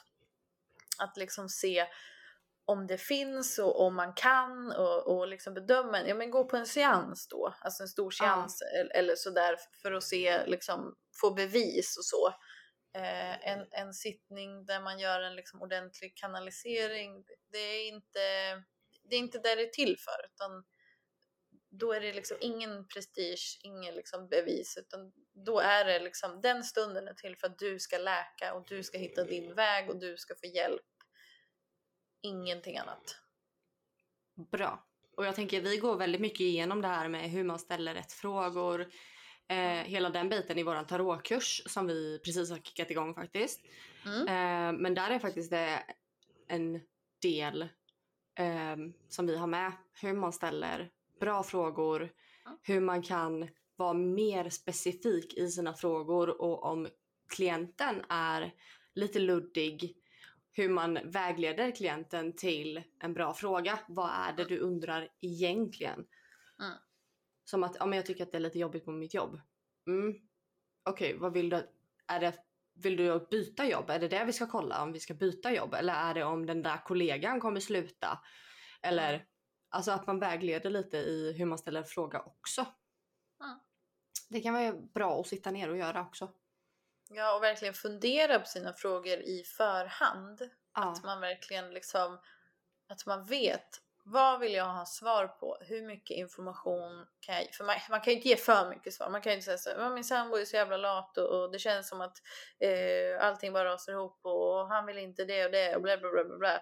att 0.98 1.18
liksom 1.18 1.50
se 1.50 1.88
om 2.66 2.88
det 2.88 2.98
finns 2.98 3.60
och 3.60 3.82
om 3.82 3.96
man 3.96 4.14
kan 4.14 4.72
och, 4.72 5.08
och 5.18 5.28
liksom 5.28 5.54
bedöma, 5.54 6.02
ja 6.08 6.16
men 6.16 6.32
gå 6.32 6.46
på 6.50 6.58
en 6.58 6.66
seans 6.68 7.28
då, 7.28 7.54
alltså 7.62 7.84
en 7.84 7.88
stor 7.90 8.14
Ja. 8.20 8.26
seans 8.26 8.62
eller, 8.62 8.96
eller 8.96 9.16
sådär 9.16 9.56
för 9.82 9.92
att 9.92 10.04
se, 10.04 10.46
liksom 10.46 10.96
få 11.22 11.32
bevis 11.34 11.98
och 11.98 12.06
så. 12.06 12.28
Eh, 12.94 13.48
en, 13.52 13.68
en 13.72 13.94
sittning 13.94 14.66
där 14.66 14.82
man 14.82 15.00
gör 15.00 15.22
en 15.22 15.36
liksom 15.36 15.62
ordentlig 15.62 16.16
kanalisering, 16.18 17.24
det 17.52 17.58
är 17.58 17.88
inte 17.88 18.20
det 19.10 19.16
är 19.16 19.20
inte 19.20 19.40
det 19.40 19.56
det 19.56 19.62
är 19.62 19.70
till 19.70 19.98
för 20.00 20.26
utan 20.34 20.64
då 21.70 21.94
är 21.94 22.02
det 22.02 22.14
liksom 22.14 22.38
ingen 22.42 22.88
prestige, 22.88 23.60
ingen 23.64 23.96
liksom 23.96 24.28
bevis 24.30 24.78
utan 24.78 25.12
då 25.46 25.60
är 25.60 25.86
det 25.86 26.00
liksom 26.00 26.42
den 26.42 26.64
stunden 26.64 27.08
är 27.08 27.14
till 27.14 27.36
för 27.36 27.48
att 27.48 27.60
du 27.60 27.80
ska 27.80 27.98
läka 27.98 28.54
och 28.54 28.66
du 28.68 28.84
ska 28.84 28.98
hitta 28.98 29.24
din 29.24 29.56
väg 29.56 29.90
och 29.90 30.00
du 30.00 30.18
ska 30.18 30.36
få 30.36 30.46
hjälp. 30.46 30.82
Ingenting 32.22 32.78
annat. 32.78 33.18
Bra. 34.52 34.88
Och 35.18 35.26
jag 35.26 35.36
tänker 35.36 35.62
vi 35.62 35.78
går 35.78 35.98
väldigt 35.98 36.22
mycket 36.22 36.40
igenom 36.40 36.82
det 36.82 36.88
här 36.88 37.08
med 37.08 37.30
hur 37.30 37.44
man 37.44 37.60
ställer 37.60 37.94
rätt 37.94 38.12
frågor. 38.12 38.92
Eh, 39.50 39.84
hela 39.84 40.10
den 40.10 40.30
biten 40.30 40.58
i 40.58 40.64
våran 40.64 40.88
tarotkurs 40.88 41.62
som 41.66 41.88
vi 41.88 42.20
precis 42.20 42.50
har 42.50 42.58
kickat 42.58 42.92
igång 42.92 43.14
faktiskt. 43.14 43.62
Mm. 44.06 44.22
Eh, 44.22 44.82
men 44.82 44.94
där 44.94 45.10
är 45.10 45.20
faktiskt 45.20 45.52
det 45.52 45.84
en 46.48 46.82
del 47.22 47.68
eh, 48.38 48.76
som 49.08 49.28
vi 49.28 49.38
har 49.38 49.48
med. 49.48 49.72
Hur 50.02 50.14
man 50.14 50.34
ställer 50.34 50.92
bra 51.20 51.44
frågor. 51.44 52.10
Ja. 52.46 52.60
Hur 52.64 52.82
man 52.82 53.02
kan 53.02 53.48
vara 53.76 53.94
mer 53.94 54.50
specifik 54.50 55.34
i 55.38 55.48
sina 55.48 55.74
frågor 55.74 56.42
och 56.42 56.64
om 56.64 56.88
klienten 57.36 58.04
är 58.10 58.54
lite 58.96 59.20
luddig 59.20 59.98
hur 60.58 60.70
man 60.70 61.00
vägleder 61.04 61.72
klienten 61.72 62.34
till 62.34 62.84
en 63.00 63.14
bra 63.14 63.34
fråga. 63.34 63.80
Vad 63.88 64.10
är 64.10 64.34
det 64.34 64.46
du 64.46 64.60
undrar 64.60 65.10
egentligen? 65.22 66.06
Mm. 66.60 66.78
Som 67.44 67.64
att, 67.64 67.76
ja 67.80 67.86
men 67.86 67.98
jag 67.98 68.06
tycker 68.06 68.24
att 68.24 68.32
det 68.32 68.38
är 68.38 68.40
lite 68.40 68.60
jobbigt 68.60 68.86
på 68.86 68.92
mitt 68.92 69.14
jobb. 69.14 69.40
Mm. 69.88 70.10
Okej, 70.84 71.10
okay, 71.10 71.18
vad 71.18 71.34
vill 71.34 71.50
du? 71.50 71.70
Är 72.08 72.20
det, 72.20 72.34
vill 72.84 72.98
du 72.98 73.28
byta 73.32 73.66
jobb? 73.66 73.90
Är 73.90 74.00
det 74.00 74.08
det 74.08 74.26
vi 74.26 74.34
ska 74.34 74.48
kolla 74.48 74.84
om 74.84 74.94
vi 74.94 75.00
ska 75.00 75.14
byta 75.14 75.52
jobb? 75.52 75.74
Eller 75.74 75.94
är 75.94 76.14
det 76.14 76.24
om 76.24 76.46
den 76.46 76.64
där 76.64 76.84
kollegan 76.86 77.40
kommer 77.40 77.60
sluta? 77.60 78.20
Eller, 78.82 79.14
mm. 79.14 79.26
alltså 79.70 79.92
att 79.92 80.08
man 80.08 80.20
vägleder 80.20 80.70
lite 80.70 80.98
i 80.98 81.34
hur 81.38 81.46
man 81.46 81.58
ställer 81.58 81.80
en 81.80 81.86
fråga 81.86 82.20
också. 82.20 82.62
Mm. 83.44 83.60
Det 84.30 84.42
kan 84.42 84.54
vara 84.54 84.74
bra 84.74 85.20
att 85.20 85.28
sitta 85.28 85.52
ner 85.52 85.70
och 85.70 85.78
göra 85.78 86.02
också. 86.02 86.32
Ja, 87.10 87.36
och 87.36 87.44
verkligen 87.44 87.74
fundera 87.74 88.40
på 88.40 88.46
sina 88.46 88.74
frågor 88.74 89.18
i 89.18 89.44
förhand. 89.44 90.50
Ja. 90.74 90.92
Att 90.92 91.04
man 91.04 91.22
verkligen 91.22 91.74
liksom, 91.74 92.20
att 92.90 93.06
man 93.06 93.26
vet 93.26 93.82
vad 94.10 94.40
vill 94.40 94.54
jag 94.54 94.66
ha 94.66 94.86
svar 94.86 95.28
på? 95.28 95.58
Hur 95.62 95.82
mycket 95.88 96.18
information 96.18 97.06
kan 97.20 97.36
jag 97.36 97.54
För 97.54 97.64
man, 97.64 97.76
man 97.90 98.02
kan 98.02 98.14
ju 98.14 98.18
inte 98.18 98.30
ge 98.30 98.36
för 98.36 98.70
mycket 98.70 98.94
svar. 98.94 99.10
Man 99.10 99.22
kan 99.22 99.32
ju 99.32 99.36
inte 99.38 99.58
säga 99.58 99.76
så 99.76 99.90
min 99.90 100.04
sambo 100.04 100.36
är 100.36 100.46
så 100.46 100.56
jävla 100.56 100.78
lat 100.78 101.18
och, 101.18 101.42
och 101.42 101.52
det 101.52 101.60
känns 101.60 101.90
som 101.90 102.02
att 102.02 102.18
eh, 102.60 103.26
allting 103.26 103.54
bara 103.54 103.74
rasar 103.74 103.94
ihop 103.94 104.20
och 104.24 104.68
han 104.68 104.86
vill 104.86 104.98
inte 104.98 105.26
det 105.26 105.46
och 105.46 105.52
det 105.52 105.76
och 105.76 105.82
bla 105.82 105.98
bla 105.98 106.10
bla 106.10 106.24
bla. 106.24 106.38
bla. 106.38 106.62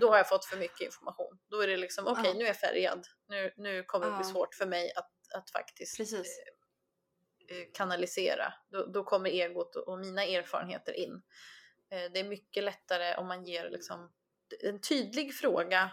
Då 0.00 0.10
har 0.10 0.16
jag 0.16 0.28
fått 0.28 0.44
för 0.44 0.56
mycket 0.56 0.80
information. 0.80 1.38
Då 1.50 1.60
är 1.60 1.66
det 1.66 1.76
liksom 1.76 2.06
okej, 2.06 2.20
okay, 2.20 2.32
ja. 2.32 2.38
nu 2.38 2.44
är 2.44 2.48
jag 2.48 2.56
färgad. 2.56 3.06
Nu, 3.28 3.52
nu 3.56 3.82
kommer 3.82 4.06
det 4.06 4.16
bli 4.16 4.24
svårt 4.24 4.54
för 4.54 4.66
mig 4.66 4.92
att, 4.96 5.10
att 5.34 5.50
faktiskt 5.50 5.96
Precis. 5.96 6.38
Eh, 7.50 7.66
kanalisera. 7.74 8.54
Då, 8.68 8.86
då 8.86 9.04
kommer 9.04 9.30
egot 9.30 9.76
och, 9.76 9.88
och 9.88 9.98
mina 9.98 10.24
erfarenheter 10.24 10.92
in. 10.92 11.22
Eh, 11.90 12.12
det 12.12 12.20
är 12.20 12.24
mycket 12.24 12.64
lättare 12.64 13.14
om 13.14 13.28
man 13.28 13.44
ger 13.44 13.70
liksom 13.70 14.12
en 14.62 14.80
tydlig 14.80 15.34
fråga 15.34 15.90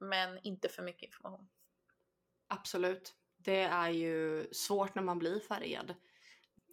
men 0.00 0.38
inte 0.42 0.68
för 0.68 0.82
mycket 0.82 1.02
information. 1.02 1.48
Absolut. 2.48 3.14
Det 3.36 3.60
är 3.60 3.88
ju 3.88 4.48
svårt 4.52 4.94
när 4.94 5.02
man 5.02 5.18
blir 5.18 5.40
färgad. 5.40 5.94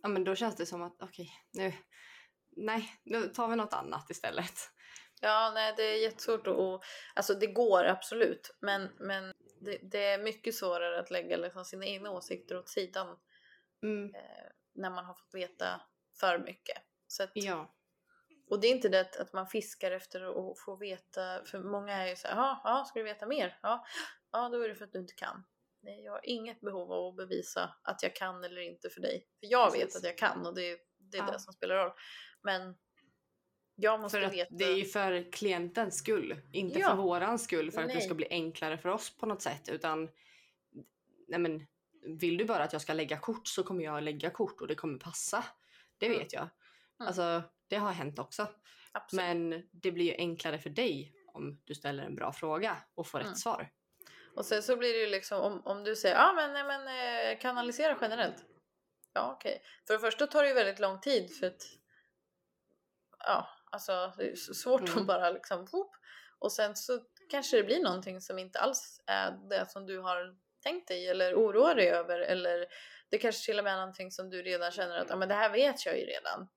Ja 0.01 0.09
men 0.09 0.23
då 0.23 0.35
känns 0.35 0.55
det 0.55 0.65
som 0.65 0.81
att 0.81 1.01
okej, 1.01 1.31
okay, 1.53 1.63
nu, 1.63 1.73
nej, 2.49 2.93
nu 3.03 3.27
tar 3.27 3.47
vi 3.47 3.55
något 3.55 3.73
annat 3.73 4.09
istället. 4.09 4.71
Ja, 5.21 5.51
nej 5.53 5.73
det 5.77 5.83
är 5.83 6.01
jättesvårt 6.01 6.47
att, 6.47 6.83
alltså 7.15 7.33
det 7.33 7.47
går 7.47 7.83
absolut, 7.85 8.55
men, 8.59 8.89
men 8.99 9.33
det, 9.61 9.79
det 9.91 10.03
är 10.03 10.23
mycket 10.23 10.55
svårare 10.55 10.99
att 10.99 11.11
lägga 11.11 11.37
liksom 11.37 11.65
sina 11.65 11.85
egna 11.85 12.11
åsikter 12.11 12.57
åt 12.57 12.69
sidan 12.69 13.17
mm. 13.83 14.15
eh, 14.15 14.51
när 14.75 14.89
man 14.89 15.05
har 15.05 15.13
fått 15.13 15.33
veta 15.33 15.81
för 16.19 16.39
mycket. 16.39 16.77
Så 17.07 17.23
att, 17.23 17.31
ja. 17.33 17.76
Och 18.49 18.61
det 18.61 18.67
är 18.67 18.71
inte 18.71 18.89
det 18.89 19.15
att 19.19 19.33
man 19.33 19.47
fiskar 19.47 19.91
efter 19.91 20.21
att 20.21 20.59
få 20.59 20.75
veta, 20.75 21.43
för 21.45 21.59
många 21.59 21.93
är 21.93 22.07
ju 22.07 22.15
så 22.15 22.27
här, 22.27 22.35
ja, 22.63 22.85
ska 22.87 22.99
du 22.99 23.05
veta 23.05 23.25
mer? 23.25 23.59
Ja, 23.61 23.85
ja, 24.31 24.49
då 24.49 24.61
är 24.61 24.69
det 24.69 24.75
för 24.75 24.85
att 24.85 24.93
du 24.93 24.99
inte 24.99 25.13
kan. 25.13 25.43
Nej, 25.81 26.03
jag 26.03 26.11
har 26.11 26.21
inget 26.23 26.61
behov 26.61 26.91
av 26.91 27.07
att 27.07 27.15
bevisa 27.15 27.75
att 27.83 28.03
jag 28.03 28.15
kan 28.15 28.43
eller 28.43 28.61
inte 28.61 28.89
för 28.89 29.01
dig. 29.01 29.27
För 29.39 29.47
jag 29.51 29.71
Precis. 29.71 29.87
vet 29.87 29.95
att 29.95 30.03
jag 30.03 30.17
kan 30.17 30.45
och 30.45 30.55
det, 30.55 30.77
det 30.97 31.17
är 31.17 31.21
ja. 31.21 31.31
det 31.31 31.39
som 31.39 31.53
spelar 31.53 31.75
roll. 31.75 31.91
Men 32.41 32.75
jag 33.75 33.99
måste 33.99 34.21
för 34.21 34.29
veta. 34.29 34.55
Det 34.55 34.65
är 34.65 34.77
ju 34.77 34.85
för 34.85 35.31
klientens 35.31 35.97
skull, 35.97 36.41
inte 36.51 36.79
ja. 36.79 36.89
för 36.89 36.95
våran 36.95 37.39
skull 37.39 37.71
för 37.71 37.81
nej. 37.81 37.87
att 37.87 37.93
det 37.93 38.05
ska 38.05 38.15
bli 38.15 38.27
enklare 38.29 38.77
för 38.77 38.89
oss 38.89 39.17
på 39.17 39.25
något 39.25 39.41
sätt. 39.41 39.69
Utan, 39.69 40.09
nej 41.27 41.39
men, 41.39 41.67
vill 42.01 42.37
du 42.37 42.45
bara 42.45 42.63
att 42.63 42.73
jag 42.73 42.81
ska 42.81 42.93
lägga 42.93 43.17
kort 43.17 43.47
så 43.47 43.63
kommer 43.63 43.83
jag 43.83 44.03
lägga 44.03 44.29
kort 44.29 44.61
och 44.61 44.67
det 44.67 44.75
kommer 44.75 44.99
passa. 44.99 45.43
Det 45.97 46.09
vet 46.09 46.33
jag. 46.33 46.49
Mm. 46.99 47.07
Alltså, 47.07 47.43
det 47.67 47.75
har 47.75 47.91
hänt 47.91 48.19
också. 48.19 48.47
Absolut. 48.91 49.25
Men 49.25 49.63
det 49.71 49.91
blir 49.91 50.05
ju 50.05 50.15
enklare 50.17 50.59
för 50.59 50.69
dig 50.69 51.13
om 51.33 51.61
du 51.65 51.75
ställer 51.75 52.03
en 52.03 52.15
bra 52.15 52.33
fråga 52.33 52.77
och 52.95 53.07
får 53.07 53.19
mm. 53.19 53.29
rätt 53.29 53.39
svar. 53.39 53.69
Och 54.35 54.45
sen 54.45 54.63
så 54.63 54.77
blir 54.77 54.93
det 54.93 54.99
ju 54.99 55.07
liksom 55.07 55.41
om, 55.41 55.61
om 55.65 55.83
du 55.83 55.95
säger 55.95 56.15
ja 56.15 56.29
ah, 56.29 56.33
men, 56.33 56.53
nej, 56.53 56.63
men 56.63 56.87
eh, 56.87 57.39
kanalisera 57.39 57.97
generellt. 58.01 58.45
Ja 59.13 59.33
okej. 59.35 59.51
Okay. 59.51 59.65
För 59.87 59.93
det 59.93 59.99
första 59.99 60.27
tar 60.27 60.43
det 60.43 60.49
ju 60.49 60.55
väldigt 60.55 60.79
lång 60.79 60.99
tid 60.99 61.37
för 61.39 61.47
att 61.47 61.61
ja 63.19 63.49
alltså 63.71 64.13
det 64.17 64.31
är 64.31 64.35
svårt 64.35 64.89
mm. 64.89 64.97
att 64.97 65.07
bara 65.07 65.29
liksom 65.29 65.65
whoop. 65.71 65.91
och 66.39 66.51
sen 66.51 66.75
så 66.75 66.99
kanske 67.29 67.57
det 67.57 67.63
blir 67.63 67.83
någonting 67.83 68.21
som 68.21 68.39
inte 68.39 68.59
alls 68.59 69.01
är 69.07 69.31
det 69.49 69.69
som 69.69 69.85
du 69.85 69.99
har 69.99 70.35
tänkt 70.63 70.87
dig 70.87 71.07
eller 71.07 71.35
oroar 71.35 71.75
dig 71.75 71.89
över 71.89 72.19
eller 72.19 72.65
det 73.09 73.17
kanske 73.17 73.45
till 73.45 73.57
och 73.57 73.63
med 73.63 73.73
är 73.73 73.77
någonting 73.77 74.11
som 74.11 74.29
du 74.29 74.41
redan 74.41 74.71
känner 74.71 74.97
att 74.97 75.09
ja, 75.09 75.15
men 75.15 75.29
det 75.29 75.35
här 75.35 75.49
vet 75.49 75.85
jag 75.85 75.99
ju 75.99 76.05
redan. 76.05 76.47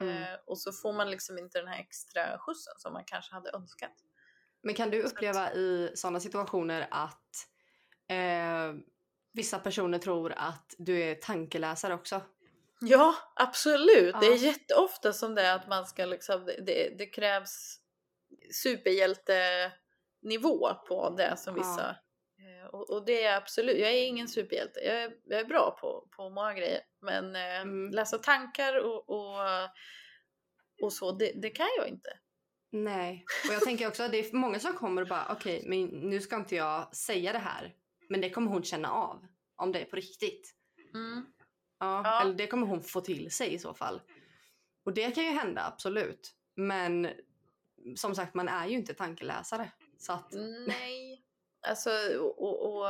Mm. 0.00 0.22
Eh, 0.22 0.28
och 0.46 0.58
så 0.58 0.72
får 0.72 0.92
man 0.92 1.10
liksom 1.10 1.38
inte 1.38 1.58
den 1.58 1.68
här 1.68 1.80
extra 1.80 2.38
skjutsen 2.38 2.74
som 2.76 2.92
man 2.92 3.04
kanske 3.04 3.34
hade 3.34 3.50
önskat. 3.50 3.94
Men 4.62 4.74
kan 4.74 4.90
du 4.90 5.02
uppleva 5.02 5.52
i 5.52 5.92
sådana 5.94 6.20
situationer 6.20 6.88
att 6.90 7.46
eh, 8.08 8.74
vissa 9.32 9.58
personer 9.58 9.98
tror 9.98 10.34
att 10.36 10.74
du 10.78 11.02
är 11.02 11.14
tankeläsare 11.14 11.94
också? 11.94 12.22
Ja, 12.80 13.14
absolut. 13.34 14.14
Ja. 14.14 14.20
Det 14.20 14.26
är 14.26 14.36
jätteofta 14.36 15.12
som 15.12 15.34
det 15.34 15.42
är 15.42 15.54
att 15.54 15.68
man 15.68 15.86
ska 15.86 16.04
liksom, 16.04 16.46
det, 16.46 16.98
det 16.98 17.06
krävs 17.06 17.78
superhjältenivå 18.52 20.74
på 20.88 21.14
det 21.16 21.36
som 21.36 21.54
vissa 21.54 21.80
ja. 21.80 21.94
Eh, 22.38 22.66
och, 22.66 22.90
och, 22.90 23.04
det 23.04 23.24
är 23.24 23.36
absolut, 23.36 23.78
jag 23.78 23.90
är 23.90 24.06
ingen 24.06 24.28
superhjälte. 24.28 24.80
Jag 24.80 25.02
är, 25.02 25.16
jag 25.24 25.40
är 25.40 25.44
bra 25.44 25.76
på, 25.80 26.08
på 26.16 26.30
många 26.30 26.54
grejer. 26.54 26.80
Men 27.00 27.36
eh, 27.36 27.60
mm. 27.60 27.90
läsa 27.90 28.18
tankar 28.18 28.78
och, 28.78 29.10
och, 29.10 29.38
och 30.82 30.92
så, 30.92 31.12
det, 31.12 31.32
det, 31.34 31.50
kan 31.50 31.68
jag 31.78 31.88
inte. 31.88 32.18
Nej, 32.70 33.24
och 33.48 33.54
jag 33.54 33.62
tänker 33.62 33.88
också 33.88 34.02
att 34.02 34.12
det 34.12 34.18
är 34.18 34.36
många 34.36 34.58
som 34.58 34.72
kommer 34.72 35.02
och 35.02 35.08
bara 35.08 35.26
okej, 35.30 35.58
okay, 35.58 35.68
men 35.68 35.86
nu 35.86 36.20
ska 36.20 36.36
inte 36.36 36.56
jag 36.56 36.96
säga 36.96 37.32
det 37.32 37.38
här. 37.38 37.74
Men 38.08 38.20
det 38.20 38.30
kommer 38.30 38.50
hon 38.50 38.64
känna 38.64 38.92
av 38.92 39.26
om 39.56 39.72
det 39.72 39.80
är 39.80 39.84
på 39.84 39.96
riktigt. 39.96 40.54
Mm. 40.94 41.26
Ja, 41.78 42.02
ja, 42.04 42.20
eller 42.20 42.34
det 42.34 42.46
kommer 42.46 42.66
hon 42.66 42.82
få 42.82 43.00
till 43.00 43.30
sig 43.30 43.54
i 43.54 43.58
så 43.58 43.74
fall. 43.74 44.00
Och 44.84 44.94
det 44.94 45.10
kan 45.10 45.24
ju 45.24 45.30
hända, 45.30 45.66
absolut. 45.66 46.34
Men 46.54 47.10
som 47.96 48.14
sagt, 48.14 48.34
man 48.34 48.48
är 48.48 48.66
ju 48.66 48.74
inte 48.74 48.94
tankeläsare. 48.94 49.70
Så 49.98 50.12
att... 50.12 50.32
Nej, 50.66 51.24
alltså 51.66 51.90
och, 52.18 52.76
och, 52.76 52.88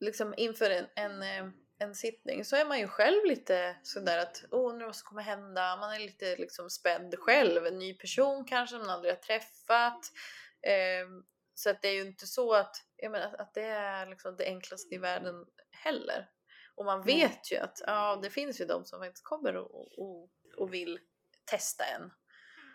liksom 0.00 0.34
inför 0.36 0.70
en, 0.70 0.86
en, 0.94 1.22
eh, 1.22 1.52
en 1.78 1.94
sittning 1.94 2.44
så 2.44 2.56
är 2.56 2.64
man 2.64 2.78
ju 2.78 2.88
själv 2.88 3.24
lite 3.24 3.76
sådär 3.82 4.18
att 4.18 4.44
oh, 4.50 4.76
nu 4.76 4.84
vad 4.84 5.02
kommer 5.02 5.22
hända? 5.22 5.76
Man 5.76 5.94
är 5.94 5.98
lite 5.98 6.36
liksom 6.36 6.70
spänd 6.70 7.14
själv, 7.18 7.66
en 7.66 7.78
ny 7.78 7.94
person 7.94 8.44
kanske 8.44 8.78
man 8.78 8.90
aldrig 8.90 9.14
har 9.14 9.20
träffat. 9.20 10.00
Eh, 10.66 11.08
så 11.54 11.70
att 11.70 11.82
det 11.82 11.88
är 11.88 11.94
ju 11.94 12.06
inte 12.06 12.26
så 12.26 12.54
att, 12.54 12.76
jag 12.96 13.12
menar, 13.12 13.34
att 13.38 13.54
det 13.54 13.64
är 13.64 14.06
liksom 14.06 14.36
det 14.36 14.44
enklaste 14.44 14.94
i 14.94 14.98
världen 14.98 15.46
heller. 15.70 16.30
Och 16.74 16.84
man 16.84 17.02
vet 17.02 17.30
mm. 17.30 17.40
ju 17.50 17.56
att 17.56 17.82
ja, 17.86 18.18
det 18.22 18.30
finns 18.30 18.60
ju 18.60 18.64
de 18.64 18.84
som 18.84 19.00
faktiskt 19.00 19.24
kommer 19.24 19.56
och, 19.56 19.98
och, 19.98 20.30
och 20.56 20.74
vill 20.74 20.98
testa 21.44 21.84
en. 21.84 22.10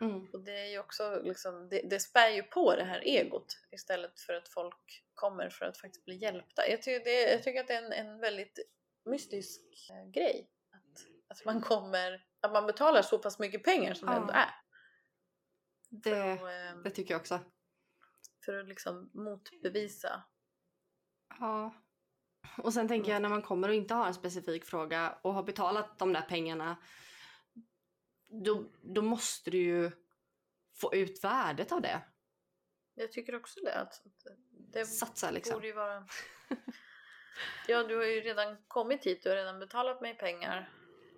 Mm. 0.02 0.28
Och 0.34 0.40
det 0.40 0.60
är 0.60 0.72
ju 0.72 0.80
också 0.80 1.22
liksom, 1.24 1.70
det, 1.70 1.82
det 1.82 2.00
spär 2.00 2.30
ju 2.30 2.44
på 2.44 2.76
det 2.76 2.84
här 2.84 3.00
egot 3.00 3.58
istället 3.72 4.20
för 4.20 4.34
att 4.34 4.50
folk 4.50 5.04
kommer 5.14 5.50
för 5.50 5.66
att 5.66 5.78
faktiskt 5.78 6.06
bli 6.06 6.16
hjälpta. 6.16 6.70
Jag 6.70 6.82
tycker, 6.82 7.06
det, 7.06 7.32
jag 7.32 7.44
tycker 7.44 7.60
att 7.60 7.68
det 7.68 7.74
är 7.74 7.84
en, 7.84 7.94
en 7.94 8.20
väldigt 8.20 8.60
mystisk 9.06 9.62
eh, 9.90 10.12
grej. 10.12 10.50
Att, 10.72 11.38
att 11.38 11.46
man 11.46 11.62
kommer, 11.62 12.26
att 12.42 12.52
man 12.52 12.66
betalar 12.66 13.02
så 13.02 13.18
pass 13.18 13.40
mycket 13.40 13.64
pengar 13.64 13.94
som 13.94 14.08
ja. 14.08 14.14
det 14.14 14.20
ändå 14.20 14.34
är. 14.34 14.56
Det, 15.90 16.34
att, 16.34 16.42
eh, 16.42 16.82
det 16.84 16.90
tycker 16.90 17.14
jag 17.14 17.20
också. 17.20 17.40
För 18.46 18.60
att 18.60 18.68
liksom 18.68 19.12
motbevisa. 19.14 20.24
Ja. 21.40 21.74
Och 22.58 22.74
sen 22.74 22.88
tänker 22.88 23.12
jag 23.12 23.22
när 23.22 23.30
man 23.30 23.42
kommer 23.42 23.70
och 23.70 23.76
inte 23.76 23.94
har 23.94 24.08
en 24.08 24.14
specifik 24.14 24.66
fråga 24.66 25.18
och 25.22 25.34
har 25.34 25.44
betalat 25.44 26.00
de 26.00 26.14
där 26.14 26.22
pengarna 26.22 26.78
då, 28.30 28.66
då 28.82 29.02
måste 29.02 29.52
du 29.52 29.58
ju 29.58 29.92
få 30.76 30.94
ut 30.94 31.24
värdet 31.24 31.72
av 31.72 31.82
det. 31.82 32.02
Jag 32.96 33.12
tycker 33.12 33.36
också 33.36 33.60
det. 33.60 33.76
Att 33.76 34.02
det 34.52 34.86
Satsa 34.86 35.32
liksom. 35.32 35.54
borde 35.54 35.68
ju 35.68 35.74
vara... 35.74 36.08
ja, 37.68 37.84
du 37.84 37.96
har 37.96 38.04
ju 38.04 38.22
redan 38.22 38.58
kommit 38.68 39.06
hit, 39.06 39.24
du 39.24 39.30
har 39.30 39.36
redan 39.36 39.60
betalat 39.60 40.02
mig 40.02 40.18
pengar. 40.18 40.70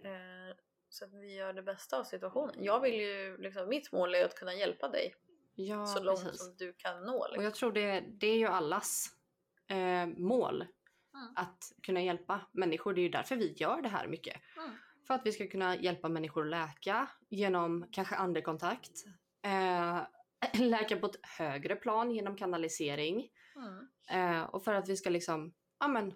Eh, 0.03 0.55
så 0.89 1.05
att 1.05 1.13
vi 1.13 1.35
gör 1.35 1.53
det 1.53 1.63
bästa 1.63 1.99
av 1.99 2.03
situationen. 2.03 2.63
Jag 2.63 2.79
vill 2.79 2.93
ju, 2.93 3.37
liksom, 3.37 3.69
mitt 3.69 3.91
mål 3.91 4.15
är 4.15 4.25
att 4.25 4.35
kunna 4.35 4.53
hjälpa 4.53 4.89
dig. 4.89 5.15
Ja, 5.55 5.85
så 5.85 6.03
långt 6.03 6.23
precis. 6.23 6.41
som 6.41 6.55
du 6.57 6.73
kan 6.73 7.03
nå. 7.03 7.27
Liksom. 7.27 7.39
Och 7.39 7.45
jag 7.45 7.55
tror 7.55 7.71
det, 7.71 7.99
det 7.99 8.27
är 8.27 8.37
ju 8.37 8.47
allas 8.47 9.09
eh, 9.67 10.07
mål. 10.07 10.61
Mm. 11.13 11.33
Att 11.35 11.71
kunna 11.83 12.01
hjälpa 12.01 12.41
människor. 12.51 12.93
Det 12.93 13.01
är 13.01 13.03
ju 13.03 13.09
därför 13.09 13.35
vi 13.35 13.53
gör 13.53 13.81
det 13.81 13.89
här 13.89 14.07
mycket. 14.07 14.41
Mm. 14.57 14.77
För 15.11 15.15
att 15.15 15.25
vi 15.25 15.31
ska 15.31 15.47
kunna 15.47 15.75
hjälpa 15.75 16.09
människor 16.09 16.41
att 16.43 16.49
läka 16.49 17.07
genom 17.29 17.85
kanske 17.91 18.15
andekontakt. 18.15 18.91
Eh, 19.43 20.01
läka 20.61 20.97
på 20.97 21.05
ett 21.05 21.25
högre 21.25 21.75
plan 21.75 22.11
genom 22.11 22.37
kanalisering. 22.37 23.29
Mm. 23.55 23.87
Eh, 24.09 24.43
och 24.43 24.63
för 24.63 24.73
att 24.73 24.89
vi 24.89 24.97
ska 24.97 25.09
liksom, 25.09 25.53
ja 25.79 25.87
men, 25.87 26.13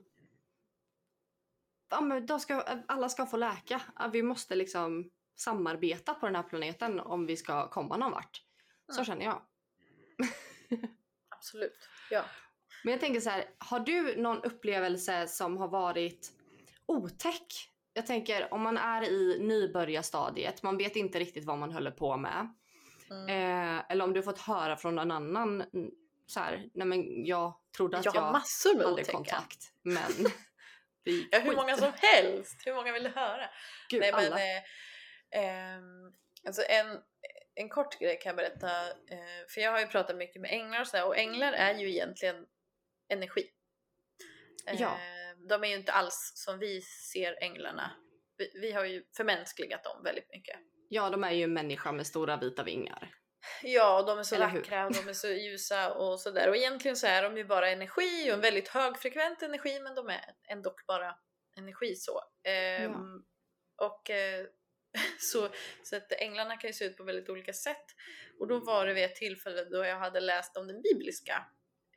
ja 1.89 2.01
men 2.01 2.25
då 2.25 2.39
ska, 2.39 2.61
alla 2.87 3.09
ska 3.09 3.25
få 3.25 3.37
läka. 3.37 3.81
Vi 4.13 4.23
måste 4.23 4.55
liksom 4.55 5.11
samarbeta 5.35 6.13
på 6.13 6.25
den 6.25 6.35
här 6.35 6.43
planeten 6.43 6.99
om 6.99 7.25
vi 7.25 7.37
ska 7.37 7.69
komma 7.69 7.97
någon 7.97 8.11
vart. 8.11 8.41
Så 8.87 9.01
Mm. 9.01 9.05
känner 9.05 9.25
jag. 9.25 9.41
Absolut. 11.29 11.89
Ja. 12.11 12.25
Men 12.83 12.91
jag 12.91 13.01
tänker 13.01 13.19
så 13.19 13.29
här, 13.29 13.45
har 13.57 13.79
du 13.79 14.21
någon 14.21 14.43
upplevelse 14.43 15.27
som 15.27 15.57
har 15.57 15.67
varit 15.67 16.31
otäck? 16.85 17.74
Jag 17.97 18.05
tänker 18.05 18.53
om 18.53 18.61
man 18.61 18.77
är 18.77 19.03
i 19.03 19.37
nybörjarstadiet, 19.39 20.63
man 20.63 20.77
vet 20.77 20.95
inte 20.95 21.19
riktigt 21.19 21.45
vad 21.45 21.57
man 21.57 21.71
håller 21.71 21.91
på 21.91 22.17
med. 22.17 22.53
Mm. 23.09 23.29
Eh, 23.29 23.83
eller 23.89 24.03
om 24.03 24.13
du 24.13 24.23
fått 24.23 24.39
höra 24.39 24.77
från 24.77 24.95
någon 24.95 25.11
annan 25.11 25.61
mm, 25.61 25.91
så 26.27 26.39
här, 26.39 26.69
nej 26.73 26.87
men 26.87 27.25
jag 27.25 27.53
trodde 27.77 27.97
att 27.97 28.05
jag 28.05 28.15
jag, 28.15 28.21
har 28.21 28.31
massor 28.31 28.73
med 28.75 28.83
hade 28.83 28.93
otäcka. 28.93 29.11
kontakt. 29.11 29.71
Men 29.81 30.11
det 31.03 31.11
gick 31.11 31.27
Ja, 31.31 31.39
hur 31.39 31.55
många 31.55 31.77
som 31.77 31.91
helst. 31.95 32.61
Hur 32.65 32.75
många 32.75 32.91
vill 32.93 33.03
du 33.03 33.09
höra? 33.09 33.49
Gud, 33.89 34.01
Nej, 34.01 34.11
men, 34.11 34.25
alla. 34.25 34.39
eh, 34.39 34.63
ehm, 35.31 36.13
alltså 36.47 36.61
en, 36.69 36.97
en 37.55 37.69
kort 37.69 37.99
grej 37.99 38.19
kan 38.21 38.29
jag 38.29 38.35
berätta. 38.35 38.87
Eh, 38.89 39.47
för 39.49 39.61
jag 39.61 39.71
har 39.71 39.79
ju 39.79 39.87
pratat 39.87 40.15
mycket 40.15 40.41
med 40.41 40.51
änglar 40.51 40.81
och 40.81 40.87
så 40.87 40.97
här, 40.97 41.07
och 41.07 41.17
änglar 41.17 41.53
är 41.53 41.73
ju 41.73 41.89
egentligen 41.89 42.45
energi. 43.09 43.49
Eh, 44.67 44.81
Ja. 44.81 44.97
De 45.49 45.63
är 45.63 45.67
ju 45.67 45.75
inte 45.75 45.91
alls 45.91 46.31
som 46.35 46.59
vi 46.59 46.81
ser 46.81 47.37
änglarna. 47.43 47.91
Vi, 48.37 48.51
vi 48.61 48.71
har 48.71 48.85
ju 48.85 49.03
förmänskligat 49.17 49.83
dem 49.83 50.03
väldigt 50.03 50.29
mycket. 50.29 50.59
Ja, 50.89 51.09
de 51.09 51.23
är 51.23 51.31
ju 51.31 51.43
en 51.43 51.53
människa 51.53 51.91
med 51.91 52.07
stora 52.07 52.37
vita 52.37 52.63
vingar. 52.63 53.11
Ja, 53.63 54.03
de 54.03 54.19
är 54.19 54.23
så 54.23 54.35
Eller 54.35 54.47
hur? 54.47 54.59
vackra 54.59 54.85
och 54.85 54.93
de 54.93 55.09
är 55.09 55.13
så 55.13 55.27
ljusa 55.27 55.93
och 55.93 56.19
sådär. 56.19 56.49
Och 56.49 56.55
egentligen 56.57 56.97
så 56.97 57.07
är 57.07 57.23
de 57.23 57.37
ju 57.37 57.45
bara 57.45 57.69
energi 57.69 58.29
och 58.29 58.33
en 58.33 58.41
väldigt 58.41 58.67
högfrekvent 58.67 59.41
energi 59.43 59.79
men 59.79 59.95
de 59.95 60.09
är 60.09 60.21
ändå 60.49 60.75
bara 60.87 61.15
energi 61.57 61.95
så. 61.95 62.21
Ehm, 62.43 63.23
Och 63.77 64.09
eh, 64.09 64.45
så, 65.19 65.49
så 65.83 65.95
att 65.95 66.11
änglarna 66.11 66.57
kan 66.57 66.69
ju 66.69 66.73
se 66.73 66.85
ut 66.85 66.97
på 66.97 67.03
väldigt 67.03 67.29
olika 67.29 67.53
sätt. 67.53 67.85
Och 68.39 68.47
då 68.47 68.59
var 68.59 68.85
det 68.85 68.93
vid 68.93 69.03
ett 69.03 69.15
tillfälle 69.15 69.63
då 69.65 69.85
jag 69.85 69.99
hade 69.99 70.19
läst 70.19 70.57
om 70.57 70.67
den 70.67 70.81
bibliska, 70.81 71.45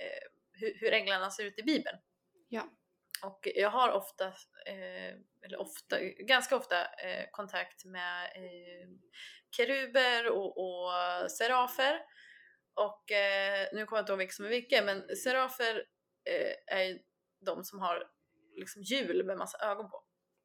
eh, 0.00 0.28
hur, 0.52 0.74
hur 0.80 0.92
änglarna 0.92 1.30
ser 1.30 1.44
ut 1.44 1.58
i 1.58 1.62
bibeln. 1.62 1.98
Ja. 2.48 2.70
Och 3.22 3.48
jag 3.54 3.70
har 3.70 3.92
ofta, 3.92 4.26
eh, 4.66 5.14
eller 5.44 5.60
ofta, 5.60 6.00
ganska 6.02 6.56
ofta 6.56 6.84
eh, 6.84 7.24
kontakt 7.30 7.84
med 7.84 8.24
eh, 8.24 8.88
keruber 9.56 10.30
och, 10.30 10.58
och 10.58 10.90
serafer. 11.30 12.00
Och 12.74 13.12
eh, 13.12 13.68
nu 13.72 13.86
kommer 13.86 13.98
jag 13.98 14.02
inte 14.02 14.12
ihåg 14.12 14.18
vilka 14.18 14.32
som 14.32 14.44
är 14.44 14.48
vilka, 14.48 14.82
men 14.82 15.16
serafer 15.16 15.84
eh, 16.30 16.76
är 16.76 16.82
ju 16.82 16.98
de 17.46 17.64
som 17.64 17.78
har 17.80 18.10
liksom 18.56 18.82
hjul 18.82 19.26
med 19.26 19.38
massa 19.38 19.58
ögon 19.70 19.90
på. 19.90 20.04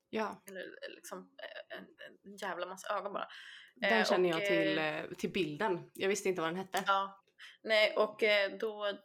Ja, 0.10 0.44
Eller 0.50 0.62
eh, 0.62 0.96
liksom 0.96 1.30
en, 1.70 1.86
en 2.24 2.38
jävla 2.38 2.66
massa 2.66 2.98
ögon 2.98 3.14
bara. 3.14 3.28
den 3.76 4.06
känner 4.06 4.36
och, 4.36 4.42
jag 4.42 4.48
till, 4.48 5.16
till 5.18 5.32
bilden. 5.32 5.92
Jag 5.94 6.10
visste 6.10 6.30
inte 6.30 6.42
vad 6.42 6.50
den 6.50 6.58
hette. 6.58 6.84
Ja, 6.88 7.24
nej 7.64 7.96
och 7.96 8.24
då 8.60 8.98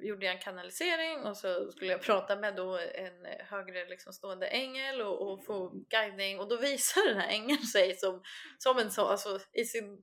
gjorde 0.00 0.26
jag 0.26 0.34
en 0.34 0.40
kanalisering 0.40 1.18
och 1.26 1.36
så 1.36 1.70
skulle 1.72 1.90
jag 1.90 2.02
prata 2.08 2.36
med 2.36 2.56
då 2.56 2.78
en 2.78 3.26
eh, 3.26 3.46
högre 3.46 3.88
liksom 3.88 4.12
stående 4.12 4.46
ängel 4.46 5.02
och, 5.02 5.32
och 5.32 5.44
få 5.44 5.68
guidning 5.90 6.38
och 6.38 6.48
då 6.48 6.56
visar 6.56 7.08
den 7.08 7.20
här 7.20 7.28
ängeln 7.28 7.62
sig 7.62 7.96
som, 7.96 8.22
som 8.58 8.78
en 8.78 8.90
så, 8.90 9.06
alltså 9.06 9.40
i 9.52 9.64
sin 9.64 10.02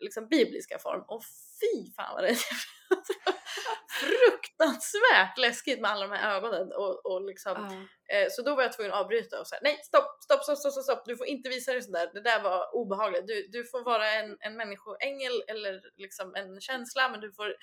liksom 0.00 0.28
bibliska 0.28 0.78
form 0.78 1.04
och 1.08 1.22
fy 1.60 1.92
fan 1.96 2.14
vad 2.14 2.24
det 2.24 2.28
är 2.28 2.38
fruktansvärt 4.00 5.38
läskigt 5.38 5.80
med 5.80 5.90
alla 5.90 6.06
de 6.06 6.16
här 6.16 6.36
ögonen 6.36 6.72
och, 6.72 7.06
och 7.06 7.22
liksom 7.22 7.86
Ja. 8.10 8.16
Eh, 8.16 8.28
så 8.30 8.42
då 8.42 8.54
var 8.54 8.62
jag 8.62 8.72
tvungen 8.72 8.92
att 8.92 9.00
avbryta 9.00 9.40
och 9.40 9.46
säga 9.46 9.60
nej 9.62 9.80
stopp, 9.82 10.22
stopp, 10.22 10.42
stopp, 10.42 10.58
stopp, 10.58 10.72
stopp, 10.72 10.84
stopp, 10.84 11.04
du 11.04 11.16
får 11.16 11.26
inte 11.26 11.48
visa 11.48 11.72
dig 11.72 11.82
sådär, 11.82 12.10
det 12.14 12.20
där 12.20 12.42
var 12.42 12.74
obehagligt. 12.74 13.26
Du, 13.26 13.48
du 13.52 13.64
får 13.64 13.84
vara 13.84 14.12
en, 14.12 14.36
en 14.40 14.56
människoängel 14.56 15.42
eller 15.48 15.80
liksom 15.96 16.34
en 16.34 16.60
känsla 16.60 17.08
men 17.08 17.20
du 17.20 17.32
får 17.32 17.54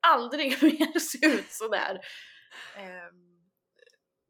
aldrig 0.00 0.50
mer 0.62 0.98
se 0.98 1.26
ut 1.26 1.52
sådär. 1.52 2.00
Ehm, 2.76 3.38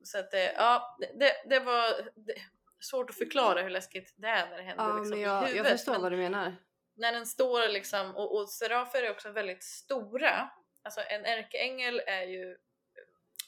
så 0.05 0.19
att 0.19 0.35
eh, 0.35 0.41
ja, 0.41 0.97
det- 1.01 1.13
det, 1.19 1.35
det 1.49 1.61
var 1.61 2.11
det, 2.17 2.35
svårt 2.81 3.11
att 3.11 3.17
förklara 3.19 3.63
hur 3.63 3.71
läskigt 3.71 4.15
det 4.17 4.27
är 4.29 4.51
när 4.51 4.57
det 4.57 4.63
händer 4.63 4.85
Ja, 4.85 4.95
liksom, 4.97 5.11
men 5.11 5.19
i 5.19 5.23
jag, 5.23 5.43
jag 5.43 5.49
huvudet. 5.49 5.73
förstår 5.73 5.93
men 5.93 6.03
vad 6.03 6.13
du 6.13 6.17
menar. 6.17 6.57
när 6.97 7.13
den 7.13 7.27
står 7.27 7.69
liksom, 7.69 8.17
och, 8.17 8.37
och 8.41 8.49
serafer 8.51 9.03
är 9.03 9.11
också 9.11 9.31
väldigt 9.31 9.63
stora. 9.65 10.51
Alltså 10.83 11.01
en 11.01 11.25
ärkeängel 11.25 12.03
är 12.07 12.23
ju, 12.23 12.57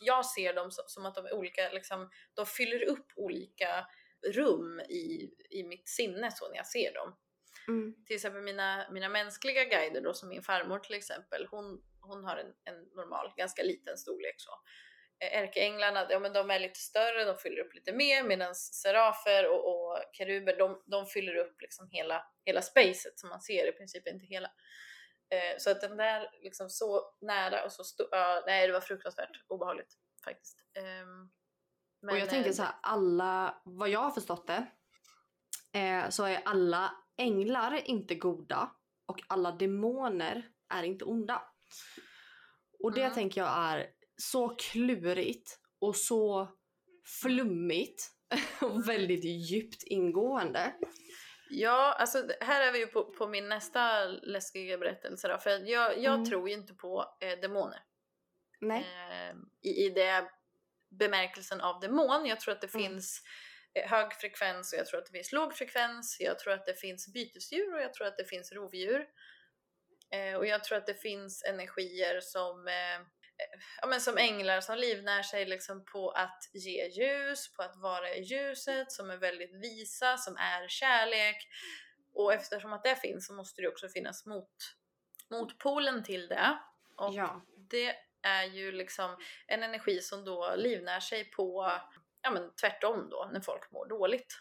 jag 0.01 0.27
ser 0.27 0.55
dem 0.55 0.71
som, 0.71 0.85
som 0.87 1.07
att 1.07 1.15
de 1.15 1.27
är 1.27 1.33
olika, 1.35 1.71
liksom, 1.73 2.11
de 2.35 2.47
fyller 2.47 2.83
upp 2.89 3.07
olika 3.17 3.87
rum 4.33 4.81
i, 4.81 5.31
i 5.51 5.63
mitt 5.65 5.89
sinne 5.89 6.31
så 6.31 6.49
när 6.49 6.57
jag 6.57 6.67
ser 6.67 6.95
dem. 6.95 7.17
Mm. 7.69 8.05
Till 8.07 8.17
exempel 8.17 8.43
mina, 8.43 8.87
mina 8.91 9.09
mänskliga 9.09 9.65
guider 9.65 10.01
då, 10.01 10.15
som 10.15 10.29
min 10.29 10.43
farmor 10.43 10.79
till 10.79 10.95
exempel, 10.95 11.47
hon, 11.51 11.83
hon 12.11 12.25
har 12.25 12.37
en, 12.37 12.53
en 12.65 12.85
normal, 12.97 13.33
ganska 13.37 13.63
liten 13.63 13.97
storlek 13.97 14.35
så. 14.37 14.51
Eh, 15.25 15.43
Ärkeänglarna, 15.43 16.07
ja 16.11 16.19
men 16.19 16.33
de 16.33 16.51
är 16.51 16.61
lite 16.61 16.81
större, 16.81 17.25
de 17.25 17.37
fyller 17.37 17.61
upp 17.61 17.75
lite 17.75 17.93
mer 17.93 18.23
medan 18.23 18.55
serafer 18.55 19.51
och, 19.51 19.69
och 19.69 19.99
keruber, 20.13 20.59
de, 20.59 20.83
de 20.87 21.07
fyller 21.07 21.35
upp 21.35 21.61
liksom 21.61 21.89
hela, 21.91 22.27
hela 22.45 22.63
spacet 22.63 23.19
som 23.19 23.29
man 23.29 23.41
ser 23.41 23.69
i 23.69 23.73
princip 23.73 24.09
inte 24.09 24.27
hela. 24.27 24.51
Eh, 25.31 25.59
så 25.59 25.71
att 25.71 25.81
den 25.81 25.97
där 25.97 26.31
liksom 26.43 26.71
så 26.71 27.15
nära 27.21 27.65
och 27.65 27.73
så 27.73 27.85
stor, 27.85 28.09
ja, 28.11 28.43
nej 28.47 28.67
det 28.67 28.73
var 28.73 28.81
fruktansvärt 28.81 29.45
obehagligt 29.49 29.95
faktiskt. 30.25 30.59
Ehm, 30.79 31.31
och 32.03 32.19
jag 32.19 32.19
men, 32.19 32.29
tänker 32.29 32.51
eh, 32.51 32.55
så 32.55 32.63
här, 32.63 32.75
alla, 32.83 33.61
vad 33.65 33.89
jag 33.89 34.01
har 34.01 34.11
förstått 34.11 34.47
det, 34.47 34.67
eh, 35.79 36.09
så 36.09 36.25
är 36.25 36.43
alla 36.45 36.93
änglar 37.17 37.81
inte 37.85 38.15
goda 38.15 38.71
och 39.07 39.23
alla 39.29 39.53
demoner 39.53 40.49
är 40.75 40.83
inte 40.83 41.05
onda. 41.05 41.43
Och 42.83 42.95
det 42.95 43.01
Mm. 43.03 43.15
tänker 43.15 43.41
jag 43.41 43.51
är 43.51 43.87
så 44.17 44.49
klurigt 44.49 45.59
och 45.81 45.97
så 45.97 46.49
flummigt 47.23 48.11
och 48.61 48.89
väldigt 48.89 49.25
djupt 49.25 49.83
ingående. 49.83 50.75
Ja, 51.51 51.93
alltså 51.99 52.29
här 52.41 52.69
är 52.69 52.73
vi 52.73 52.79
ju 52.79 52.87
på, 52.87 53.05
på 53.13 53.27
min 53.27 53.49
nästa 53.49 54.05
läskiga 54.07 54.79
berättelse 54.79 55.29
då, 55.29 55.39
för 55.39 55.51
jag, 55.51 55.99
jag 55.99 56.15
Mm. 56.15 56.25
tror 56.27 56.49
ju 56.49 56.55
inte 56.55 56.75
på 56.75 57.17
eh, 57.21 57.41
demoner. 57.41 57.81
Nej. 58.61 58.81
Eh, 58.81 59.35
i, 59.63 59.87
I 59.87 59.91
det 59.91 60.31
bemärkelsen 60.99 61.61
av 61.61 61.81
demon. 61.81 62.27
Jag 62.27 62.41
tror 62.41 62.55
att 62.55 62.61
det 62.61 62.75
Mm. 62.75 62.91
finns 62.91 63.23
eh, 63.75 63.91
hög 63.91 64.13
frekvens 64.15 64.73
och 64.73 64.79
jag 64.79 64.87
tror 64.87 64.99
att 65.01 65.07
det 65.07 65.13
finns 65.13 65.33
låg 65.33 65.55
frekvens. 65.55 66.17
Jag 66.21 66.39
tror 66.39 66.53
att 66.53 66.67
det 66.67 66.75
finns 66.75 67.13
bytesdjur 67.13 67.75
och 67.75 67.81
jag 67.81 67.95
tror 67.95 68.07
att 68.07 68.17
det 68.19 68.25
finns 68.25 68.53
rovdjur. 68.53 69.07
Eh, 70.11 70.35
och 70.35 70.47
jag 70.47 70.65
tror 70.65 70.79
att 70.79 70.87
det 70.87 70.95
finns 71.03 71.45
energier 71.45 72.21
som, 72.21 72.69
eh, 72.69 73.01
ja, 73.81 73.87
men 73.87 74.01
som 74.01 74.19
änglar 74.19 74.61
som 74.61 74.79
livnär 74.79 75.23
sig 75.23 75.45
liksom 75.47 75.85
på 75.85 76.11
att 76.11 76.43
ge 76.53 76.87
ljus, 76.89 77.53
på 77.53 77.63
att 77.63 77.77
vara 77.77 78.15
i 78.15 78.23
ljuset, 78.23 78.93
som 78.93 79.11
är 79.11 79.17
väldigt 79.17 79.55
visa, 79.55 80.17
som 80.17 80.37
är 80.37 80.69
kärlek. 80.69 81.37
Och 82.15 82.35
eftersom 82.35 82.73
att 82.73 82.85
det 82.85 82.97
finns 82.97 83.27
så 83.27 83.35
måste 83.35 83.63
det 83.63 83.69
också 83.69 83.89
finnas 83.89 84.27
mot, 84.27 84.55
motpolen 85.31 86.05
till 86.05 86.29
det. 86.29 86.59
Och 86.97 87.15
Ja. 87.15 87.47
det 87.71 87.97
är 88.23 88.45
ju 88.45 88.73
liksom 88.73 89.17
en 89.47 89.63
energi 89.63 90.01
som 90.01 90.25
då 90.25 90.55
livnär 90.57 91.01
sig 91.01 91.25
på 91.31 91.81
ja, 92.23 92.31
men 92.31 92.55
tvärtom 92.55 93.11
då, 93.11 93.31
när 93.33 93.41
folk 93.41 93.71
mår 93.71 93.89
dåligt. 93.89 94.41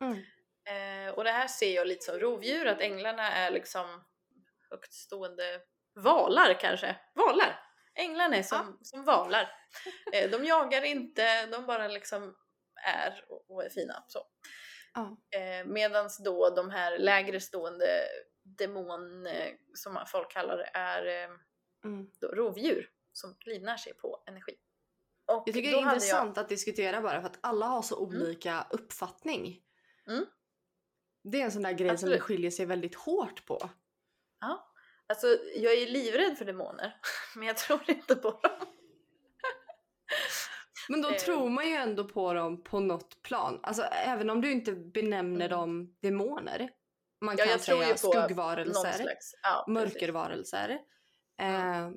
Mm. 0.00 0.18
Eh, 0.64 1.14
och 1.14 1.24
det 1.24 1.30
här 1.30 1.48
ser 1.48 1.74
jag 1.74 1.86
lite 1.86 2.04
som 2.04 2.18
rovdjur, 2.18 2.66
att 2.66 2.80
änglarna 2.80 3.32
är 3.32 3.50
liksom 3.50 4.04
högt 4.70 4.92
stående 4.92 5.60
valar 5.94 6.60
kanske. 6.60 6.96
Valar! 7.14 7.60
Änglarna 7.94 8.36
är 8.36 8.42
som, 8.42 8.78
som 8.82 9.04
valar. 9.04 9.50
Eh, 10.12 10.30
de 10.30 10.44
jagar 10.44 10.84
inte, 10.84 11.46
de 11.46 11.66
bara 11.66 11.88
liksom 11.88 12.36
är 12.86 13.24
och, 13.48 13.64
är 13.64 13.70
fina. 13.70 14.04
Så. 14.08 14.26
Ja. 14.94 15.16
Eh, 15.38 15.66
Medan 15.66 16.08
då 16.24 16.50
de 16.50 16.70
här 16.70 16.98
lägre 16.98 17.40
stående 17.40 17.86
demon, 18.42 19.26
eh, 19.26 19.52
som 19.74 19.98
folk 20.06 20.30
kallar 20.32 20.56
det, 20.56 20.70
är 20.74 21.28
Mm. 21.84 22.06
rovdjur 22.22 22.90
som 23.12 23.36
livnär 23.46 23.76
sig 23.76 23.94
på 23.94 24.22
energi. 24.26 24.54
Och 25.26 25.42
Jag 25.46 25.54
tycker 25.54 25.70
det 25.70 25.76
är 25.76 25.82
intressant 25.82 26.38
att 26.38 26.48
diskutera 26.48 27.00
bara 27.00 27.20
för 27.20 27.26
att 27.26 27.38
alla 27.40 27.66
har 27.66 27.82
så 27.82 27.98
olika 27.98 28.66
uppfattning. 28.70 29.60
Mm. 30.06 30.26
Det 31.22 31.40
är 31.40 31.44
en 31.44 31.52
sån 31.52 31.62
där 31.62 31.72
grej 31.72 31.88
som 31.88 31.94
Absolut. 31.94 32.14
det 32.14 32.20
skiljer 32.20 32.50
sig 32.50 32.66
väldigt 32.66 32.94
hårt 32.94 33.46
på. 33.46 33.70
Ja, 34.40 34.72
alltså 35.06 35.26
jag 35.56 35.74
är 35.74 35.86
livrädd 35.86 36.38
för 36.38 36.44
demoner, 36.44 37.00
men 37.36 37.46
jag 37.46 37.56
tror 37.56 37.80
inte 37.90 38.16
på 38.16 38.30
dem. 38.30 38.66
Men 40.88 41.02
då 41.02 41.08
Eh. 41.10 41.16
tror 41.16 41.48
man 41.50 41.68
ju 41.68 41.74
ändå 41.74 42.04
på 42.08 42.32
dem 42.34 42.64
på 42.64 42.80
något 42.80 43.22
plan. 43.22 43.60
Alltså 43.62 43.82
även 43.82 44.30
om 44.30 44.40
du 44.40 44.52
inte 44.52 44.72
benämner 44.72 45.46
Mm. 45.46 45.58
dem 45.58 45.96
demoner. 46.00 46.70
Man 47.20 47.36
Ja, 47.38 47.44
kan 47.44 47.58
tror 47.58 47.76
säga 47.76 47.88
ju 47.88 47.96
skuggvarelser, 47.96 48.92
slags, 48.92 49.34
ja, 49.42 49.64
mörkervarelser. 49.68 50.78
Mm. 51.38 51.84
Eh, 51.84 51.90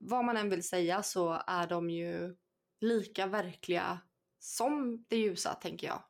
vad 0.00 0.24
man 0.24 0.36
än 0.36 0.50
vill 0.50 0.68
säga 0.68 1.02
så 1.02 1.42
är 1.46 1.66
de 1.66 1.90
ju 1.90 2.36
lika 2.80 3.26
verkliga 3.26 3.98
som 4.38 5.04
det 5.08 5.16
ljusa 5.16 5.54
tänker 5.54 5.86
jag. 5.86 6.02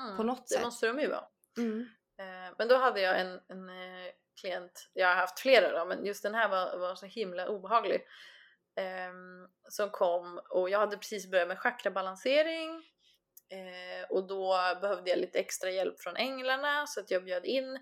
Mm, 0.00 0.16
på 0.16 0.22
något 0.22 0.48
det 0.48 0.54
sätt. 0.54 0.64
måste 0.64 0.86
de 0.86 1.00
ju 1.00 1.08
vara. 1.08 1.24
Mm. 1.58 1.80
Eh, 2.18 2.54
men 2.58 2.68
då 2.68 2.76
hade 2.76 3.00
jag 3.00 3.20
en, 3.20 3.40
en 3.48 3.68
eh, 3.68 4.12
klient, 4.40 4.90
jag 4.92 5.08
har 5.08 5.14
haft 5.14 5.40
flera 5.40 5.78
då, 5.78 5.84
men 5.84 6.06
just 6.06 6.22
den 6.22 6.34
här 6.34 6.48
var, 6.48 6.78
var 6.78 6.94
så 6.94 7.06
himla 7.06 7.48
obehaglig. 7.48 8.06
Ehm, 8.76 9.48
som 9.68 9.90
kom 9.90 10.40
och 10.50 10.70
jag 10.70 10.78
hade 10.78 10.96
precis 10.96 11.30
börjat 11.30 11.48
med 11.48 11.58
chakrabalansering 11.58 12.70
eh, 13.50 14.10
och 14.10 14.26
då 14.26 14.56
behövde 14.80 15.10
jag 15.10 15.18
lite 15.18 15.38
extra 15.38 15.70
hjälp 15.70 16.00
från 16.00 16.16
änglarna 16.16 16.86
så 16.86 17.00
att 17.00 17.10
jag 17.10 17.24
bjöd 17.24 17.44
in 17.44 17.78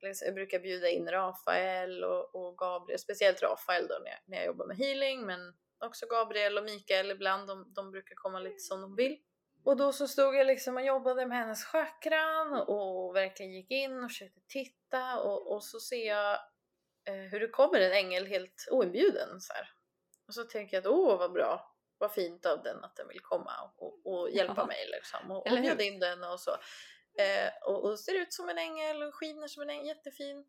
jag 0.00 0.34
brukar 0.34 0.58
bjuda 0.58 0.88
in 0.88 1.08
Rafael 1.08 2.04
och, 2.04 2.34
och 2.34 2.58
Gabriel, 2.58 2.98
speciellt 2.98 3.42
Rafael 3.42 3.86
då 3.88 3.94
när 4.04 4.10
jag, 4.10 4.20
när 4.26 4.36
jag 4.36 4.46
jobbar 4.46 4.66
med 4.66 4.76
healing 4.76 5.26
men 5.26 5.40
också 5.84 6.06
Gabriel 6.06 6.58
och 6.58 6.64
Mikael 6.64 7.10
ibland, 7.10 7.48
de, 7.48 7.72
de 7.74 7.90
brukar 7.90 8.14
komma 8.14 8.40
lite 8.40 8.58
som 8.58 8.80
de 8.80 8.96
vill. 8.96 9.18
Och 9.64 9.76
då 9.76 9.92
så 9.92 10.08
stod 10.08 10.34
jag 10.34 10.46
liksom 10.46 10.76
och 10.76 10.84
jobbade 10.84 11.26
med 11.26 11.38
hennes 11.38 11.64
chakran 11.64 12.52
och 12.52 13.16
verkligen 13.16 13.52
gick 13.52 13.70
in 13.70 14.04
och 14.04 14.10
försökte 14.10 14.40
titta 14.46 15.20
och, 15.20 15.52
och 15.52 15.64
så 15.64 15.80
ser 15.80 16.06
jag 16.06 16.38
eh, 17.04 17.14
hur 17.14 17.40
det 17.40 17.48
kommer 17.48 17.80
en 17.80 17.92
ängel 17.92 18.26
helt 18.26 18.68
oinbjuden 18.70 19.40
så 19.40 19.52
här. 19.52 19.70
Och 20.26 20.34
så 20.34 20.44
tänker 20.44 20.76
jag 20.76 20.86
att 20.86 20.92
åh 20.92 21.18
vad 21.18 21.32
bra, 21.32 21.76
vad 21.98 22.12
fint 22.12 22.46
av 22.46 22.62
den 22.62 22.84
att 22.84 22.96
den 22.96 23.08
vill 23.08 23.20
komma 23.20 23.72
och, 23.76 24.06
och 24.06 24.30
hjälpa 24.30 24.54
ja. 24.56 24.66
mig 24.66 24.86
liksom 24.90 25.30
och, 25.30 25.46
och 25.46 25.60
bjuda 25.60 25.82
in 25.82 26.00
den 26.00 26.24
och 26.24 26.40
så. 26.40 26.50
Eh, 27.18 27.52
och, 27.66 27.84
och, 27.84 28.00
ser 28.00 28.14
ut 28.14 28.32
som 28.32 28.48
en 28.48 28.58
ängel 28.58 29.02
och 29.02 29.14
skiner 29.14 29.48
som 29.48 29.62
en 29.62 29.70
ängel, 29.70 29.86
jättefin. 29.86 30.44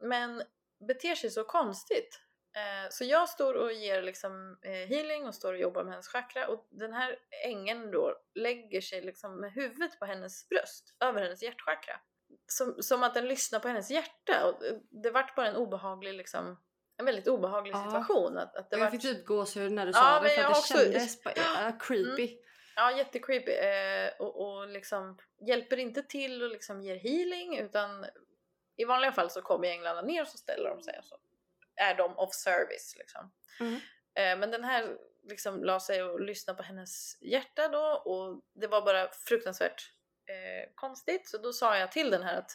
Men 0.00 0.42
beter 0.88 1.14
sig 1.14 1.30
så 1.30 1.44
konstigt. 1.44 2.20
Eh, 2.56 2.90
så 2.90 3.04
jag 3.04 3.28
står 3.28 3.54
och 3.54 3.72
ger 3.72 4.02
liksom 4.02 4.58
eh, 4.62 4.72
healing 4.72 5.26
och 5.26 5.34
står 5.34 5.52
och 5.52 5.58
jobbar 5.58 5.84
med 5.84 5.92
hennes 5.92 6.08
chakra 6.08 6.48
och 6.48 6.66
den 6.70 6.92
här 6.92 7.18
ängeln 7.44 7.90
då 7.90 8.14
lägger 8.34 8.80
sig 8.80 9.02
liksom 9.02 9.40
med 9.40 9.52
huvudet 9.52 9.98
på 9.98 10.04
hennes 10.04 10.48
bröst, 10.48 10.96
över 11.00 11.22
hennes 11.22 11.42
hjärtchakra. 11.42 12.00
Som, 12.46 12.82
som 12.82 13.02
att 13.02 13.14
den 13.14 13.28
lyssnar 13.28 13.60
på 13.60 13.68
hennes 13.68 13.90
hjärta 13.90 14.46
och 14.46 14.62
det 14.90 15.10
vart 15.10 15.36
bara 15.36 15.46
en 15.46 15.56
obehaglig 15.56 16.14
liksom 16.14 16.56
en 16.98 17.06
väldigt 17.06 17.28
obehaglig 17.28 17.74
ja. 17.74 17.84
situation. 17.84 18.38
Att, 18.38 18.56
att 18.56 18.70
det 18.70 18.78
jag 18.78 18.90
fick 18.90 19.02
typ 19.02 19.26
gåshud 19.26 19.72
när 19.72 19.86
du 19.86 19.92
sa 19.92 20.14
ja, 20.14 20.20
det 20.20 20.28
för 20.28 20.42
att 20.42 20.52
det 20.52 20.58
också... 20.58 20.78
kändes 20.78 21.22
bara, 21.22 21.34
uh, 21.68 21.78
creepy. 21.78 22.28
Mm. 22.28 22.38
Ja, 22.76 22.96
jättecreepy. 22.96 23.52
Eh, 23.52 24.10
och, 24.18 24.40
och 24.40 24.68
liksom 24.68 25.18
hjälper 25.46 25.76
inte 25.76 26.02
till 26.02 26.42
och 26.42 26.50
liksom 26.50 26.82
ger 26.82 26.96
healing 26.96 27.58
utan 27.58 28.06
i 28.76 28.84
vanliga 28.84 29.12
fall 29.12 29.30
så 29.30 29.42
kommer 29.42 29.68
änglarna 29.68 30.02
ner 30.02 30.22
och 30.22 30.28
så 30.28 30.38
ställer 30.38 30.70
de 30.70 30.82
sig 30.82 30.98
och 30.98 31.04
så 31.04 31.16
är 31.76 31.94
de 31.94 32.18
of 32.18 32.34
service 32.34 32.94
liksom. 32.98 33.32
Mm. 33.60 33.74
Eh, 34.14 34.38
men 34.38 34.50
den 34.50 34.64
här 34.64 34.96
liksom 35.28 35.64
la 35.64 35.80
sig 35.80 36.02
och 36.02 36.20
lyssnade 36.20 36.56
på 36.56 36.62
hennes 36.62 37.22
hjärta 37.22 37.68
då 37.68 38.02
och 38.04 38.42
det 38.54 38.66
var 38.66 38.82
bara 38.82 39.08
fruktansvärt 39.12 39.92
eh, 40.26 40.70
konstigt 40.74 41.28
så 41.28 41.38
då 41.38 41.52
sa 41.52 41.78
jag 41.78 41.92
till 41.92 42.10
den 42.10 42.22
här 42.22 42.38
att 42.38 42.50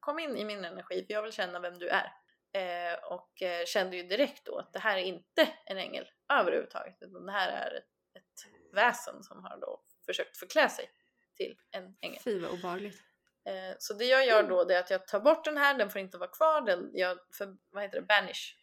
kom 0.00 0.18
in 0.18 0.36
i 0.36 0.44
min 0.44 0.64
energi 0.64 1.04
för 1.06 1.14
jag 1.14 1.22
vill 1.22 1.32
känna 1.32 1.60
vem 1.60 1.78
du 1.78 1.88
är. 1.88 2.12
Eh, 2.52 2.98
och 3.04 3.42
eh, 3.42 3.64
kände 3.64 3.96
ju 3.96 4.02
direkt 4.02 4.44
då 4.44 4.58
att 4.58 4.72
det 4.72 4.78
här 4.78 4.98
är 4.98 5.02
inte 5.02 5.48
en 5.66 5.78
ängel 5.78 6.08
överhuvudtaget 6.32 6.96
utan 7.00 7.26
det 7.26 7.32
här 7.32 7.48
är 7.48 7.76
ett, 7.76 7.84
ett 8.14 8.74
väsen 8.74 9.22
som 9.22 9.44
har 9.44 9.58
då 9.60 9.82
försökt 10.06 10.36
förklä 10.36 10.68
sig 10.68 10.90
till 11.36 11.56
en 11.70 11.96
ängel. 12.00 12.20
Fy 12.24 12.40
vad 12.40 12.50
obehagligt. 12.50 13.02
Eh, 13.48 13.74
så 13.78 13.94
det 13.94 14.04
jag 14.04 14.26
gör 14.26 14.42
då 14.42 14.64
det 14.64 14.74
är 14.74 14.80
att 14.80 14.90
jag 14.90 15.06
tar 15.06 15.20
bort 15.20 15.44
den 15.44 15.56
här, 15.56 15.74
den 15.74 15.90
får 15.90 16.00
inte 16.00 16.18
vara 16.18 16.30
kvar, 16.30 16.60
den, 16.60 16.90
jag 16.92 17.18
för, 17.32 17.56
vad 17.70 17.82
heter 17.82 18.00
det, 18.00 18.06
banish, 18.06 18.54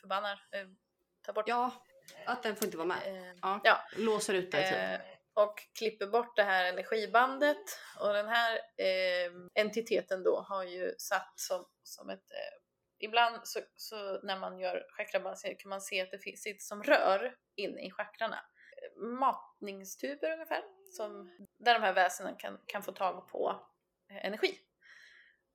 förbannar, 0.00 0.48
eh, 0.52 0.66
tar 1.22 1.32
bort. 1.32 1.48
Ja, 1.48 1.84
att 2.26 2.42
den 2.42 2.56
får 2.56 2.64
inte 2.64 2.76
vara 2.76 2.88
med. 2.88 2.98
Eh, 3.06 3.36
ja. 3.42 3.60
ja. 3.64 3.78
Låser 3.96 4.34
ut 4.34 4.52
det 4.52 5.00
typ. 5.00 5.20
och 5.34 5.54
klipper 5.78 6.06
bort 6.06 6.36
det 6.36 6.42
här 6.42 6.64
energibandet 6.64 7.78
och 8.00 8.12
den 8.12 8.28
här 8.28 8.60
entiteten 9.54 10.22
då 10.22 10.40
har 10.40 10.64
ju 10.64 10.94
satt 10.98 11.32
som, 11.36 11.66
som 11.82 12.10
ett 12.10 12.24
Ibland 13.02 13.40
så, 13.42 13.60
så, 13.76 14.20
när 14.22 14.38
man 14.38 14.58
gör 14.58 14.86
chakrabalansering 14.88 15.56
kan 15.56 15.68
man 15.68 15.80
se 15.80 16.00
att 16.00 16.10
det 16.10 16.18
finns, 16.18 16.42
sitter 16.42 16.62
som 16.62 16.82
rör 16.82 17.34
inne 17.56 17.86
i 17.86 17.90
chakrarna. 17.90 18.44
Matningstuber 18.96 20.32
ungefär, 20.32 20.62
som, 20.96 21.30
där 21.58 21.74
de 21.74 21.82
här 21.82 21.92
väsenen 21.92 22.36
kan, 22.36 22.58
kan 22.66 22.82
få 22.82 22.92
tag 22.92 23.28
på 23.28 23.69
energi. 24.10 24.58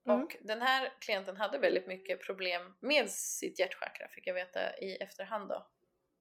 Mm. 0.08 0.24
Och 0.24 0.36
den 0.42 0.62
här 0.62 0.94
klienten 1.00 1.38
hade 1.38 1.58
väldigt 1.58 1.88
mycket 1.88 2.26
problem 2.26 2.76
med 2.80 3.10
sitt 3.10 3.60
hjärtchakra 3.60 4.08
fick 4.08 4.28
jag 4.28 4.34
veta 4.34 4.78
i 4.78 4.96
efterhand 4.96 5.50
då. 5.50 5.68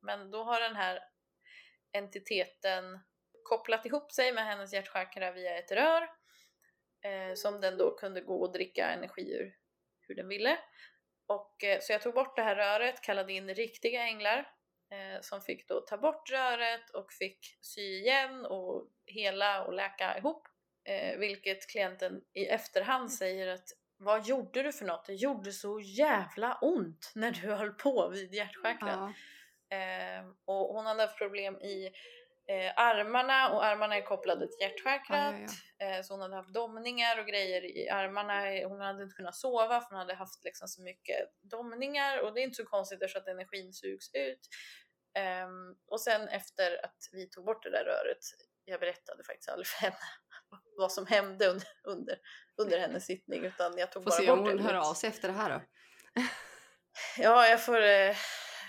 Men 0.01 0.31
då 0.31 0.43
har 0.43 0.61
den 0.61 0.77
här 0.77 1.01
entiteten 1.93 2.99
kopplat 3.45 3.87
ihop 3.87 4.13
sig 4.13 4.33
med 4.33 4.45
hennes 4.45 4.73
hjärtchakra 4.73 5.33
via 5.33 5.59
ett 5.59 5.73
rör 5.73 6.03
eh, 7.05 7.35
som 7.35 7.61
den 7.61 7.79
då 7.79 7.97
kunde 7.97 8.21
gå 8.21 8.41
och 8.43 8.53
dricka 8.53 8.89
energi 8.89 9.33
ur 9.33 9.57
hur 10.01 10.15
den 10.15 10.29
ville. 10.29 10.59
Och, 11.27 11.65
eh, 11.65 11.81
så 11.81 11.93
jag 11.93 12.03
tog 12.03 12.15
bort 12.15 12.37
det 12.37 12.43
här 12.43 12.57
röret, 12.57 13.01
kallade 13.01 13.33
in 13.33 13.55
riktiga 13.55 14.03
änglar 14.03 14.53
eh, 14.91 15.21
som 15.21 15.41
fick 15.41 15.69
då 15.69 15.81
ta 15.81 15.97
bort 15.97 16.31
röret 16.31 16.91
och 16.91 17.13
fick 17.13 17.59
sy 17.61 17.99
igen 17.99 18.47
och 18.47 18.91
hela 19.07 19.65
och 19.65 19.73
läka 19.73 20.19
ihop. 20.19 20.49
Eh, 20.85 21.19
vilket 21.19 21.71
klienten 21.71 22.21
i 22.33 22.47
efterhand 22.47 23.13
säger 23.13 23.49
att 23.49 23.69
vad 23.97 24.27
gjorde 24.27 24.63
du 24.63 24.73
för 24.73 24.85
något? 24.85 25.07
Det 25.07 25.15
gjorde 25.15 25.53
så 25.53 25.81
jävla 25.81 26.59
ont 26.61 27.13
när 27.15 27.31
du 27.31 27.55
höll 27.55 27.73
på 27.73 28.09
vid 28.09 28.35
hjärtchakran. 28.35 29.15
Ja. 29.69 29.77
Eh, 29.77 30.25
och 30.45 30.75
hon 30.75 30.87
hade 30.87 31.03
haft 31.03 31.19
problem 31.19 31.57
i 31.57 31.91
eh, 32.49 32.73
armarna 32.77 33.51
och 33.51 33.65
armarna 33.65 33.97
är 33.97 34.03
kopplade 34.03 34.47
till 34.47 34.57
hjärtchakrat. 34.61 35.35
Ja, 35.79 35.87
ja, 35.87 35.97
eh, 35.97 36.03
så 36.03 36.15
hon 36.15 36.21
hade 36.21 36.37
haft 36.37 36.55
domningar 36.55 37.19
och 37.21 37.27
grejer 37.27 37.65
i 37.65 37.89
armarna. 37.89 38.69
Hon 38.69 38.81
hade 38.81 39.03
inte 39.03 39.17
kunnat 39.17 39.35
sova 39.35 39.81
för 39.81 39.89
hon 39.91 39.99
hade 39.99 40.15
haft 40.15 40.45
liksom 40.45 40.69
så 40.69 40.83
mycket 40.83 41.19
domningar 41.43 42.23
och 42.23 42.35
det 42.35 42.41
är 42.41 42.45
inte 42.45 42.63
så 42.63 42.65
konstigt 42.65 43.03
eftersom 43.03 43.23
att 43.23 43.29
energin 43.29 43.73
sugs 43.73 44.11
ut. 44.15 44.49
Um, 45.47 45.77
och 45.87 46.01
sen 46.01 46.29
efter 46.29 46.85
att 46.85 46.99
vi 47.13 47.31
tog 47.31 47.45
bort 47.45 47.63
det 47.63 47.71
där 47.71 47.85
röret, 47.85 48.25
jag 48.65 48.81
berättade 48.81 49.25
faktiskt 49.25 49.49
aldrig 49.49 49.67
för 49.67 49.81
henne 49.81 49.97
vad 50.77 50.93
som 50.93 51.07
hände 51.07 51.47
under, 51.47 51.69
under, 51.85 52.19
under 52.57 52.79
hennes 52.79 53.07
sittning 53.07 53.45
utan 53.45 53.79
jag 53.79 53.93
tog 53.93 54.03
får 54.03 54.11
bara 54.11 54.21
se 54.21 54.27
bort 54.27 54.39
om 54.39 54.45
hon 54.47 54.59
hör 54.59 54.75
av 54.75 54.95
sig 54.95 55.09
efter 55.09 55.29
det 55.29 55.35
här 55.35 55.51
då. 55.51 55.61
ja, 57.19 57.47
jag 57.47 57.65
får... 57.65 57.81
Eh, 57.83 58.11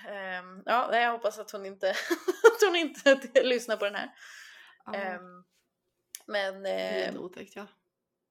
eh, 0.07 0.43
ja, 0.65 0.97
jag 0.99 1.11
hoppas 1.11 1.39
att 1.39 1.51
hon 1.51 1.65
inte, 1.65 1.89
att 2.53 2.67
hon 2.67 2.75
inte 2.75 3.19
lyssnar 3.43 3.77
på 3.77 3.85
den 3.85 3.95
här. 3.95 4.11
Ja. 4.85 4.95
Eh, 4.95 5.19
men... 6.27 6.63
det 6.63 6.69
är 6.69 7.07
lite 7.07 7.19
otäckt 7.19 7.55
ja. 7.55 7.67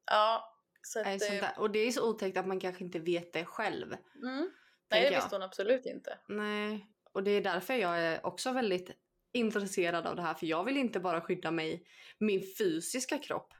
Ja. 0.07 0.51
Så 0.83 1.01
att, 1.01 1.07
Nej, 1.07 1.43
och 1.57 1.71
det 1.71 1.79
är 1.79 1.93
så 1.93 2.09
otäckt 2.11 2.37
att 2.37 2.47
man 2.47 2.61
kanske 2.61 2.85
inte 2.85 2.99
vet 2.99 3.33
det 3.33 3.45
själv. 3.45 3.97
Mm. 4.23 4.51
Nej, 4.91 5.11
det 5.11 5.17
visste 5.17 5.35
hon 5.35 5.43
absolut 5.43 5.87
inte. 5.87 6.19
Nej, 6.29 6.87
och 7.13 7.23
det 7.23 7.31
är 7.31 7.41
därför 7.41 7.75
jag 7.75 7.99
är 7.99 8.27
också 8.27 8.53
väldigt 8.53 9.04
intresserad 9.35 10.07
av 10.07 10.17
det 10.17 10.23
här 10.23 10.35
för 10.35 10.47
jag 10.47 10.65
vill 10.65 10.77
inte 10.77 11.01
bara 11.01 11.21
skydda 11.21 11.51
mig, 11.51 11.87
min 12.19 12.43
fysiska 12.59 13.19
kropp. 13.19 13.55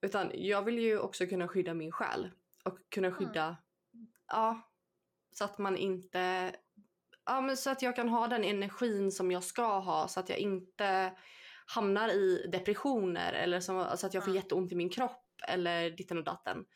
Utan 0.00 0.30
jag 0.34 0.62
vill 0.62 0.78
ju 0.78 0.98
också 0.98 1.26
kunna 1.26 1.48
skydda 1.48 1.74
min 1.74 1.92
själ. 1.92 2.30
Och 2.64 2.78
kunna 2.88 3.06
mm. 3.06 3.18
skydda, 3.18 3.44
mm. 3.44 4.06
ja, 4.28 4.60
så 5.32 5.44
att 5.44 5.58
man 5.58 5.76
inte, 5.76 6.54
ja 7.24 7.40
men 7.40 7.56
så 7.56 7.70
att 7.70 7.82
jag 7.82 7.96
kan 7.96 8.08
ha 8.08 8.28
den 8.28 8.44
energin 8.44 9.12
som 9.12 9.30
jag 9.30 9.44
ska 9.44 9.78
ha 9.78 10.08
så 10.08 10.20
att 10.20 10.28
jag 10.28 10.38
inte 10.38 11.12
hamnar 11.66 12.08
i 12.08 12.46
depressioner 12.52 13.32
eller 13.32 13.60
så, 13.60 13.96
så 13.96 14.06
att 14.06 14.14
jag 14.14 14.24
får 14.24 14.30
mm. 14.30 14.42
jätteont 14.42 14.72
i 14.72 14.74
min 14.74 14.90
kropp 14.90 15.24
eller 15.48 15.90
ditten 15.90 16.18
och 16.18 16.24
datten. 16.24 16.56
Mm. 16.56 16.66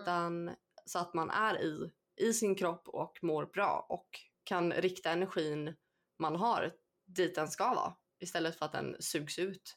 Utan 0.00 0.26
mm. 0.26 0.54
så 0.84 0.98
att 0.98 1.14
man 1.14 1.30
är 1.30 1.62
i, 1.62 1.90
i 2.16 2.32
sin 2.32 2.54
kropp 2.54 2.88
och 2.88 3.18
mår 3.22 3.46
bra 3.46 3.86
och 3.88 4.08
kan 4.44 4.72
rikta 4.72 5.10
energin 5.10 5.74
man 6.18 6.36
har 6.36 6.72
dit 7.14 7.34
den 7.34 7.48
ska 7.48 7.74
vara 7.74 7.94
istället 8.20 8.58
för 8.58 8.66
att 8.66 8.72
den 8.72 8.96
sugs 9.00 9.38
ut. 9.38 9.76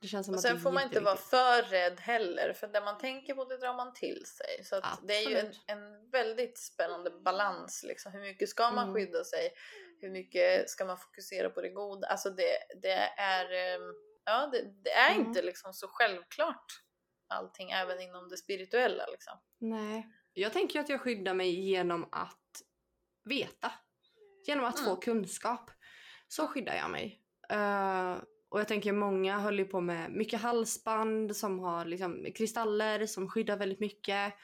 Det 0.00 0.08
känns 0.08 0.26
som 0.26 0.34
och 0.34 0.40
sen 0.40 0.60
får 0.60 0.72
man 0.72 0.82
inte 0.82 1.00
vara 1.00 1.16
för 1.16 1.62
rädd 1.62 2.00
heller 2.00 2.52
för 2.52 2.66
det 2.66 2.80
man 2.80 2.98
tänker 2.98 3.34
på 3.34 3.44
det 3.44 3.56
drar 3.56 3.74
man 3.74 3.92
till 3.94 4.26
sig. 4.26 4.64
Så 4.64 4.80
det 5.02 5.16
är 5.16 5.30
ju 5.30 5.36
en, 5.36 5.52
en, 5.66 6.10
väldigt 6.10 6.58
spännande 6.58 7.10
balans. 7.10 7.84
Liksom. 7.88 8.12
Hur 8.12 8.20
mycket 8.20 8.48
ska 8.48 8.70
man 8.70 8.88
mm. 8.88 8.94
skydda 8.94 9.24
sig? 9.24 9.50
Hur 10.00 10.10
mycket 10.10 10.70
ska 10.70 10.84
man 10.84 10.98
fokusera 10.98 11.50
på 11.50 11.60
det 11.60 11.68
goda? 11.68 12.08
Alltså 12.08 12.30
det, 12.30 12.58
det 12.82 12.98
är, 13.18 13.52
ehm, 13.52 13.94
ja, 14.24 14.48
det, 14.52 14.62
det 14.84 14.90
är 14.90 15.14
mm. 15.14 15.26
inte 15.26 15.42
liksom 15.42 15.72
så 15.72 15.88
självklart 15.88 16.82
allting 17.28 17.70
även 17.70 18.00
inom 18.00 18.28
det 18.28 18.36
spirituella. 18.36 19.06
Liksom. 19.06 19.38
Nej, 19.58 20.06
jag 20.32 20.52
tänker 20.52 20.80
att 20.80 20.88
jag 20.88 21.00
skyddar 21.00 21.34
mig 21.34 21.70
genom 21.70 22.08
att 22.12 22.62
veta. 23.24 23.72
Genom 24.46 24.64
att 24.64 24.78
mm. 24.78 24.90
få 24.90 24.96
kunskap. 24.96 25.70
Så 26.28 26.46
skyddar 26.46 26.74
jag 26.74 26.90
mig. 26.90 27.20
Uh, 27.52 28.22
och 28.48 28.60
jag 28.60 28.68
tänker 28.68 28.92
många 28.92 29.38
höll 29.38 29.58
ju 29.58 29.64
på 29.64 29.80
med 29.80 30.12
mycket 30.12 30.40
halsband 30.40 31.36
som 31.36 31.58
har 31.58 31.84
liksom 31.84 32.26
kristaller 32.34 33.06
som 33.06 33.28
skyddar 33.28 33.56
väldigt 33.56 33.80
mycket. 33.80 34.34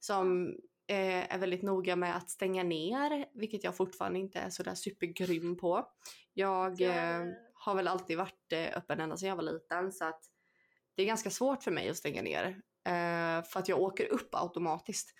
Som 0.00 0.54
eh, 0.86 1.34
är 1.34 1.38
väldigt 1.38 1.62
noga 1.62 1.96
med 1.96 2.16
att 2.16 2.30
stänga 2.30 2.62
ner, 2.62 3.26
vilket 3.34 3.64
jag 3.64 3.76
fortfarande 3.76 4.18
inte 4.18 4.38
är 4.38 4.50
sådär 4.50 4.74
supergrym 4.74 5.56
på. 5.56 5.86
Jag 6.34 6.80
eh, 6.80 7.24
har 7.54 7.74
väl 7.74 7.88
alltid 7.88 8.18
varit 8.18 8.52
eh, 8.52 8.76
öppen 8.76 9.00
ända 9.00 9.16
sedan 9.16 9.28
jag 9.28 9.36
var 9.36 9.42
liten 9.42 9.92
så 9.92 10.04
att 10.04 10.20
det 10.94 11.02
är 11.02 11.06
ganska 11.06 11.30
svårt 11.30 11.62
för 11.62 11.70
mig 11.70 11.88
att 11.88 11.96
stänga 11.96 12.22
ner. 12.22 12.46
Eh, 12.86 13.44
för 13.44 13.58
att 13.58 13.68
jag 13.68 13.80
åker 13.80 14.12
upp 14.12 14.28
automatiskt. 14.34 15.14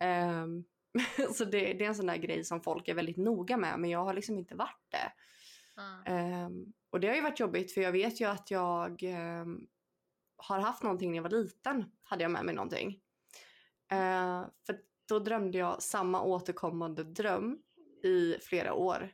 Eh, 0.00 0.46
så 1.34 1.44
det, 1.44 1.60
det, 1.72 1.84
är 1.84 1.88
en 1.88 1.94
sån 1.94 2.06
där 2.06 2.16
grej 2.16 2.44
som 2.44 2.60
folk 2.60 2.88
är 2.88 2.94
väldigt 2.94 3.16
noga 3.16 3.56
med 3.56 3.78
men 3.78 3.90
jag 3.90 4.04
har 4.04 4.14
liksom 4.14 4.38
inte 4.38 4.54
varit 4.54 4.86
det. 4.90 5.12
Mm. 5.76 6.46
Um, 6.46 6.72
och 6.90 7.00
det 7.00 7.08
har 7.08 7.14
ju 7.14 7.22
varit 7.22 7.40
jobbigt 7.40 7.74
för 7.74 7.80
jag 7.80 7.92
vet 7.92 8.20
ju 8.20 8.24
att 8.24 8.50
jag 8.50 9.02
um, 9.42 9.66
har 10.36 10.58
haft 10.58 10.82
någonting 10.82 11.10
när 11.10 11.16
jag 11.16 11.22
var 11.22 11.30
liten. 11.30 11.84
Hade 12.02 12.22
jag 12.22 12.30
med 12.30 12.44
mig 12.44 12.54
någonting. 12.54 12.88
Uh, 13.92 14.46
för 14.66 14.80
då 15.08 15.18
drömde 15.18 15.58
jag 15.58 15.82
samma 15.82 16.22
återkommande 16.22 17.04
dröm 17.04 17.58
i 18.02 18.36
flera 18.40 18.74
år. 18.74 19.12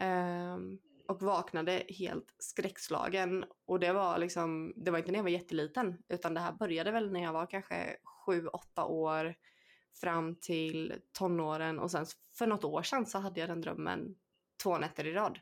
Um, 0.00 0.78
och 1.08 1.22
vaknade 1.22 1.82
helt 1.88 2.34
skräckslagen. 2.38 3.44
Och 3.66 3.80
det 3.80 3.92
var 3.92 4.18
liksom, 4.18 4.72
det 4.76 4.90
var 4.90 4.98
inte 4.98 5.10
när 5.10 5.18
jag 5.18 5.24
var 5.24 5.30
jätteliten 5.30 6.02
utan 6.08 6.34
det 6.34 6.40
här 6.40 6.52
började 6.52 6.90
väl 6.90 7.12
när 7.12 7.22
jag 7.22 7.32
var 7.32 7.46
kanske 7.46 7.96
sju, 8.04 8.46
åtta 8.46 8.84
år 8.84 9.34
fram 10.00 10.34
till 10.34 10.94
tonåren 11.12 11.78
och 11.78 11.90
sen 11.90 12.06
för 12.38 12.46
något 12.46 12.64
år 12.64 12.82
sedan 12.82 13.06
så 13.06 13.18
hade 13.18 13.40
jag 13.40 13.48
den 13.48 13.60
drömmen 13.60 14.14
två 14.62 14.78
nätter 14.78 15.06
i 15.06 15.12
rad. 15.12 15.38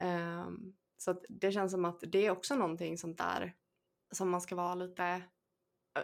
Um, 0.00 0.76
så 0.96 1.20
det 1.28 1.52
känns 1.52 1.72
som 1.72 1.84
att 1.84 2.00
det 2.00 2.26
är 2.26 2.30
också 2.30 2.54
någonting 2.54 2.98
sånt 2.98 3.18
där 3.18 3.52
som 4.10 4.30
man 4.30 4.40
ska 4.40 4.56
vara 4.56 4.74
lite, 4.74 5.22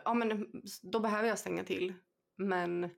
ja 0.05 0.15
men 0.15 0.51
då 0.83 1.01
behöver 1.01 1.29
jag 1.29 1.39
stänga 1.39 1.65
till. 1.65 1.95
Men 2.37 2.91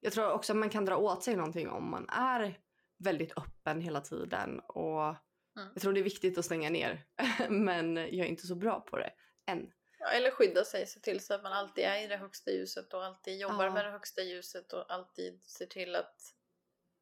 jag 0.00 0.12
tror 0.12 0.32
också 0.32 0.52
att 0.52 0.58
man 0.58 0.70
kan 0.70 0.84
dra 0.84 0.96
åt 0.96 1.24
sig 1.24 1.36
någonting 1.36 1.68
om 1.68 1.90
man 1.90 2.08
är 2.08 2.60
väldigt 2.98 3.38
öppen 3.38 3.80
hela 3.80 4.00
tiden 4.00 4.60
och 4.60 5.02
mm. 5.02 5.70
jag 5.74 5.82
tror 5.82 5.92
det 5.92 6.00
är 6.00 6.04
viktigt 6.04 6.38
att 6.38 6.44
stänga 6.44 6.70
ner. 6.70 7.06
men 7.48 7.96
jag 7.96 8.14
är 8.14 8.24
inte 8.24 8.46
så 8.46 8.54
bra 8.54 8.80
på 8.80 8.98
det 8.98 9.10
än. 9.46 9.72
Ja, 9.98 10.08
eller 10.08 10.30
skydda 10.30 10.64
sig, 10.64 10.86
se 10.86 11.00
till 11.00 11.20
så 11.20 11.34
att 11.34 11.42
man 11.42 11.52
alltid 11.52 11.84
är 11.84 12.04
i 12.04 12.06
det 12.06 12.16
högsta 12.16 12.50
ljuset 12.50 12.94
och 12.94 13.04
alltid 13.04 13.40
jobbar 13.40 13.64
ja. 13.64 13.72
med 13.72 13.84
det 13.84 13.90
högsta 13.90 14.22
ljuset 14.22 14.72
och 14.72 14.92
alltid 14.92 15.42
ser 15.42 15.66
till 15.66 15.94
att 15.94 16.34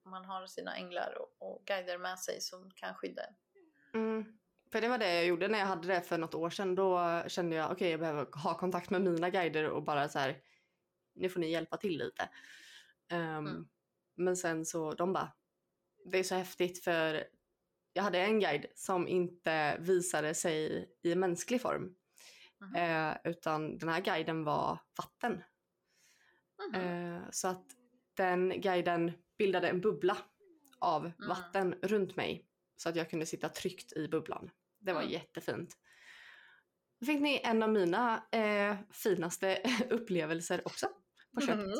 man 0.04 0.24
har 0.24 0.46
sina 0.46 0.76
änglar 0.76 1.18
och, 1.18 1.48
och 1.52 1.64
guider 1.66 1.98
med 1.98 2.18
sig 2.18 2.40
som 2.40 2.70
kan 2.70 2.94
skydda 2.94 3.22
en. 3.24 3.34
Mm. 3.94 4.38
För 4.72 4.80
det 4.80 4.88
var 4.88 4.98
det 4.98 5.14
jag 5.14 5.26
gjorde 5.26 5.48
när 5.48 5.58
jag 5.58 5.66
hade 5.66 5.88
det 5.88 6.00
för 6.00 6.18
något 6.18 6.34
år 6.34 6.50
sedan. 6.50 6.74
Då 6.74 7.22
kände 7.28 7.56
jag 7.56 7.64
okej, 7.64 7.74
okay, 7.74 7.90
jag 7.90 8.00
behöver 8.00 8.26
ha 8.42 8.58
kontakt 8.58 8.90
med 8.90 9.02
mina 9.02 9.30
guider 9.30 9.70
och 9.70 9.82
bara 9.82 10.08
så 10.08 10.18
här, 10.18 10.42
nu 11.14 11.28
får 11.28 11.40
ni 11.40 11.50
hjälpa 11.50 11.76
till 11.76 11.98
lite. 11.98 12.28
Um, 13.12 13.18
mm. 13.18 13.68
Men 14.14 14.36
sen 14.36 14.66
så, 14.66 14.94
de 14.94 15.12
bara, 15.12 15.32
det 16.04 16.18
är 16.18 16.22
så 16.22 16.34
häftigt 16.34 16.84
för 16.84 17.24
jag 17.92 18.02
hade 18.02 18.18
en 18.18 18.40
guide 18.40 18.66
som 18.74 19.08
inte 19.08 19.76
visade 19.80 20.34
sig 20.34 20.88
i 21.02 21.14
mänsklig 21.14 21.62
form. 21.62 21.94
Mm. 22.60 23.10
Eh, 23.10 23.16
utan 23.24 23.78
den 23.78 23.88
här 23.88 24.00
guiden 24.00 24.44
var 24.44 24.78
vatten. 24.96 25.42
Mm. 26.74 27.14
Eh, 27.16 27.22
så 27.30 27.48
att 27.48 27.64
den 28.14 28.60
guiden 28.60 29.12
bildade 29.40 29.68
en 29.68 29.80
bubbla 29.80 30.16
av 30.78 31.04
mm. 31.06 31.28
vatten 31.28 31.74
runt 31.82 32.16
mig. 32.16 32.46
Så 32.76 32.88
att 32.88 32.96
jag 32.96 33.10
kunde 33.10 33.26
sitta 33.26 33.48
tryggt 33.48 33.92
i 33.92 34.08
bubblan. 34.08 34.50
Det 34.78 34.92
var 34.92 35.00
mm. 35.00 35.12
jättefint. 35.12 35.76
Då 37.00 37.06
fick 37.06 37.20
ni 37.20 37.40
en 37.44 37.62
av 37.62 37.72
mina 37.72 38.22
eh, 38.32 38.76
finaste 38.92 39.62
upplevelser 39.90 40.62
också 40.64 40.88
på 41.34 41.40
köpet. 41.40 41.64
Mm. 41.64 41.78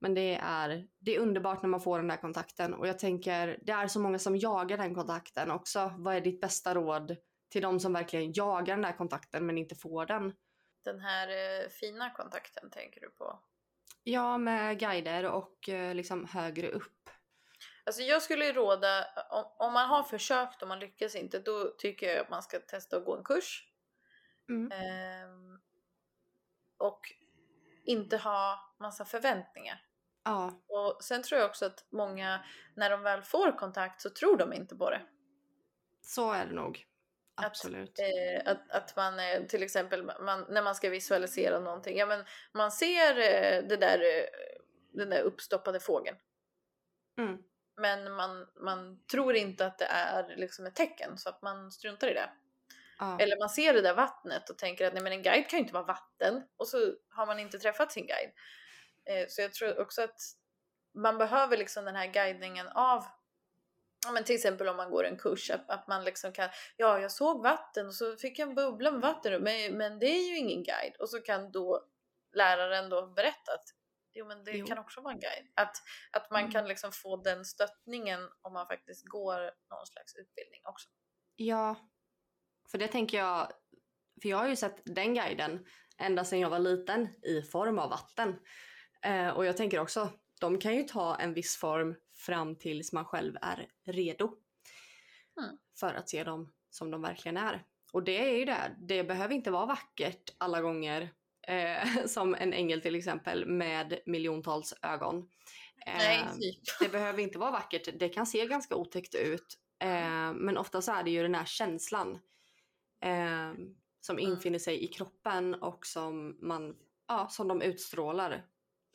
Men 0.00 0.14
det 0.14 0.34
är, 0.42 0.88
det 0.98 1.16
är 1.16 1.20
underbart 1.20 1.62
när 1.62 1.68
man 1.68 1.80
får 1.80 1.98
den 1.98 2.08
där 2.08 2.16
kontakten 2.16 2.74
och 2.74 2.88
jag 2.88 2.98
tänker 2.98 3.58
det 3.62 3.72
är 3.72 3.88
så 3.88 4.00
många 4.00 4.18
som 4.18 4.36
jagar 4.36 4.78
den 4.78 4.94
kontakten 4.94 5.50
också. 5.50 5.92
Vad 5.98 6.14
är 6.14 6.20
ditt 6.20 6.40
bästa 6.40 6.74
råd 6.74 7.16
till 7.48 7.62
de 7.62 7.80
som 7.80 7.92
verkligen 7.92 8.32
jagar 8.32 8.74
den 8.74 8.82
där 8.82 8.96
kontakten 8.96 9.46
men 9.46 9.58
inte 9.58 9.74
får 9.74 10.06
den? 10.06 10.32
Den 10.84 11.00
här 11.00 11.28
eh, 11.28 11.68
fina 11.68 12.10
kontakten 12.10 12.70
tänker 12.70 13.00
du 13.00 13.10
på? 13.10 13.40
Ja, 14.02 14.38
med 14.38 14.78
guider 14.78 15.24
och 15.24 15.68
eh, 15.68 15.94
liksom 15.94 16.24
högre 16.24 16.68
upp. 16.68 17.10
Alltså 17.84 18.02
jag 18.02 18.22
skulle 18.22 18.52
råda, 18.52 19.06
om, 19.30 19.44
om 19.58 19.72
man 19.72 19.88
har 19.88 20.02
försökt 20.02 20.62
och 20.62 20.68
man 20.68 20.78
lyckas 20.78 21.14
inte, 21.14 21.38
då 21.38 21.74
tycker 21.78 22.06
jag 22.06 22.18
att 22.18 22.30
man 22.30 22.42
ska 22.42 22.58
testa 22.58 22.96
att 22.96 23.04
gå 23.04 23.16
en 23.16 23.24
kurs. 23.24 23.68
Mm. 24.48 24.72
Ehm, 24.72 25.60
och 26.78 27.00
inte 27.84 28.16
ha 28.16 28.74
massa 28.80 29.04
förväntningar. 29.04 29.82
Ja. 30.24 30.62
Och 30.68 31.04
sen 31.04 31.22
tror 31.22 31.40
jag 31.40 31.48
också 31.48 31.66
att 31.66 31.86
många, 31.90 32.44
när 32.76 32.90
de 32.90 33.02
väl 33.02 33.22
får 33.22 33.58
kontakt 33.58 34.00
så 34.00 34.10
tror 34.10 34.36
de 34.36 34.52
inte 34.52 34.76
på 34.76 34.90
det. 34.90 35.00
Så 36.00 36.32
är 36.32 36.46
det 36.46 36.54
nog. 36.54 36.86
Absolut. 37.46 37.90
Att, 37.90 37.98
eh, 37.98 38.52
att, 38.52 38.70
att, 38.70 38.96
man 38.96 39.20
eh, 39.20 39.42
till 39.42 39.62
exempel 39.62 40.02
man, 40.20 40.46
när 40.48 40.62
man 40.62 40.74
ska 40.74 40.90
visualisera 40.90 41.60
någonting, 41.60 41.96
ja 41.96 42.06
men 42.06 42.24
man 42.52 42.72
ser 42.72 43.10
eh, 43.10 43.68
det 43.68 43.76
där, 43.76 43.98
eh, 43.98 44.24
den 44.92 45.10
där 45.10 45.22
uppstoppade 45.22 45.80
fågeln. 45.80 46.16
Mm. 47.18 47.38
Men 47.76 48.12
man, 48.12 48.46
man 48.56 49.00
tror 49.12 49.36
inte 49.36 49.66
att 49.66 49.78
det 49.78 49.84
är 49.84 50.36
liksom 50.36 50.66
ett 50.66 50.74
tecken 50.74 51.18
så 51.18 51.28
att 51.28 51.42
man 51.42 51.72
struntar 51.72 52.08
i 52.08 52.14
det. 52.14 52.30
Ah. 52.98 53.18
Eller 53.18 53.38
man 53.38 53.50
ser 53.50 53.74
det 53.74 53.80
där 53.80 53.94
vattnet 53.94 54.50
och 54.50 54.58
tänker 54.58 54.86
att 54.86 54.94
nej 54.94 55.02
men 55.02 55.12
en 55.12 55.22
guide 55.22 55.48
kan 55.48 55.58
ju 55.58 55.62
inte 55.62 55.74
vara 55.74 55.84
vatten 55.84 56.42
och 56.56 56.68
så 56.68 56.94
har 57.10 57.26
man 57.26 57.38
inte 57.38 57.58
träffat 57.58 57.92
sin 57.92 58.06
guide. 58.06 58.30
Eh, 59.04 59.26
så 59.28 59.42
jag 59.42 59.52
tror 59.52 59.80
också 59.80 60.02
att 60.02 60.20
man 60.94 61.18
behöver 61.18 61.56
liksom 61.56 61.84
den 61.84 61.96
här 61.96 62.06
guidningen 62.06 62.68
av 62.68 63.04
Ja, 64.06 64.12
men 64.12 64.24
till 64.24 64.34
exempel 64.34 64.68
om 64.68 64.76
man 64.76 64.90
går 64.90 65.04
en 65.04 65.16
kurs, 65.16 65.50
att, 65.50 65.70
att 65.70 65.88
man 65.88 66.04
liksom 66.04 66.32
kan, 66.32 66.48
ja 66.76 67.00
jag 67.00 67.12
såg 67.12 67.42
vatten 67.42 67.86
och 67.86 67.94
så 67.94 68.16
fick 68.16 68.38
jag 68.38 68.48
en 68.48 68.54
bubbla 68.54 68.90
med 68.90 69.00
vatten 69.00 69.42
men, 69.42 69.76
men 69.76 69.98
det 69.98 70.06
är 70.06 70.28
ju 70.30 70.36
ingen 70.36 70.62
guide. 70.62 70.96
Och 70.98 71.10
så 71.10 71.20
kan 71.20 71.52
då 71.52 71.84
läraren 72.32 72.88
då 72.88 73.06
berätta 73.06 73.52
att 73.52 73.64
jo 74.14 74.26
men 74.26 74.44
det 74.44 74.50
jo. 74.50 74.66
kan 74.66 74.78
också 74.78 75.00
vara 75.00 75.14
en 75.14 75.20
guide. 75.20 75.46
Att, 75.54 75.76
att 76.12 76.30
man 76.30 76.40
mm. 76.40 76.52
kan 76.52 76.68
liksom 76.68 76.92
få 76.92 77.16
den 77.16 77.44
stöttningen 77.44 78.20
om 78.42 78.52
man 78.52 78.66
faktiskt 78.66 79.08
går 79.08 79.40
någon 79.70 79.86
slags 79.86 80.14
utbildning 80.16 80.60
också. 80.64 80.88
Ja, 81.36 81.76
för 82.70 82.78
det 82.78 82.88
tänker 82.88 83.18
jag, 83.18 83.52
för 84.22 84.28
jag 84.28 84.38
har 84.38 84.48
ju 84.48 84.56
sett 84.56 84.82
den 84.84 85.14
guiden 85.14 85.66
ända 85.98 86.24
sedan 86.24 86.40
jag 86.40 86.50
var 86.50 86.58
liten 86.58 87.08
i 87.22 87.42
form 87.42 87.78
av 87.78 87.90
vatten. 87.90 88.38
Eh, 89.02 89.28
och 89.28 89.44
jag 89.44 89.56
tänker 89.56 89.80
också, 89.80 90.10
de 90.40 90.58
kan 90.58 90.74
ju 90.74 90.82
ta 90.82 91.16
en 91.16 91.34
viss 91.34 91.56
form 91.56 91.96
fram 92.18 92.56
tills 92.56 92.92
man 92.92 93.04
själv 93.04 93.36
är 93.42 93.68
redo. 93.84 94.34
Mm. 95.40 95.56
För 95.80 95.94
att 95.94 96.08
se 96.08 96.24
dem 96.24 96.52
som 96.70 96.90
de 96.90 97.02
verkligen 97.02 97.36
är. 97.36 97.64
Och 97.92 98.02
det 98.02 98.30
är 98.30 98.38
ju 98.38 98.44
det, 98.44 98.76
det 98.78 99.04
behöver 99.04 99.34
inte 99.34 99.50
vara 99.50 99.66
vackert 99.66 100.34
alla 100.38 100.60
gånger. 100.60 101.10
Eh, 101.42 101.88
som 102.06 102.34
en 102.34 102.52
ängel 102.52 102.80
till 102.80 102.94
exempel 102.94 103.46
med 103.46 103.98
miljontals 104.06 104.74
ögon. 104.82 105.18
Eh, 105.86 105.96
Nej, 105.96 106.24
typ. 106.40 106.78
Det 106.80 106.88
behöver 106.88 107.22
inte 107.22 107.38
vara 107.38 107.50
vackert, 107.50 107.88
det 107.98 108.08
kan 108.08 108.26
se 108.26 108.46
ganska 108.46 108.74
otäckt 108.76 109.14
ut. 109.14 109.58
Eh, 109.78 110.32
men 110.32 110.58
ofta 110.58 110.82
så 110.82 110.92
är 110.92 111.02
det 111.02 111.10
ju 111.10 111.22
den 111.22 111.34
här 111.34 111.44
känslan 111.44 112.18
eh, 113.00 113.52
som 114.00 114.18
mm. 114.18 114.30
infinner 114.32 114.58
sig 114.58 114.84
i 114.84 114.86
kroppen 114.86 115.54
och 115.54 115.86
som, 115.86 116.38
man, 116.40 116.76
ja, 117.08 117.28
som 117.28 117.48
de 117.48 117.62
utstrålar. 117.62 118.32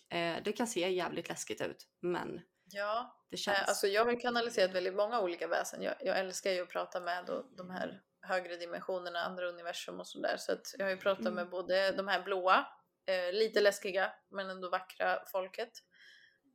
Eh, 0.09 0.35
det 0.43 0.51
kan 0.51 0.67
se 0.67 0.89
jävligt 0.89 1.29
läskigt 1.29 1.61
ut 1.61 1.87
men 1.99 2.41
Ja, 2.73 3.17
det 3.29 3.37
känns... 3.37 3.57
Eh, 3.57 3.67
alltså 3.67 3.87
jag 3.87 4.05
har 4.05 4.19
kanaliserat 4.19 4.71
väldigt 4.71 4.95
många 4.95 5.21
olika 5.21 5.47
väsen. 5.47 5.81
Jag, 5.81 5.95
jag 5.99 6.19
älskar 6.19 6.51
ju 6.51 6.61
att 6.61 6.69
prata 6.69 6.99
med 6.99 7.29
och 7.29 7.45
de 7.57 7.69
här 7.69 8.01
högre 8.21 8.57
dimensionerna, 8.57 9.19
andra 9.19 9.47
universum 9.47 9.99
och 9.99 10.07
sådär. 10.07 10.37
Så 10.37 10.51
att 10.51 10.75
jag 10.77 10.85
har 10.85 10.91
ju 10.91 10.97
pratat 10.97 11.21
mm. 11.21 11.33
med 11.33 11.49
både 11.49 11.91
de 11.91 12.07
här 12.07 12.23
blåa, 12.23 12.67
eh, 13.05 13.33
lite 13.33 13.61
läskiga 13.61 14.13
men 14.29 14.49
ändå 14.49 14.69
vackra 14.69 15.25
folket. 15.25 15.71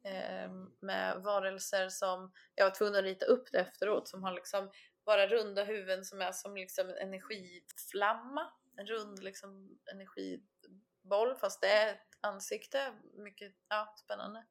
Eh, 0.04 0.50
med 0.80 1.22
varelser 1.22 1.88
som 1.88 2.32
jag 2.54 2.64
var 2.64 2.74
tvungen 2.74 2.94
att 2.94 3.02
rita 3.02 3.26
upp 3.26 3.52
det 3.52 3.58
efteråt 3.58 4.08
som 4.08 4.22
har 4.22 4.32
liksom 4.32 4.70
bara 5.04 5.26
runda 5.26 5.64
huvuden 5.64 6.04
som 6.04 6.20
är 6.20 6.32
som 6.32 6.56
liksom 6.56 6.88
en 6.88 6.96
energiflamma. 6.96 8.52
En 8.76 8.86
rund 8.86 9.22
liksom 9.22 9.78
energiboll 9.92 11.34
fast 11.40 11.60
det 11.60 11.68
är 11.68 11.92
ett 11.92 12.08
ansikte. 12.20 12.92
Mycket 13.14 13.54
ja, 13.68 13.94
spännande. 14.04 14.44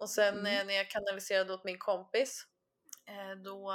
Och 0.00 0.10
sen 0.10 0.38
mm. 0.38 0.66
när 0.66 0.74
jag 0.74 0.90
kanaliserade 0.90 1.54
åt 1.54 1.64
min 1.64 1.78
kompis 1.78 2.46
eh, 3.06 3.38
då 3.42 3.74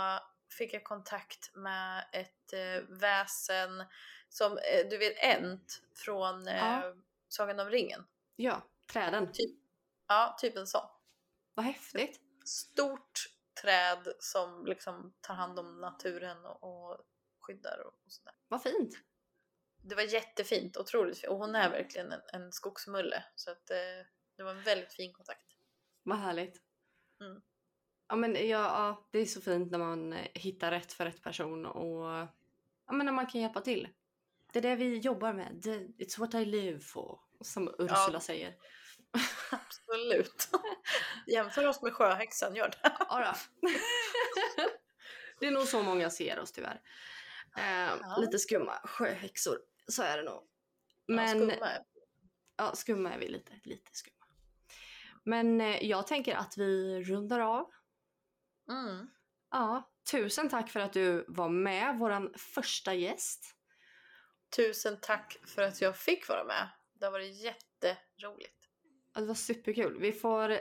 fick 0.57 0.73
jag 0.73 0.83
kontakt 0.83 1.55
med 1.55 2.05
ett 2.13 2.53
eh, 2.53 2.97
väsen 2.99 3.83
som, 4.29 4.51
eh, 4.51 4.89
du 4.89 4.97
vet 4.97 5.13
Ent 5.17 5.81
från 5.95 6.45
ja. 6.45 6.93
Sagan 7.27 7.59
om 7.59 7.69
ringen. 7.69 8.07
Ja, 8.35 8.61
träden. 8.93 9.31
Typ, 9.33 9.59
ja, 10.07 10.37
typ 10.39 10.57
en 10.57 10.67
sån. 10.67 10.87
Vad 11.53 11.65
häftigt. 11.65 12.21
Stort 12.45 13.19
träd 13.61 14.13
som 14.19 14.65
liksom 14.65 15.13
tar 15.21 15.33
hand 15.33 15.59
om 15.59 15.81
naturen 15.81 16.45
och, 16.45 16.63
och 16.63 16.97
skyddar 17.39 17.79
och, 17.79 17.93
och 18.05 18.11
sådär. 18.11 18.33
Vad 18.47 18.63
fint. 18.63 18.93
Det 19.81 19.95
var 19.95 20.03
jättefint, 20.03 20.77
otroligt 20.77 21.19
fint. 21.19 21.31
Och 21.31 21.37
hon 21.37 21.55
är 21.55 21.69
verkligen 21.69 22.11
en, 22.11 22.21
en 22.33 22.51
skogsmulle. 22.51 23.23
Så 23.35 23.51
att, 23.51 23.71
eh, 23.71 24.05
det 24.37 24.43
var 24.43 24.51
en 24.51 24.63
väldigt 24.63 24.93
fin 24.93 25.13
kontakt. 25.13 25.54
Vad 26.05 26.17
härligt. 26.17 26.61
Mm. 27.21 27.41
Ja, 28.07 28.15
men 28.15 28.33
ja, 28.35 28.41
ja, 28.47 29.07
det 29.11 29.19
är 29.19 29.25
så 29.25 29.41
fint 29.41 29.71
när 29.71 29.79
man 29.79 30.13
eh, 30.13 30.27
hittar 30.33 30.71
rätt 30.71 30.93
för 30.93 31.05
rätt 31.05 31.21
person 31.21 31.65
och 31.65 32.05
ja, 32.87 32.93
men 32.93 33.05
när 33.05 33.13
man 33.13 33.27
kan 33.27 33.41
hjälpa 33.41 33.61
till. 33.61 33.89
det 34.53 34.59
är 34.59 34.63
det 34.63 34.75
vi 34.75 34.97
jobbar 34.97 35.33
med. 35.33 35.65
It's 35.97 36.19
what 36.19 36.33
I 36.33 36.45
live 36.45 36.79
for. 36.79 37.19
Som 37.41 37.67
Ursula 37.67 38.09
Ja. 38.13 38.19
säger. 38.19 38.55
Absolut. 39.51 40.49
Jämför 41.27 41.67
oss 41.67 41.81
med 41.81 41.93
sjöhäxan, 41.93 42.55
gör 42.55 42.69
det. 42.69 42.77
Ja 42.99 43.35
det 45.39 45.45
är 45.47 45.51
nog 45.51 45.63
så 45.67 45.83
många 45.83 46.09
ser 46.09 46.39
oss 46.39 46.51
tyvärr. 46.51 46.81
Eh, 47.57 47.97
Ja. 48.01 48.17
Lite 48.19 48.39
skumma 48.39 48.79
sjöhäxor. 48.83 49.57
Så 49.87 50.03
är 50.03 50.17
det 50.17 50.23
nog. 50.23 50.33
Ja, 51.05 51.15
Men 51.15 51.27
skumma 51.37 51.53
är- 51.69 51.83
ja, 52.57 52.75
skumma 52.75 53.13
är 53.13 53.19
vi 53.19 53.27
lite. 53.27 53.51
Lite 53.63 53.89
skumma. 53.93 54.14
Men 55.25 55.61
eh, 55.61 55.85
jag 55.85 56.07
tänker 56.07 56.35
att 56.35 56.57
vi 56.57 57.03
rundar 57.03 57.39
av. 57.39 57.71
Mm. 58.69 59.07
Ja, 59.51 59.91
tusen 60.11 60.49
tack 60.49 60.69
för 60.69 60.79
att 60.79 60.93
du 60.93 61.25
var 61.27 61.49
med, 61.49 61.99
våran 61.99 62.33
första 62.37 62.93
gäst. 62.93 63.55
Tusen 64.55 64.97
tack 65.01 65.37
för 65.45 65.61
att 65.61 65.81
jag 65.81 65.97
fick 65.97 66.29
vara 66.29 66.43
med. 66.43 66.69
Det 66.93 67.05
har 67.05 67.11
varit 67.11 67.35
jätteroligt. 67.35 68.69
Ja, 69.13 69.21
Det 69.21 69.27
var 69.27 69.35
superkul. 69.35 69.99
Vi 69.99 70.11
får 70.11 70.59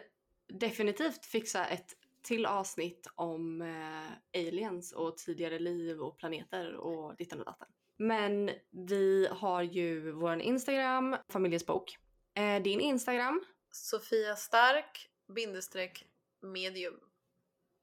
definitivt 0.48 1.26
fixa 1.26 1.66
ett 1.66 1.96
till 2.22 2.46
avsnitt 2.46 3.06
om 3.14 3.62
eh, 3.62 4.40
aliens 4.40 4.92
och 4.92 5.16
tidigare 5.16 5.58
liv 5.58 6.00
och 6.00 6.18
planeter 6.18 6.74
och 6.74 7.16
ditten 7.16 7.38
och 7.38 7.44
datten. 7.44 7.68
Men 7.96 8.50
vi 8.88 9.28
har 9.30 9.62
ju 9.62 10.12
vår 10.12 10.40
Instagram, 10.40 11.16
Familjens 11.28 11.66
bok. 11.66 11.96
Eh, 12.34 12.62
din 12.62 12.80
Instagram? 12.80 13.44
Sofia 13.74 14.36
Stark, 14.36 15.08
bindestreck, 15.34 16.04
medium. 16.42 17.00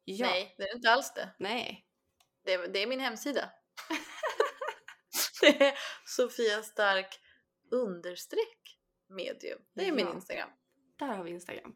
Ja. 0.05 0.25
Nej, 0.25 0.55
det 0.57 0.63
är 0.63 0.75
inte 0.75 0.91
alls 0.91 1.13
det. 1.13 1.29
Nej. 1.39 1.85
Det 2.45 2.53
är, 2.53 2.67
det 2.67 2.79
är 2.79 2.87
min 2.87 2.99
hemsida. 2.99 3.49
det 5.41 5.63
är 5.63 5.73
Sofia 6.05 6.63
Stark 6.63 7.19
understreck 7.71 8.77
medium. 9.09 9.59
Det 9.73 9.87
är 9.87 9.91
min 9.91 10.05
Ja. 10.05 10.13
Instagram. 10.13 10.49
Där 10.99 11.07
har 11.07 11.23
vi 11.23 11.31
Instagram. 11.31 11.75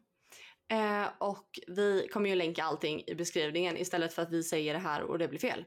Eh, 0.68 1.08
och 1.18 1.60
vi 1.66 2.08
kommer 2.12 2.30
ju 2.30 2.34
länka 2.36 2.64
allting 2.64 3.04
i 3.06 3.14
beskrivningen 3.14 3.76
istället 3.76 4.12
för 4.14 4.22
att 4.22 4.32
vi 4.32 4.42
säger 4.42 4.74
det 4.74 4.80
här 4.80 5.02
och 5.02 5.18
det 5.18 5.28
blir 5.28 5.38
fel. 5.38 5.64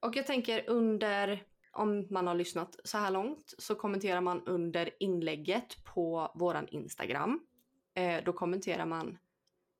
Och 0.00 0.16
jag 0.16 0.26
tänker 0.26 0.70
under, 0.70 1.44
om 1.72 2.06
man 2.10 2.26
har 2.26 2.34
lyssnat 2.34 2.76
så 2.84 2.98
här 2.98 3.10
långt, 3.10 3.54
så 3.58 3.74
kommenterar 3.74 4.20
man 4.20 4.46
under 4.46 4.90
inlägget 5.02 5.84
på 5.84 6.32
våran 6.34 6.68
Instagram. 6.68 7.46
Eh, 7.94 8.24
då 8.24 8.32
kommenterar 8.32 8.86
man 8.86 9.18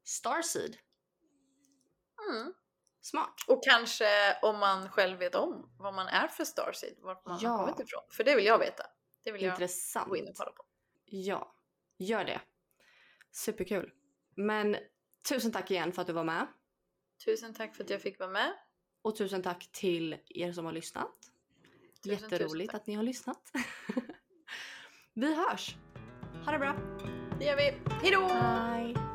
Starseed. 0.05 0.77
Mm. 2.31 2.55
Smart. 3.01 3.35
Och 3.49 3.65
kanske 3.65 4.07
om 4.43 4.59
man 4.59 4.89
själv 4.89 5.19
vet 5.19 5.35
om 5.35 5.73
vad 5.79 5.95
man 5.95 6.07
är 6.09 6.29
för 6.29 6.45
Starseed, 6.45 6.95
vart 6.99 7.27
man 7.27 7.39
Ja. 7.43 7.49
har 7.51 7.59
kommit 7.59 7.81
ifrån. 7.81 8.03
För 8.11 8.25
det 8.25 8.37
vill 8.37 8.45
jag 8.47 8.59
veta. 8.59 8.83
Det 9.25 9.33
vill 9.33 9.43
jag 9.43 9.53
Intressant. 9.55 10.09
gå 10.09 10.17
in 10.17 10.29
och 10.29 10.37
kolla 10.37 10.51
på. 10.51 10.65
Ja, 11.05 11.55
gör 11.99 12.25
det. 12.25 12.41
Superkul. 13.33 13.93
Men 14.37 14.77
tusen 15.29 15.53
tack 15.53 15.71
igen 15.71 15.93
för 15.93 16.01
att 16.03 16.07
du 16.07 16.13
var 16.13 16.25
med. 16.25 16.47
Tusen 17.25 17.55
tack 17.55 17.77
för 17.77 17.85
att 17.85 17.91
jag 17.91 18.03
fick 18.03 18.19
vara 18.19 18.31
med. 18.31 18.53
Och 19.03 19.17
tusen 19.17 19.43
tack 19.43 19.73
till 19.73 20.17
er 20.29 20.53
som 20.53 20.65
har 20.65 20.73
lyssnat. 20.73 21.17
Tusen, 22.05 22.17
tusen 22.19 22.31
Jätteroligt 22.31 22.73
tack. 22.73 22.81
att 22.81 22.87
ni 22.87 22.95
har 22.95 23.03
lyssnat. 23.03 23.53
vi 25.15 25.35
hörs. 25.35 25.77
Ha 26.45 26.53
det 26.53 26.59
bra. 26.59 27.30
Det 27.41 27.47
gör 27.47 27.57
vi. 27.57 27.73
Hejdå! 28.03 28.29
Bye. 28.29 29.10